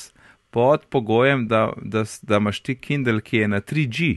pod 0.53 0.85
pogojem, 0.93 1.47
da, 1.49 1.71
da, 1.81 2.05
da 2.21 2.37
imaš 2.37 2.61
ti 2.61 2.75
Kindle, 2.77 3.21
ki 3.25 3.43
je 3.43 3.47
na 3.47 3.61
3G. 3.61 4.11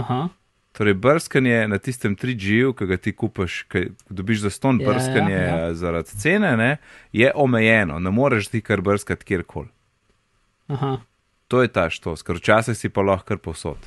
Aha. 0.00 0.28
Torej, 0.72 0.94
brskanje 0.94 1.68
na 1.68 1.78
tistem 1.78 2.16
3G-ju, 2.16 2.72
ki 2.78 2.86
ga 2.86 2.96
ti 2.96 3.12
kupaš, 3.12 3.60
ki 3.68 3.90
dobiš 4.08 4.46
za 4.46 4.50
ston 4.54 4.80
Ja, 4.80 4.88
brskanje 4.88 5.34
ja, 5.34 5.42
ja, 5.42 5.56
ja. 5.56 5.66
ja. 5.66 5.74
zaradi 5.74 6.16
cene, 6.22 6.56
ne, 6.56 6.70
je 7.12 7.32
omejeno, 7.34 7.98
ne 7.98 8.10
moreš 8.10 8.48
ti 8.48 8.60
kar 8.64 8.80
brskati 8.80 9.24
kjerkoli. 9.24 9.68
Aha. 10.68 10.96
To 11.48 11.62
je 11.62 11.68
ta 11.72 11.88
štos, 11.90 12.22
ker 12.22 12.40
včasih 12.40 12.76
si 12.76 12.88
pa 12.88 13.04
lahko 13.04 13.32
kar 13.32 13.40
posod. 13.42 13.78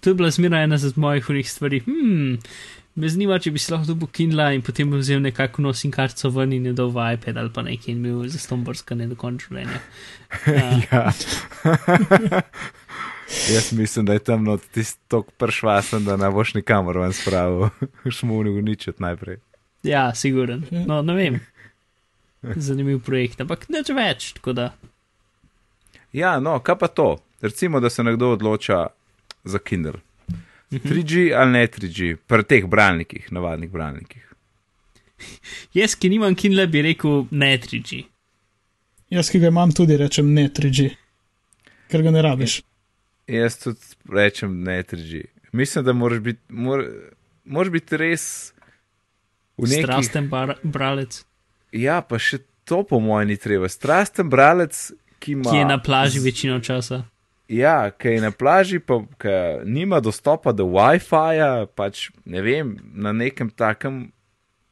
To 0.00 0.10
je 0.10 0.14
bila 0.14 0.30
zmeraj 0.30 0.64
ena 0.64 0.76
od 0.76 0.98
mojih 0.98 1.30
unih 1.30 1.50
stvari. 1.50 1.80
Hmm, 1.86 2.38
me 2.94 3.08
zanima, 3.08 3.38
če 3.40 3.50
bi 3.54 3.60
si 3.62 3.72
lahko 3.72 3.92
dobil 3.92 4.10
Kindle 4.12 4.50
in 4.56 4.62
potem 4.64 4.90
bi 4.92 5.00
vzel 5.00 5.22
nekako 5.24 5.62
nosim 5.64 5.92
kartico 5.94 6.30
ven 6.34 6.52
in 6.52 6.66
je 6.68 6.74
dal 6.76 6.90
v 6.92 7.06
iPad 7.16 7.40
ali 7.40 7.52
pa 7.54 7.64
nekaj 7.64 7.94
in 7.94 8.02
bil 8.04 8.26
za 8.28 8.38
ston 8.42 8.64
brskanje 8.66 9.08
do 9.12 9.16
konca 9.16 9.48
življenja. 9.48 9.80
Uh, 10.46 10.82
Ja. 10.90 11.02
Jaz 13.54 13.72
mislim, 13.72 14.04
da 14.06 14.12
je 14.12 14.18
tam 14.18 14.44
not 14.44 14.60
tisti 14.74 15.00
tok 15.08 15.30
pršvasen, 15.40 16.04
da 16.04 16.16
ne 16.20 16.28
boš 16.30 16.54
nikamor 16.54 16.98
ven 17.00 17.12
spravil, 17.16 17.70
šmuni 18.18 18.50
uničiti 18.50 19.02
najprej. 19.02 19.38
ja, 19.82 20.14
siguren. 20.14 20.66
No, 20.70 21.00
ne 21.02 21.14
vem. 21.14 21.40
Zanimiv 22.42 23.00
projekt, 23.06 23.40
ampak 23.40 23.68
neč 23.72 23.88
več, 23.94 24.32
tako 24.36 24.52
da. 24.52 24.72
Ja, 26.12 26.36
no, 26.40 26.58
kaj 26.60 26.76
pa 26.78 26.88
to? 26.88 27.16
Recimo, 27.40 27.80
da 27.80 27.90
se 27.90 28.04
nekdo 28.04 28.32
odloča 28.36 28.86
za 29.44 29.58
Kindle. 29.58 30.02
Mhm. 30.72 30.88
3G 30.88 31.34
ali 31.36 31.52
ne 31.52 31.66
3G, 31.66 32.16
pri 32.26 32.44
teh 32.48 32.66
bralnikih, 32.66 33.32
navadnih 33.32 33.70
bralnikih. 33.70 34.22
Jaz, 35.78 35.94
ki 35.94 36.08
nimam 36.08 36.34
Kindle, 36.34 36.66
bi 36.66 36.82
rekel 36.82 37.26
ne 37.30 37.58
3G. 37.58 38.04
Jaz, 39.12 39.30
ki 39.30 39.38
ga 39.38 39.50
imam, 39.52 39.72
tudi 39.72 39.96
rečem 40.00 40.32
ne 40.34 40.48
3G, 40.48 40.88
ker 41.92 42.02
ga 42.02 42.10
ne 42.10 42.22
rabiš. 42.24 42.62
Jaz 43.28 43.58
tudi 43.60 43.92
rečem 44.08 44.62
ne 44.64 44.80
3G. 44.82 45.24
Mislim, 45.52 45.84
da 45.84 45.92
moraš 45.92 46.18
biti, 46.24 46.40
mor, 46.48 46.86
moraš 47.44 47.72
biti 47.72 47.96
res 48.00 48.24
v 49.60 49.68
nekih. 49.68 49.84
Strasten 49.84 50.30
bar, 50.32 50.56
bralec, 50.62 51.20
Ja, 51.72 52.02
pa 52.04 52.18
še 52.20 52.42
to 52.68 52.82
po 52.84 53.00
mojem 53.00 53.32
ni 53.32 53.36
treba. 53.40 53.68
Strasten 53.68 54.28
bralec, 54.28 54.92
ki 55.18 55.32
ima. 55.32 55.50
ki 55.50 55.56
je 55.56 55.64
na 55.64 55.78
plaži 55.80 56.20
večino 56.20 56.60
časa. 56.60 57.02
Ja, 57.52 57.90
ki 57.90 58.16
je 58.16 58.20
na 58.24 58.30
plaži, 58.32 58.78
pa 58.80 59.02
ki 59.20 59.36
nima 59.68 60.00
dostopa 60.00 60.54
do 60.56 60.64
WiFi-ja, 60.72 61.66
pač 61.76 62.08
ne 62.24 62.40
vem, 62.40 62.78
na 62.96 63.12
nekem 63.12 63.50
takem 63.52 64.06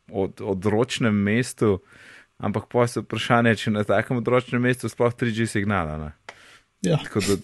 od, 0.08 0.40
odročnem 0.40 1.14
mestu. 1.14 1.80
Ampak 2.40 2.70
pa 2.72 2.86
se 2.88 3.02
vprašanje, 3.04 3.52
če 3.60 3.74
na 3.74 3.84
takem 3.84 4.22
odročnem 4.22 4.62
mestu 4.64 4.88
sploh 4.88 5.12
3G 5.12 5.44
signala. 5.44 5.98
Ne? 6.00 6.38
Ja. 6.80 6.96
Tako 7.04 7.20
da 7.26 7.36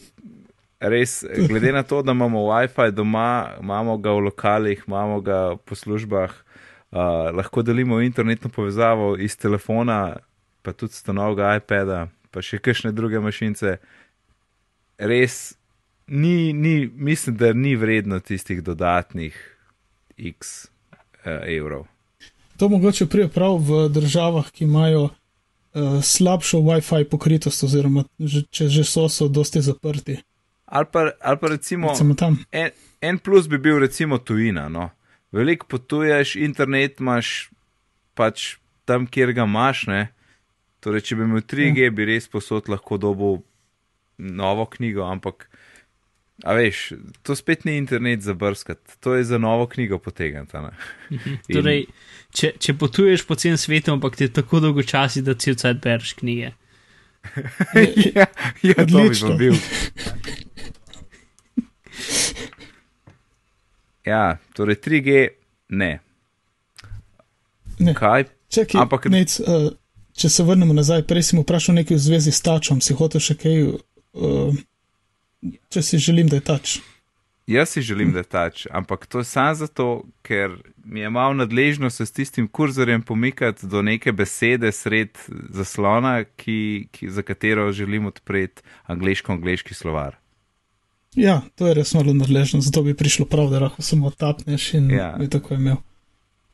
res, 0.81 1.21
glede 1.49 1.73
na 1.73 1.83
to, 1.83 2.01
da 2.03 2.17
imamo 2.17 2.47
WiFi 2.49 2.91
doma, 2.97 3.57
imamo 3.61 3.99
ga 3.99 4.17
v 4.17 4.25
lokalih, 4.31 4.83
imamo 4.89 5.21
ga 5.21 5.57
po 5.57 5.75
službah, 5.75 6.33
uh, 6.33 6.99
lahko 7.37 7.63
delimo 7.63 8.01
internetno 8.01 8.51
povezavo 8.51 9.17
iz 9.21 9.37
telefona, 9.37 10.17
pa 10.63 10.73
tudi 10.73 10.97
stanovega 10.97 11.57
iPada, 11.61 12.07
pa 12.31 12.43
še 12.43 12.59
kakšne 12.59 12.93
druge 12.93 13.21
mašince. 13.21 13.77
Res, 14.99 15.55
ni, 16.07 16.53
ni, 16.53 16.91
mislim, 16.95 17.37
da 17.37 17.53
ni 17.53 17.77
vredno 17.77 18.21
tistih 18.21 18.63
dodatnih 18.63 19.37
x 20.17 20.65
uh, 20.65 21.45
evrov. 21.47 21.87
To 22.57 22.69
mogoče 22.69 23.07
prije 23.07 23.29
prav 23.29 23.59
v 23.61 23.89
državah, 23.93 24.51
ki 24.51 24.65
imajo 24.65 25.03
uh, 25.03 26.03
slabšo 26.03 26.59
WiFi 26.59 27.05
pokritost, 27.05 27.65
oziroma 27.65 28.05
že, 28.19 28.47
če 28.51 28.69
že 28.69 28.85
so, 28.85 29.09
so 29.09 29.29
dosti 29.29 29.61
zaprti. 29.61 30.17
Ali 30.67 30.87
pa, 30.93 31.11
ali 31.21 31.39
pa 31.39 31.49
recimo, 31.49 31.89
Recimo 31.93 32.15
tam. 32.15 32.39
en, 32.53 32.71
en 33.01 33.19
plus 33.19 33.49
bi 33.49 33.59
bil 33.59 33.79
recimo 33.79 34.19
tujina. 34.19 34.69
No? 34.69 34.91
Veliko 35.33 35.67
potuješ, 35.69 36.37
internet 36.37 37.01
imaš 37.01 37.51
pač 38.15 38.57
tam, 38.85 39.07
kjer 39.07 39.33
ga 39.37 39.45
imaš. 39.45 39.87
Ne? 39.87 40.09
Torej, 40.81 41.05
če 41.07 41.17
bi 41.21 41.29
imel 41.29 41.45
3G, 41.45 41.91
bi 41.95 42.09
res 42.09 42.27
posod 42.29 42.71
lahko 42.73 42.99
dobil 42.99 43.43
novo 44.19 44.67
knjigo, 44.67 45.05
ampak 45.05 45.49
A 46.45 46.53
veš, 46.53 46.93
to 47.23 47.37
spet 47.37 47.65
ni 47.65 47.77
internet 47.77 48.21
za 48.21 48.35
brskati, 48.35 49.01
to 49.01 49.15
je 49.15 49.25
za 49.25 49.39
novo 49.39 49.67
knjigo 49.67 49.99
potegniti. 49.99 50.57
In... 51.11 51.21
Torej, 51.49 51.87
če, 52.31 52.51
če 52.61 52.75
potuješ 52.77 53.25
po 53.25 53.39
celem 53.41 53.57
svetu, 53.57 53.95
ampak 53.95 54.19
ti 54.21 54.29
je 54.29 54.35
tako 54.37 54.61
dolgo 54.61 54.85
časa, 54.85 55.23
da 55.25 55.33
si 55.33 55.55
vcaj 55.55 55.79
bereš 55.81 56.13
knjige. 56.21 56.53
ja, 58.19 58.27
ja 58.63 58.85
to 58.85 59.07
bi 59.09 59.33
bil. 59.39 59.57
ja, 64.05 64.37
torej 64.53 64.77
3G, 64.85 65.27
ne. 65.69 65.91
Ne. 67.79 67.97
Kaj? 67.97 68.29
Čekaj, 68.53 68.85
ampak... 68.85 69.09
nec, 69.09 69.41
uh, 69.41 69.73
če 70.13 70.29
se 70.29 70.45
vrnemo 70.45 70.77
nazaj, 70.77 71.09
prej 71.09 71.31
sem 71.33 71.41
vprašal 71.41 71.81
nekaj 71.81 71.97
v 71.97 72.05
zvezi 72.13 72.33
s 72.33 72.45
tačom, 72.45 72.85
si 72.85 72.93
hotel 72.93 73.25
še 73.25 73.41
kaj. 73.41 73.63
Uh, 74.17 74.57
če 75.69 75.83
si 75.83 76.01
želim, 76.01 76.29
da 76.33 76.41
je 76.41 76.47
tač. 76.49 76.79
Jaz 77.47 77.69
si 77.69 77.83
želim, 77.83 78.11
da 78.13 78.19
je 78.19 78.25
tač, 78.25 78.67
ampak 78.75 79.07
to 79.07 79.21
je 79.23 79.25
samo 79.25 79.55
zato, 79.55 80.03
ker 80.27 80.51
mi 80.85 81.01
je 81.01 81.11
malo 81.11 81.35
nadležno 81.35 81.91
se 81.91 82.07
s 82.07 82.13
tistim 82.13 82.49
kurzorjem 82.49 83.03
pomikati 83.03 83.67
do 83.67 83.83
neke 83.83 84.13
besede 84.13 84.73
sred 84.73 85.19
zaslona, 85.55 86.25
ki, 86.25 86.89
ki, 86.91 87.11
za 87.11 87.23
katero 87.23 87.73
želim 87.73 88.07
odpreti 88.07 88.63
angliško-angliški 88.87 89.75
slovar. 89.75 90.17
Ja, 91.15 91.41
to 91.55 91.69
je 91.69 91.75
res 91.75 91.95
malo 91.95 92.13
nadležno, 92.13 92.61
zato 92.61 92.83
bi 92.83 92.97
prišlo 92.97 93.29
prav, 93.31 93.51
da 93.51 93.63
lahko 93.63 93.83
samo 93.83 94.11
tapneš 94.11 94.73
in 94.75 94.91
ja. 94.91 95.15
bi 95.19 95.31
tako 95.31 95.55
imel. 95.55 95.77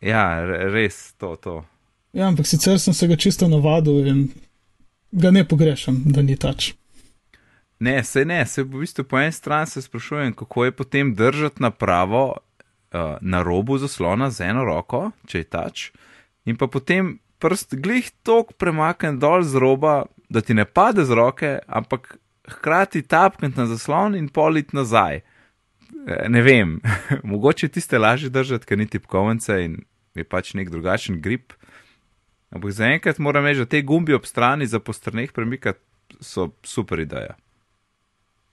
Ja, 0.01 0.45
res 0.45 1.15
to, 1.19 1.37
to. 1.37 1.65
Ja, 2.13 2.29
ampak 2.29 2.47
sicer 2.47 2.79
sem 2.81 2.95
se 2.95 3.09
ga 3.09 3.17
čisto 3.17 3.49
navadil 3.49 4.07
in 4.07 4.29
ga 5.13 5.31
ne 5.31 5.49
pogrešam, 5.49 6.03
da 6.05 6.23
ni 6.23 6.37
tač. 6.37 6.75
Ne, 7.83 8.05
se 8.05 8.22
ne, 8.24 8.47
se 8.47 8.62
v 8.62 8.78
bistvu 8.78 9.03
po 9.11 9.18
eni 9.18 9.33
strani 9.35 9.66
se 9.66 9.83
sprašujem, 9.83 10.37
kako 10.39 10.64
je 10.64 10.72
potem 10.72 11.14
držati 11.14 11.62
napravo 11.62 12.22
uh, 12.30 13.01
na 13.20 13.43
robu 13.43 13.78
zaslona 13.78 14.30
z 14.30 14.53
eno 14.53 14.62
roko, 14.64 15.11
če 15.26 15.41
je 15.43 15.49
tač, 15.51 15.91
in 16.47 16.55
pa 16.57 16.68
potem 16.70 17.16
prst 17.43 17.74
glih 17.83 18.12
tok 18.22 18.55
premaknen 18.55 19.18
dol 19.18 19.43
z 19.43 19.59
roba, 19.59 20.05
da 20.30 20.41
ti 20.41 20.55
ne 20.55 20.64
pade 20.64 21.03
z 21.05 21.11
roke, 21.11 21.59
ampak 21.66 22.16
hkrati 22.55 23.03
tapkati 23.03 23.59
na 23.59 23.66
zaslon 23.66 24.14
in 24.14 24.30
polit 24.30 24.70
nazaj. 24.72 25.18
E, 25.18 26.22
ne 26.30 26.43
vem, 26.43 26.78
mogoče 27.35 27.68
tiste 27.68 27.99
lažje 27.99 28.30
držati, 28.30 28.66
ker 28.66 28.78
ni 28.78 28.87
tipkovnice 28.87 29.59
in 29.64 29.80
je 30.14 30.22
pač 30.22 30.55
nek 30.55 30.70
drugačen 30.70 31.18
grip. 31.22 31.51
Ampak 32.55 32.78
zaenkrat 32.78 33.18
moram 33.18 33.51
reči, 33.51 33.64
da 33.64 33.72
te 33.74 33.83
gumbi 33.83 34.14
ob 34.14 34.28
strani 34.28 34.70
za 34.70 34.78
postrneh 34.78 35.35
premikati 35.35 35.83
so 36.20 36.53
super 36.62 37.03
ideja. 37.03 37.35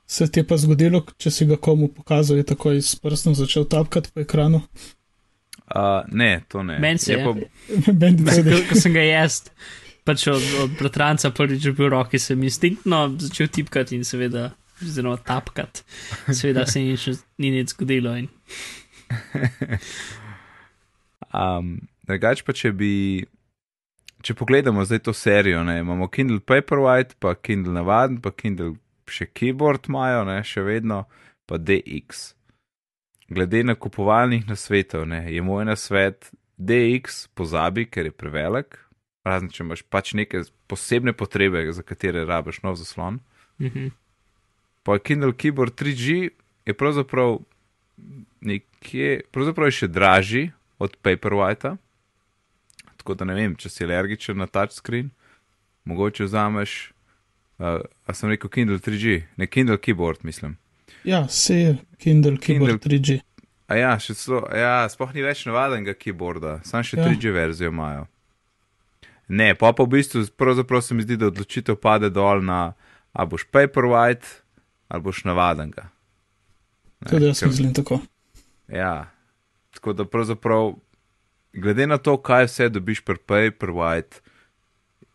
Se 0.10 0.26
ti 0.32 0.42
je 0.42 0.48
pa 0.48 0.58
zgodilo, 0.58 1.04
če 1.22 1.32
si 1.32 1.46
ga 1.46 1.60
komu 1.62 1.92
pokazal, 1.94 2.40
je 2.42 2.48
tako 2.50 2.74
iz 2.74 2.96
prstom 2.98 3.36
začel 3.38 3.68
tapkati 3.70 4.10
po 4.10 4.24
ekranu? 4.24 4.64
Uh, 5.70 6.02
ne, 6.10 6.42
to 6.50 6.64
ne. 6.66 6.80
Meni 6.82 6.98
se 6.98 7.14
je. 7.14 7.20
Pa... 7.22 7.36
Ko 8.72 8.80
sem 8.80 8.96
ga 8.96 9.04
jaz, 9.06 9.44
pač 10.10 10.26
od, 10.34 10.48
od 10.64 10.74
bratranca 10.80 11.30
prvič 11.30 11.70
bil 11.78 11.92
roki, 11.94 12.18
sem 12.18 12.42
instinktno 12.42 13.04
začel 13.22 13.52
tipkati 13.54 14.00
in 14.00 14.08
seveda 14.08 14.48
zelo 14.82 15.14
tapkati. 15.18 15.86
Seveda 16.34 16.66
se 16.66 16.82
ni, 16.82 16.98
ni 17.38 17.54
nič 17.60 17.76
zgodilo. 17.76 18.16
In... 18.18 18.32
um, 21.38 21.76
Drugač 22.10 22.42
pa 22.42 22.58
če 22.58 22.74
bi. 22.74 22.94
Če 24.26 24.34
pogledamo 24.36 24.82
zdaj 24.84 25.06
to 25.06 25.14
serijo, 25.16 25.62
ne, 25.64 25.78
imamo 25.80 26.10
Kindle 26.12 26.42
Paperwhite, 26.44 27.16
pa 27.24 27.38
Kindle 27.38 27.78
navaden, 27.78 28.18
pa 28.20 28.34
Kindle 28.36 28.74
še 29.10 29.28
keyboard 29.28 29.90
imajo, 29.90 30.24
ne, 30.28 30.40
še 30.46 30.64
vedno, 30.66 31.04
pa 31.50 31.58
DX. 31.58 32.34
Glede 33.30 33.64
na 33.66 33.76
kupovalnih 33.76 34.48
nasvetov, 34.50 35.06
ne, 35.10 35.26
je 35.30 35.42
moj 35.46 35.68
nasvet 35.70 36.32
DX 36.58 37.28
pozabi, 37.38 37.86
ker 37.86 38.10
je 38.10 38.16
prevelik, 38.16 38.78
razen 39.26 39.52
če 39.54 39.64
imaš 39.64 39.84
pač 39.90 40.14
neke 40.18 40.44
posebne 40.70 41.14
potrebe, 41.14 41.66
za 41.74 41.86
katere 41.86 42.26
rabiš 42.26 42.62
nov 42.66 42.80
zaslon. 42.82 43.20
Mm 43.60 43.68
-hmm. 43.68 43.92
Pa 44.84 45.00
Kindle 45.00 45.34
Keyboard 45.34 45.76
3G 45.76 46.30
je 46.66 46.74
pravzaprav 46.74 47.40
nekje, 48.42 49.22
pravzaprav 49.32 49.68
je 49.68 49.72
še 49.72 49.88
dražji 49.88 50.52
od 50.80 50.98
Paperwhite. 51.02 51.76
Tako 52.98 53.14
da 53.14 53.26
ne 53.26 53.34
vem, 53.34 53.56
če 53.56 53.70
si 53.70 53.84
alergičen 53.84 54.38
na 54.38 54.48
touchscreen, 54.48 55.10
mogoče 55.84 56.24
vzameš 56.24 56.92
Uh, 57.60 57.84
a 58.08 58.14
sem 58.16 58.30
rekel 58.32 58.50
Kindle 58.50 58.80
3G, 58.80 59.24
ne 59.38 59.48
Kindle 59.48 59.78
Keyboard, 59.78 60.24
mislim. 60.24 60.56
Ja, 61.04 61.28
se 61.28 61.56
je 61.56 61.78
Kindle 61.98 62.38
Keyboard 62.38 62.80
Kindle... 62.80 63.00
3G. 63.00 63.20
A 63.70 63.76
ja, 63.78 63.92
še 64.02 64.16
so, 64.18 64.40
ja, 64.56 64.88
spoh 64.90 65.12
ni 65.14 65.22
več 65.22 65.44
navadenega 65.46 65.94
keyboarda, 65.94 66.56
sam 66.66 66.82
še 66.86 66.98
ja. 66.98 67.06
3G 67.06 67.34
verzijo 67.36 67.70
imajo. 67.70 68.08
Ne, 69.30 69.52
pa 69.54 69.70
pa 69.78 69.86
v 69.86 70.00
bistvu, 70.00 70.24
pravzaprav 70.40 70.82
se 70.82 70.98
mi 70.98 71.06
zdi, 71.06 71.20
da 71.22 71.28
odločitev 71.30 71.78
pade 71.78 72.10
dol 72.10 72.42
na, 72.42 72.74
a 73.14 73.26
boš 73.30 73.46
Paperwhite, 73.54 74.40
ali 74.90 75.06
boš 75.06 75.22
navadenega. 75.30 75.86
Tudi 77.06 77.30
jaz 77.30 77.44
mislim 77.46 77.76
tako. 77.78 78.00
Ja, 78.74 79.12
tako 79.78 79.94
da 79.94 80.08
pravzaprav, 80.10 80.74
glede 81.54 81.86
na 81.88 82.00
to, 82.02 82.18
kaj 82.18 82.50
vse 82.50 82.72
dobiš 82.74 83.04
pri 83.06 83.22
Paperwhite, 83.22 84.24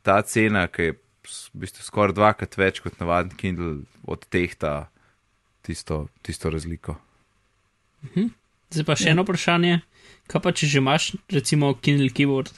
ta 0.06 0.20
cena, 0.22 0.68
ki 0.70 0.92
je 0.92 0.98
v 1.24 1.64
bistvu 1.64 1.84
skoraj 1.86 2.14
dvakrat 2.16 2.56
več 2.60 2.80
kot 2.84 3.00
navaden 3.00 3.34
Kindle 3.36 3.84
od 4.06 4.26
tehta 4.28 4.90
tisto, 5.64 6.06
tisto 6.22 6.50
razliko. 6.50 6.96
Mhm. 8.04 8.32
Zdaj 8.74 8.86
pa 8.86 8.96
še 8.98 9.10
ja. 9.10 9.14
eno 9.14 9.24
vprašanje. 9.24 9.80
Kaj 10.28 10.40
pa 10.40 10.52
če 10.56 10.68
že 10.68 10.80
imaš, 10.80 11.12
recimo, 11.32 11.72
Kindle 11.78 12.10
keyboard? 12.12 12.50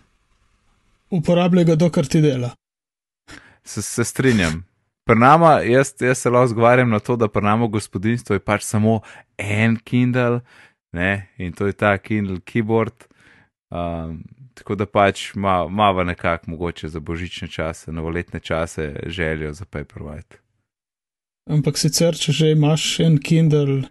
Uporabljaj 1.15 1.67
ga, 1.71 1.77
dokler 1.79 2.09
ti 2.11 2.23
dela. 2.23 2.55
Se, 3.67 3.83
se 3.83 4.05
strinjam. 4.07 4.65
Pri 5.07 5.19
nama, 5.19 5.61
jaz, 5.63 5.93
jaz 6.03 6.23
se 6.23 6.31
lahko 6.31 6.51
zgovarjam 6.51 6.91
na 6.91 6.99
to, 6.99 7.15
da 7.19 7.29
pri 7.31 7.45
nama 7.47 7.69
gospodinstvo 7.71 8.35
je 8.35 8.43
pač 8.43 8.65
samo 8.67 9.01
en 9.39 9.77
Kindle 9.79 10.41
ne? 10.93 11.29
in 11.39 11.53
to 11.53 11.67
je 11.67 11.77
ta 11.79 11.95
Kindle 11.99 12.41
keyboard. 12.43 13.07
Um, 13.71 14.23
Tako 14.57 14.75
da 14.75 14.87
pač 14.87 15.35
imamo 15.35 16.05
nekako 16.05 16.51
mogoče 16.51 16.89
za 16.89 17.01
božične 17.01 17.49
čase, 17.49 17.93
novoletne 17.93 18.41
čase 18.41 18.97
željo 19.07 19.53
za 19.53 19.65
Paperwhite. 19.65 20.41
Ampak 21.47 21.79
sicer, 21.79 22.17
če 22.17 22.33
že 22.33 22.51
imaš 22.55 23.01
en 23.05 23.19
Kindle. 23.23 23.83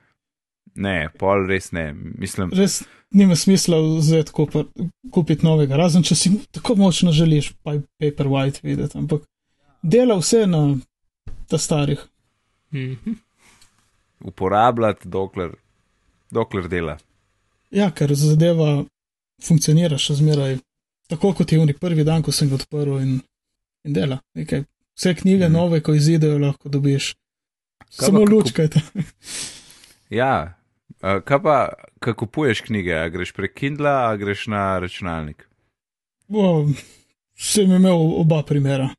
Ne, 0.75 1.09
pol 1.19 1.45
res 1.47 1.69
ne. 1.71 1.93
Mislim, 1.93 2.49
res 2.51 2.81
nima 3.13 3.35
smisla 3.35 3.77
vzeti 3.79 4.33
kupiti 5.13 5.45
novega, 5.45 5.77
razen 5.77 6.03
če 6.03 6.15
si 6.15 6.33
tako 6.51 6.75
močno 6.81 7.13
želiš 7.15 7.53
Paperwhite 7.63 8.65
videti. 8.65 8.97
Ampak 8.97 9.21
dela 9.83 10.17
vse 10.19 10.47
na 10.49 10.65
ta 11.47 11.61
starih. 11.61 12.01
Mhm. 12.73 13.21
Uporabljati, 14.25 15.07
dokler, 15.07 15.53
dokler 16.31 16.67
dela. 16.67 16.97
Ja, 17.71 17.91
ker 17.91 18.13
zadeva 18.15 18.85
funkcionira 19.43 19.97
še 20.01 20.17
zmeraj 20.19 20.57
tako, 21.11 21.33
kot 21.37 21.51
je 21.51 21.59
v 21.59 21.73
prvi 21.79 22.03
dan, 22.03 22.23
ko 22.23 22.31
sem 22.31 22.49
ga 22.49 22.57
odprl 22.59 22.99
in, 23.01 23.19
in 23.85 23.93
dela. 23.93 24.19
Nekaj. 24.37 24.65
Vse 24.95 25.15
knjige, 25.19 25.49
mm. 25.49 25.53
nove, 25.53 25.81
ko 25.83 25.93
izidejo, 25.93 26.37
lahko 26.39 26.69
dobiš. 26.71 27.13
Kaj 27.97 28.07
Samo 28.07 28.23
lučkaj. 28.23 28.69
ja, 30.19 30.55
kaj 30.99 31.41
pa, 31.43 31.57
ko 31.99 32.13
kupuješ 32.23 32.63
knjige, 32.69 32.95
a 32.95 33.09
greš 33.11 33.33
prek 33.35 33.53
Kindla, 33.59 33.95
a 34.09 34.15
greš 34.19 34.47
na 34.51 34.79
računalnik? 34.79 35.47
Bo, 36.31 36.65
sem 37.37 37.71
imel 37.71 37.99
oba 38.21 38.41
primera. 38.47 38.89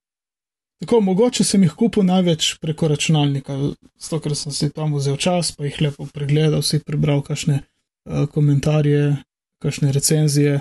Tako, 0.80 1.00
mogoče 1.00 1.44
sem 1.44 1.62
jih 1.64 1.72
kupil 1.72 2.04
največ 2.04 2.58
preko 2.60 2.90
računalnika, 2.92 3.54
zato 3.96 4.20
ker 4.20 4.36
sem 4.36 4.52
si 4.52 4.68
tam 4.76 4.92
vzel 4.94 5.16
čas, 5.16 5.54
pa 5.56 5.64
jih 5.64 5.80
lepo 5.86 6.04
pregledal, 6.12 6.60
si 6.62 6.82
prebral 6.84 7.22
kakšne 7.24 7.62
uh, 7.62 8.26
komentarje, 8.28 9.16
kakšne 9.62 9.92
recenzije, 9.92 10.60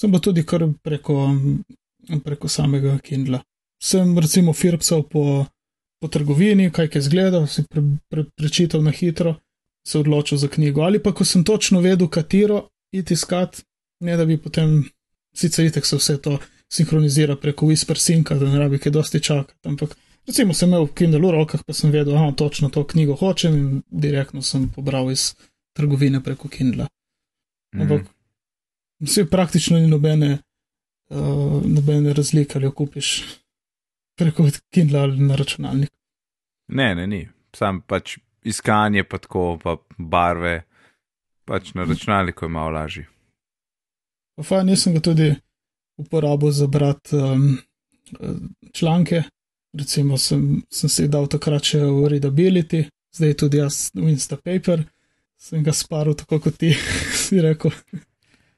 sem 0.00 0.12
pa 0.12 0.18
tudi 0.18 0.44
kar 0.46 0.64
preko, 0.82 1.30
preko 2.24 2.48
samega 2.48 2.98
Kindla. 2.98 3.42
Sem 3.82 4.18
recimo 4.18 4.52
firpcal 4.52 5.02
po, 5.02 5.46
po 6.00 6.08
trgovini, 6.08 6.70
kaj 6.72 6.90
je 6.94 7.02
zgledal, 7.08 7.46
si 7.46 7.64
pre, 7.68 7.82
pre, 8.08 8.24
prečital 8.36 8.82
na 8.82 8.90
hitro, 8.90 9.36
se 9.86 9.98
odločil 9.98 10.38
za 10.38 10.48
knjigo. 10.48 10.82
Ali 10.82 11.02
pa 11.02 11.12
ko 11.12 11.24
sem 11.24 11.44
točno 11.44 11.80
vedel, 11.80 12.08
katero 12.08 12.68
iti 12.92 13.14
iskat, 13.14 13.62
ne 14.00 14.16
da 14.16 14.24
bi 14.24 14.36
potem, 14.36 14.82
sicer 15.36 15.66
itek 15.66 15.86
se 15.86 15.96
vse 15.96 16.18
to 16.22 16.38
sinhronizira 16.72 17.36
preko 17.36 17.66
Whisper 17.66 18.00
Synca, 18.00 18.38
da 18.38 18.48
ne 18.50 18.58
rabi 18.58 18.78
kaj 18.78 18.92
dosti 18.92 19.22
čakati. 19.22 19.68
Ampak 19.68 19.96
recimo 20.26 20.54
sem 20.54 20.68
imel 20.68 20.88
Kindle 20.94 21.20
v 21.20 21.30
rokah, 21.38 21.62
pa 21.66 21.72
sem 21.72 21.90
vedel, 21.90 22.14
da 22.14 22.32
točno 22.32 22.70
to 22.70 22.84
knjigo 22.86 23.14
hočem 23.14 23.56
in 23.56 23.82
direktno 23.90 24.42
sem 24.42 24.68
pobral 24.68 25.10
iz 25.12 25.34
trgovine 25.76 26.22
preko 26.22 26.48
Kindla. 26.48 26.88
Ampak 27.76 28.02
mm. 28.02 28.15
Vse 29.00 29.26
praktično 29.30 29.78
ni 29.78 29.86
nobene, 29.86 30.38
uh, 31.10 31.62
nobene 31.64 32.12
razlike, 32.12 32.58
ali 32.58 32.66
jo 32.66 32.72
kupiš 32.72 33.24
preko 34.16 34.48
Kindle 34.70 35.00
ali 35.00 35.20
na 35.20 35.36
računalnik. 35.36 35.90
Ne, 36.68 36.94
ne, 36.94 37.06
ni. 37.06 37.28
Sam 37.56 37.80
pač 37.80 38.18
iskanje, 38.44 39.04
pa 39.04 39.18
tako, 39.18 39.58
pa 39.62 39.76
barve, 39.98 40.62
pač 41.44 41.74
na 41.74 41.84
računalniku 41.84 42.44
je 42.44 42.48
malo 42.48 42.70
lažje. 42.70 43.06
Pa 44.48 44.62
nisem 44.62 44.94
ga 44.94 45.00
tudi 45.00 45.34
uporabil 45.96 46.50
za 46.50 46.66
brati 46.66 47.16
um, 47.16 47.56
članke. 48.72 49.22
Recimo 49.78 50.18
sem, 50.18 50.62
sem 50.70 50.88
si 50.88 51.08
dal 51.08 51.26
takrat 51.28 51.64
še 51.64 51.82
v 51.84 52.08
Readability, 52.08 52.86
zdaj 53.12 53.34
tudi 53.36 53.58
jaz 53.60 53.90
v 53.94 54.08
Instapaper, 54.12 54.84
sem 55.36 55.64
ga 55.64 55.74
sparil 55.76 56.16
tako 56.16 56.38
kot 56.46 56.56
ti 56.60 56.72
si 57.24 57.40
rekel. 57.44 57.74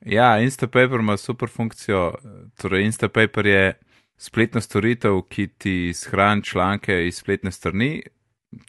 Ja, 0.08 0.38
Instapaper 0.40 1.00
ima 1.00 1.16
super 1.16 1.48
funkcijo. 1.48 2.14
Torej, 2.56 2.84
Instapaper 2.84 3.46
je 3.46 3.80
spletna 4.16 4.60
storitev, 4.60 5.20
ki 5.28 5.46
ti 5.46 5.92
shrani 5.94 6.44
članke 6.44 7.06
iz 7.06 7.18
spletne 7.20 7.52
strani, 7.52 8.02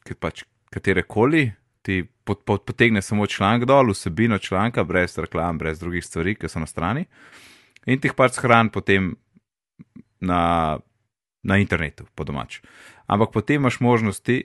ki 0.03 0.17
pač 0.19 0.43
katere 0.69 1.05
koli, 1.07 1.45
ti 1.81 2.03
pot, 2.23 2.43
pot, 2.45 2.65
potegne 2.67 3.01
samo 3.01 3.27
članek 3.27 3.63
dol, 3.69 3.93
vsebino 3.95 4.37
članka, 4.37 4.83
brez 4.83 5.17
reklam, 5.17 5.57
brez 5.57 5.79
drugih 5.79 6.05
stvari, 6.05 6.35
ki 6.35 6.51
so 6.51 6.59
na 6.59 6.67
strani, 6.67 7.05
in 7.87 8.01
ti 8.01 8.11
jih 8.11 8.17
pač 8.19 8.35
shrani 8.35 8.73
potem 8.75 9.13
na, 10.19 10.41
na 11.43 11.57
internetu, 11.63 12.03
po 12.15 12.27
domač. 12.27 12.59
Ampak 13.07 13.31
potem 13.31 13.63
imaš 13.63 13.79
možnosti, 13.79 14.43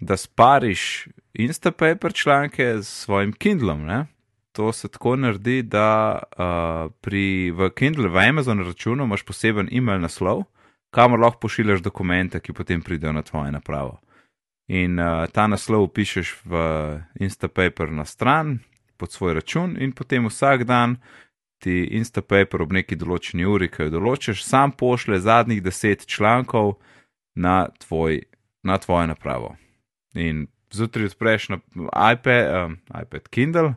da 0.00 0.16
spariš 0.16 1.08
Instapaper 1.34 2.12
članke 2.12 2.80
s 2.80 3.04
svojim 3.04 3.32
Kindlom. 3.32 3.84
Ne? 3.86 4.06
To 4.52 4.72
se 4.72 4.88
tako 4.88 5.16
naredi, 5.16 5.62
da 5.62 6.18
uh, 6.22 6.92
pri, 7.00 7.50
v 7.50 7.70
Kindle, 7.70 8.08
v 8.08 8.28
Amazon 8.28 8.60
računu 8.60 9.04
imaš 9.04 9.24
poseben 9.24 9.68
e-mail 9.72 10.00
naslov, 10.00 10.44
kamor 10.92 11.20
lahko 11.20 11.46
pošiljaš 11.46 11.80
dokumente, 11.80 12.40
ki 12.40 12.52
potem 12.52 12.82
pridejo 12.82 13.12
na 13.12 13.22
tvoje 13.22 13.52
napravo. 13.52 14.00
In 14.68 15.00
uh, 15.00 15.24
ta 15.32 15.46
naslov 15.48 15.88
pišeš 15.96 16.34
v 16.44 16.54
Instapaper 17.20 17.90
na 17.90 18.04
stran 18.04 18.58
pod 18.96 19.12
svoj 19.12 19.34
račun, 19.40 19.76
in 19.80 19.92
potem 19.92 20.28
vsak 20.28 20.64
dan 20.64 20.96
ti 21.62 21.88
Instapaper 21.96 22.62
ob 22.62 22.72
neki 22.74 22.98
določeni 22.98 23.46
uri, 23.48 23.70
ki 23.70 23.86
jo 23.86 23.96
določiš, 23.96 24.44
sam 24.44 24.74
pošle 24.76 25.20
zadnjih 25.22 25.62
deset 25.62 26.04
člankov 26.06 26.74
na, 27.34 27.68
tvoj, 27.86 28.20
na 28.66 28.76
tvojo 28.82 29.06
napravo. 29.06 29.54
In 30.14 30.46
zjutraj 30.74 31.12
odpreš 31.12 31.48
na 31.54 31.60
iPad, 32.12 32.50
um, 32.52 32.76
iPad 33.00 33.28
Kindle, 33.30 33.74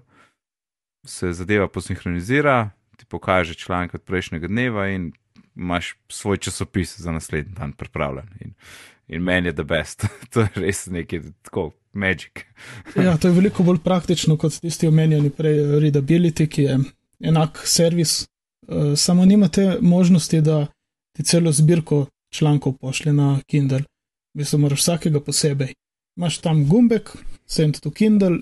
se 1.05 1.33
zadeva 1.33 1.67
posinhronizira, 1.67 2.69
ti 2.97 3.05
pokaže 3.05 3.53
članek 3.53 3.93
od 3.93 4.01
prejšnjega 4.01 4.47
dneva 4.47 4.87
in 4.87 5.11
imaš 5.55 5.95
svoj 6.09 6.37
časopis 6.37 6.99
za 6.99 7.11
naslednji 7.11 7.53
dan 7.53 7.73
pripravljen. 7.73 8.27
In, 8.39 8.53
in 9.07 9.21
meni 9.21 9.47
je 9.47 9.53
the 9.53 9.63
best. 9.63 10.05
to 10.33 10.41
je 10.41 10.49
res 10.55 10.85
nekaj 10.85 11.21
tako, 11.41 11.71
magic. 11.93 12.31
ja, 12.95 13.17
to 13.17 13.27
je 13.27 13.33
veliko 13.33 13.63
bolj 13.63 13.79
praktično 13.83 14.37
kot 14.37 14.59
tisti 14.59 14.87
omenjeni 14.87 15.29
prej 15.29 15.79
Readability, 15.79 16.47
ki 16.47 16.61
je 16.61 16.79
enak 17.19 17.61
servis, 17.63 18.21
uh, 18.21 18.93
samo 18.95 19.25
nimate 19.25 19.77
možnosti, 19.81 20.41
da 20.41 20.65
ti 21.15 21.23
celo 21.23 21.51
zbirko 21.51 22.05
člankov 22.33 22.73
pošlje 22.73 23.13
na 23.13 23.39
Kindle. 23.47 23.79
V 24.33 24.43
bistvu 24.43 24.59
moraš 24.59 24.79
vsakega 24.79 25.19
posebej. 25.19 25.73
Imáš 26.17 26.37
tam 26.37 26.65
gumbek, 26.67 27.15
send 27.47 27.79
to 27.79 27.91
Kindle 27.91 28.39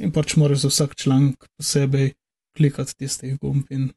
in 0.00 0.12
pač 0.12 0.36
moraš 0.40 0.64
za 0.64 0.72
vsak 0.72 0.96
članek 0.96 1.46
posebej 1.56 2.12
klikati 2.56 2.96
tistih 2.96 3.38
gumb. 3.38 3.68
In 3.70 3.90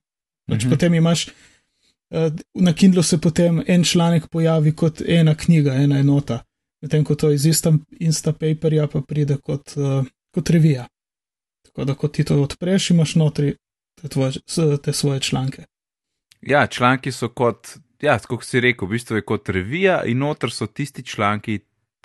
pač 0.50 0.64
mhm. 0.66 0.76
potem 0.76 0.94
imaš 1.00 1.28
na 2.54 2.74
Kindlu 2.74 3.04
se 3.04 3.22
potem 3.22 3.64
en 3.68 3.84
članek 3.84 4.28
pojavi 4.28 4.76
kot 4.76 5.02
ena 5.08 5.36
knjiga, 5.36 5.74
ena 5.74 6.00
enota, 6.00 6.44
medtem 6.82 7.04
ko 7.04 7.16
to 7.16 7.32
iz 7.32 7.46
Instapaperja 8.00 8.88
pa 8.88 9.02
pride 9.02 9.38
kot, 9.38 9.74
uh, 9.76 10.06
kot 10.34 10.50
revija. 10.50 10.88
Tako 11.66 11.86
da, 11.86 11.96
ko 11.96 12.08
ti 12.08 12.24
to 12.24 12.42
odpreš, 12.42 12.92
imaš 12.92 13.16
notri 13.16 13.56
te, 14.02 14.08
tvoje, 14.08 14.32
te 14.84 14.94
svoje 14.94 15.20
članke. 15.20 15.66
Ja, 16.42 16.68
članki 16.68 17.12
so 17.12 17.30
kot, 17.30 17.78
ja, 18.02 18.20
kot 18.20 18.46
si 18.46 18.60
rekel, 18.60 18.88
v 18.88 18.92
bistvu 18.92 19.16
je 19.16 19.26
kot 19.26 19.50
revija 19.50 20.04
in 20.06 20.20
notr 20.20 20.52
so 20.52 20.68
tisti 20.68 21.04
članki, 21.04 21.60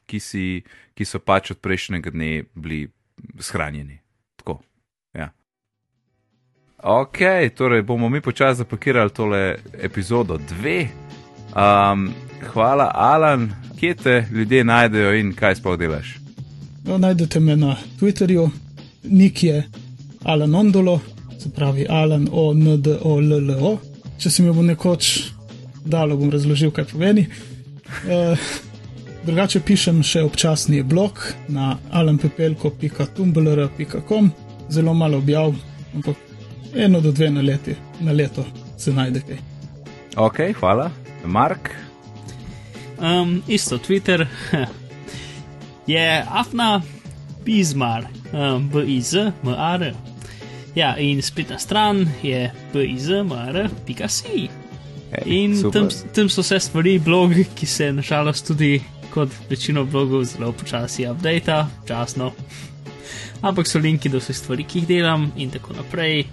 ki, 0.06 0.20
si, 0.20 0.62
ki 0.94 1.04
so 1.04 1.18
pač 1.20 1.50
od 1.50 1.60
prejšnjega 1.60 2.10
dne 2.10 2.44
bili 2.54 2.86
shranjeni. 3.40 3.98
Ok, 6.82 7.18
torej 7.54 7.82
bomo 7.82 8.08
mi 8.08 8.20
počasi 8.20 8.58
zapakirali 8.58 9.10
tole 9.10 9.56
epizodo 9.82 10.38
2. 10.38 10.86
Um, 11.56 12.14
hvala, 12.52 12.90
Alan, 12.94 13.50
kje 13.80 13.94
te 13.94 14.26
ljudje 14.32 14.64
najdejo 14.64 15.14
in 15.14 15.32
kaj 15.34 15.54
sploh 15.54 15.78
delaš? 15.78 16.18
No, 16.84 16.98
najdete 16.98 17.40
me 17.40 17.56
na 17.56 17.76
Twitterju, 18.00 18.50
nik 19.02 19.42
je 19.42 19.64
Alan 20.24 20.54
Ondolo, 20.54 21.00
se 21.38 21.50
pravi 21.50 21.86
Alan 21.90 22.28
O 22.32 22.52
N 22.52 22.82
D 22.82 22.96
O 23.02 23.18
L 23.20 23.32
L 23.32 23.50
O. 23.50 23.78
Če 24.18 24.30
se 24.30 24.42
mi 24.42 24.52
bo 24.52 24.62
nekoč 24.62 25.32
dalo, 25.84 26.16
bom 26.16 26.30
razložil, 26.30 26.70
kaj 26.70 26.84
pomeni. 26.92 27.26
Uh, 28.06 28.38
drugače 29.24 29.60
pišem 29.60 30.02
še 30.02 30.22
občasni 30.22 30.82
blog 30.82 31.32
na 31.48 31.76
alanpepelko.tumblr.com, 31.90 34.30
zelo 34.68 34.94
malo 34.94 35.18
objav, 35.18 35.54
ampak 35.94 36.16
eno 36.74 37.00
do 37.00 37.12
dve 37.12 37.30
na, 37.30 37.42
leti, 37.42 37.74
na 38.00 38.12
leto 38.12 38.44
se 38.76 38.92
najde 38.92 39.20
kaj. 39.20 39.36
Ok, 40.16 40.38
hvala. 40.60 40.90
Mark. 41.24 41.70
Um, 42.98 43.42
isto 43.48 43.78
Twitter 43.78 44.26
je 45.94 46.24
afna 46.30 46.82
bizmar, 47.44 48.04
um, 48.32 48.68
b-i-z-m-a-r. 48.68 49.92
Ja, 50.74 50.96
in 50.96 51.22
spletna 51.22 51.58
stran 51.58 52.08
je 52.22 52.52
b-i-z-m-a-r.si. 52.72 54.48
In 55.24 55.70
tam, 55.72 55.88
tam 56.14 56.28
so 56.28 56.42
vse 56.44 56.60
stvari, 56.60 56.98
blog, 56.98 57.32
ki 57.54 57.66
se 57.66 57.92
nažalost 57.92 58.46
tudi 58.46 58.82
kot 59.14 59.32
večino 59.50 59.84
blogov 59.84 60.24
zelo 60.24 60.52
počasi 60.52 61.06
updata, 61.08 61.66
časno 61.88 62.32
ampak 63.42 63.66
so 63.66 63.78
linki 63.78 64.08
do 64.08 64.18
vseh 64.18 64.36
stvari, 64.36 64.64
ki 64.64 64.82
jih 64.82 64.88
delam 64.88 65.30
in 65.36 65.50
tako 65.50 65.76
naprej. 65.76 66.26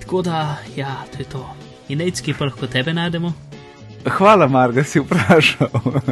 Tako 0.00 0.22
da, 0.22 0.58
ja, 0.76 1.04
to 1.12 1.22
je 1.22 1.28
to. 1.28 1.44
In 1.88 1.98
nec, 1.98 2.20
ki 2.20 2.34
pa 2.38 2.48
lahko 2.48 2.66
tebe 2.66 2.94
najdemo. 2.94 3.32
Hvala, 4.18 4.48
Mark, 4.48 4.74
da 4.74 4.84
si 4.84 5.00
vprašal. 5.00 5.70
uh, 5.84 6.04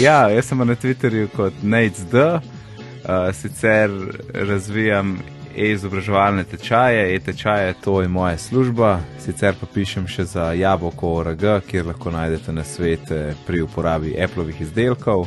ja, 0.00 0.28
jaz 0.30 0.46
sem 0.46 0.66
na 0.66 0.76
Twitterju 0.76 1.30
kot 1.36 1.62
NACD, 1.62 2.14
uh, 2.14 3.30
sicer 3.34 3.90
razvijam 4.34 5.18
e-izobraževalne 5.56 6.44
tečaje, 6.44 7.14
e-tečaje, 7.14 7.74
to 7.84 8.02
je 8.02 8.08
moja 8.08 8.38
služba, 8.38 9.00
sicer 9.20 9.54
pa 9.60 9.66
pišem 9.66 10.06
še 10.08 10.24
za 10.24 10.52
Jaboko 10.52 11.12
ORG, 11.20 11.44
kjer 11.66 11.86
lahko 11.86 12.10
najdete 12.10 12.52
na 12.52 12.64
svete 12.64 13.34
pri 13.46 13.62
uporabi 13.62 14.16
Appleovih 14.20 14.60
izdelkov. 14.60 15.26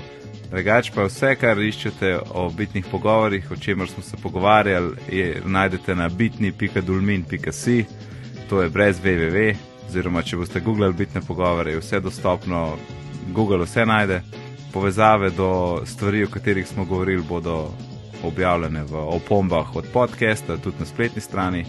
Drugač 0.52 0.92
pa 0.96 1.08
vse, 1.08 1.34
kar 1.36 1.60
iščete 1.60 2.16
o 2.34 2.50
bitnih 2.50 2.86
pogovorih, 2.92 3.52
o 3.52 3.56
čemer 3.56 3.90
smo 3.90 4.04
se 4.04 4.18
pogovarjali, 4.22 4.94
je, 5.12 5.42
najdete 5.46 5.96
na 5.96 6.10
bitni.dulmin.si, 6.10 7.86
to 8.50 8.62
je 8.62 8.70
brez 8.70 9.02
www, 9.04 9.56
oziroma 9.88 10.22
če 10.22 10.38
boste 10.38 10.62
googlali 10.62 10.94
bitne 10.94 11.22
pogovore, 11.22 11.72
je 11.72 11.82
vse 11.82 12.00
dostopno, 12.00 12.78
Google 13.34 13.66
vse 13.66 13.86
najde. 13.86 14.22
Povezave 14.74 15.30
do 15.32 15.82
stvari, 15.86 16.24
o 16.24 16.30
katerih 16.30 16.68
smo 16.68 16.86
govorili, 16.86 17.24
bodo 17.24 17.72
objavljene 18.28 18.84
v 18.84 18.96
opombah 18.96 19.76
od 19.76 19.86
podcasta, 19.94 20.58
tudi 20.58 20.76
na 20.80 20.86
spletni 20.86 21.22
strani. 21.22 21.66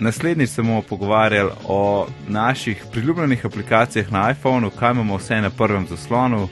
Naslednjič 0.00 0.50
se 0.50 0.62
bomo 0.62 0.82
pogovarjali 0.82 1.50
o 1.64 2.06
naših 2.28 2.84
priljubljenih 2.92 3.46
aplikacijah 3.46 4.12
na 4.12 4.30
iPhonu, 4.30 4.70
kaj 4.70 4.90
imamo 4.90 5.16
vse 5.16 5.40
na 5.40 5.50
prvem 5.50 5.86
zaslonu 5.86 6.48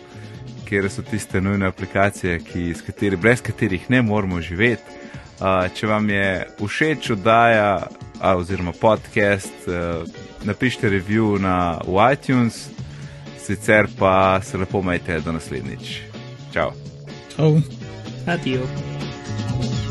kjer 0.72 0.90
so 0.90 1.03
tiste 1.03 1.40
nujne 1.40 1.66
aplikacije, 1.66 2.38
ki, 2.40 2.62
kateri, 2.86 3.16
brez 3.16 3.43
katerih 3.45 3.90
ne 3.90 4.03
moremo 4.03 4.40
živeti. 4.40 4.82
Uh, 5.43 5.66
če 5.74 5.86
vam 5.86 6.09
je 6.11 6.47
všeč 6.57 7.11
oddaja 7.12 7.74
uh, 7.76 8.30
oziroma 8.38 8.72
podcast, 8.80 9.66
uh, 9.68 10.09
napišite 10.49 10.88
review 10.88 11.36
na 11.36 11.76
iTunes, 12.12 12.70
sicer 13.45 13.90
pa 13.99 14.40
se 14.40 14.57
lepo 14.57 14.80
majte 14.82 15.20
do 15.20 15.36
naslednjič. 15.36 15.99
Čau. 16.55 16.72
Čau. 17.36 17.59
Adijo. 18.26 18.64
Thank 19.39 19.72
you. 19.72 19.82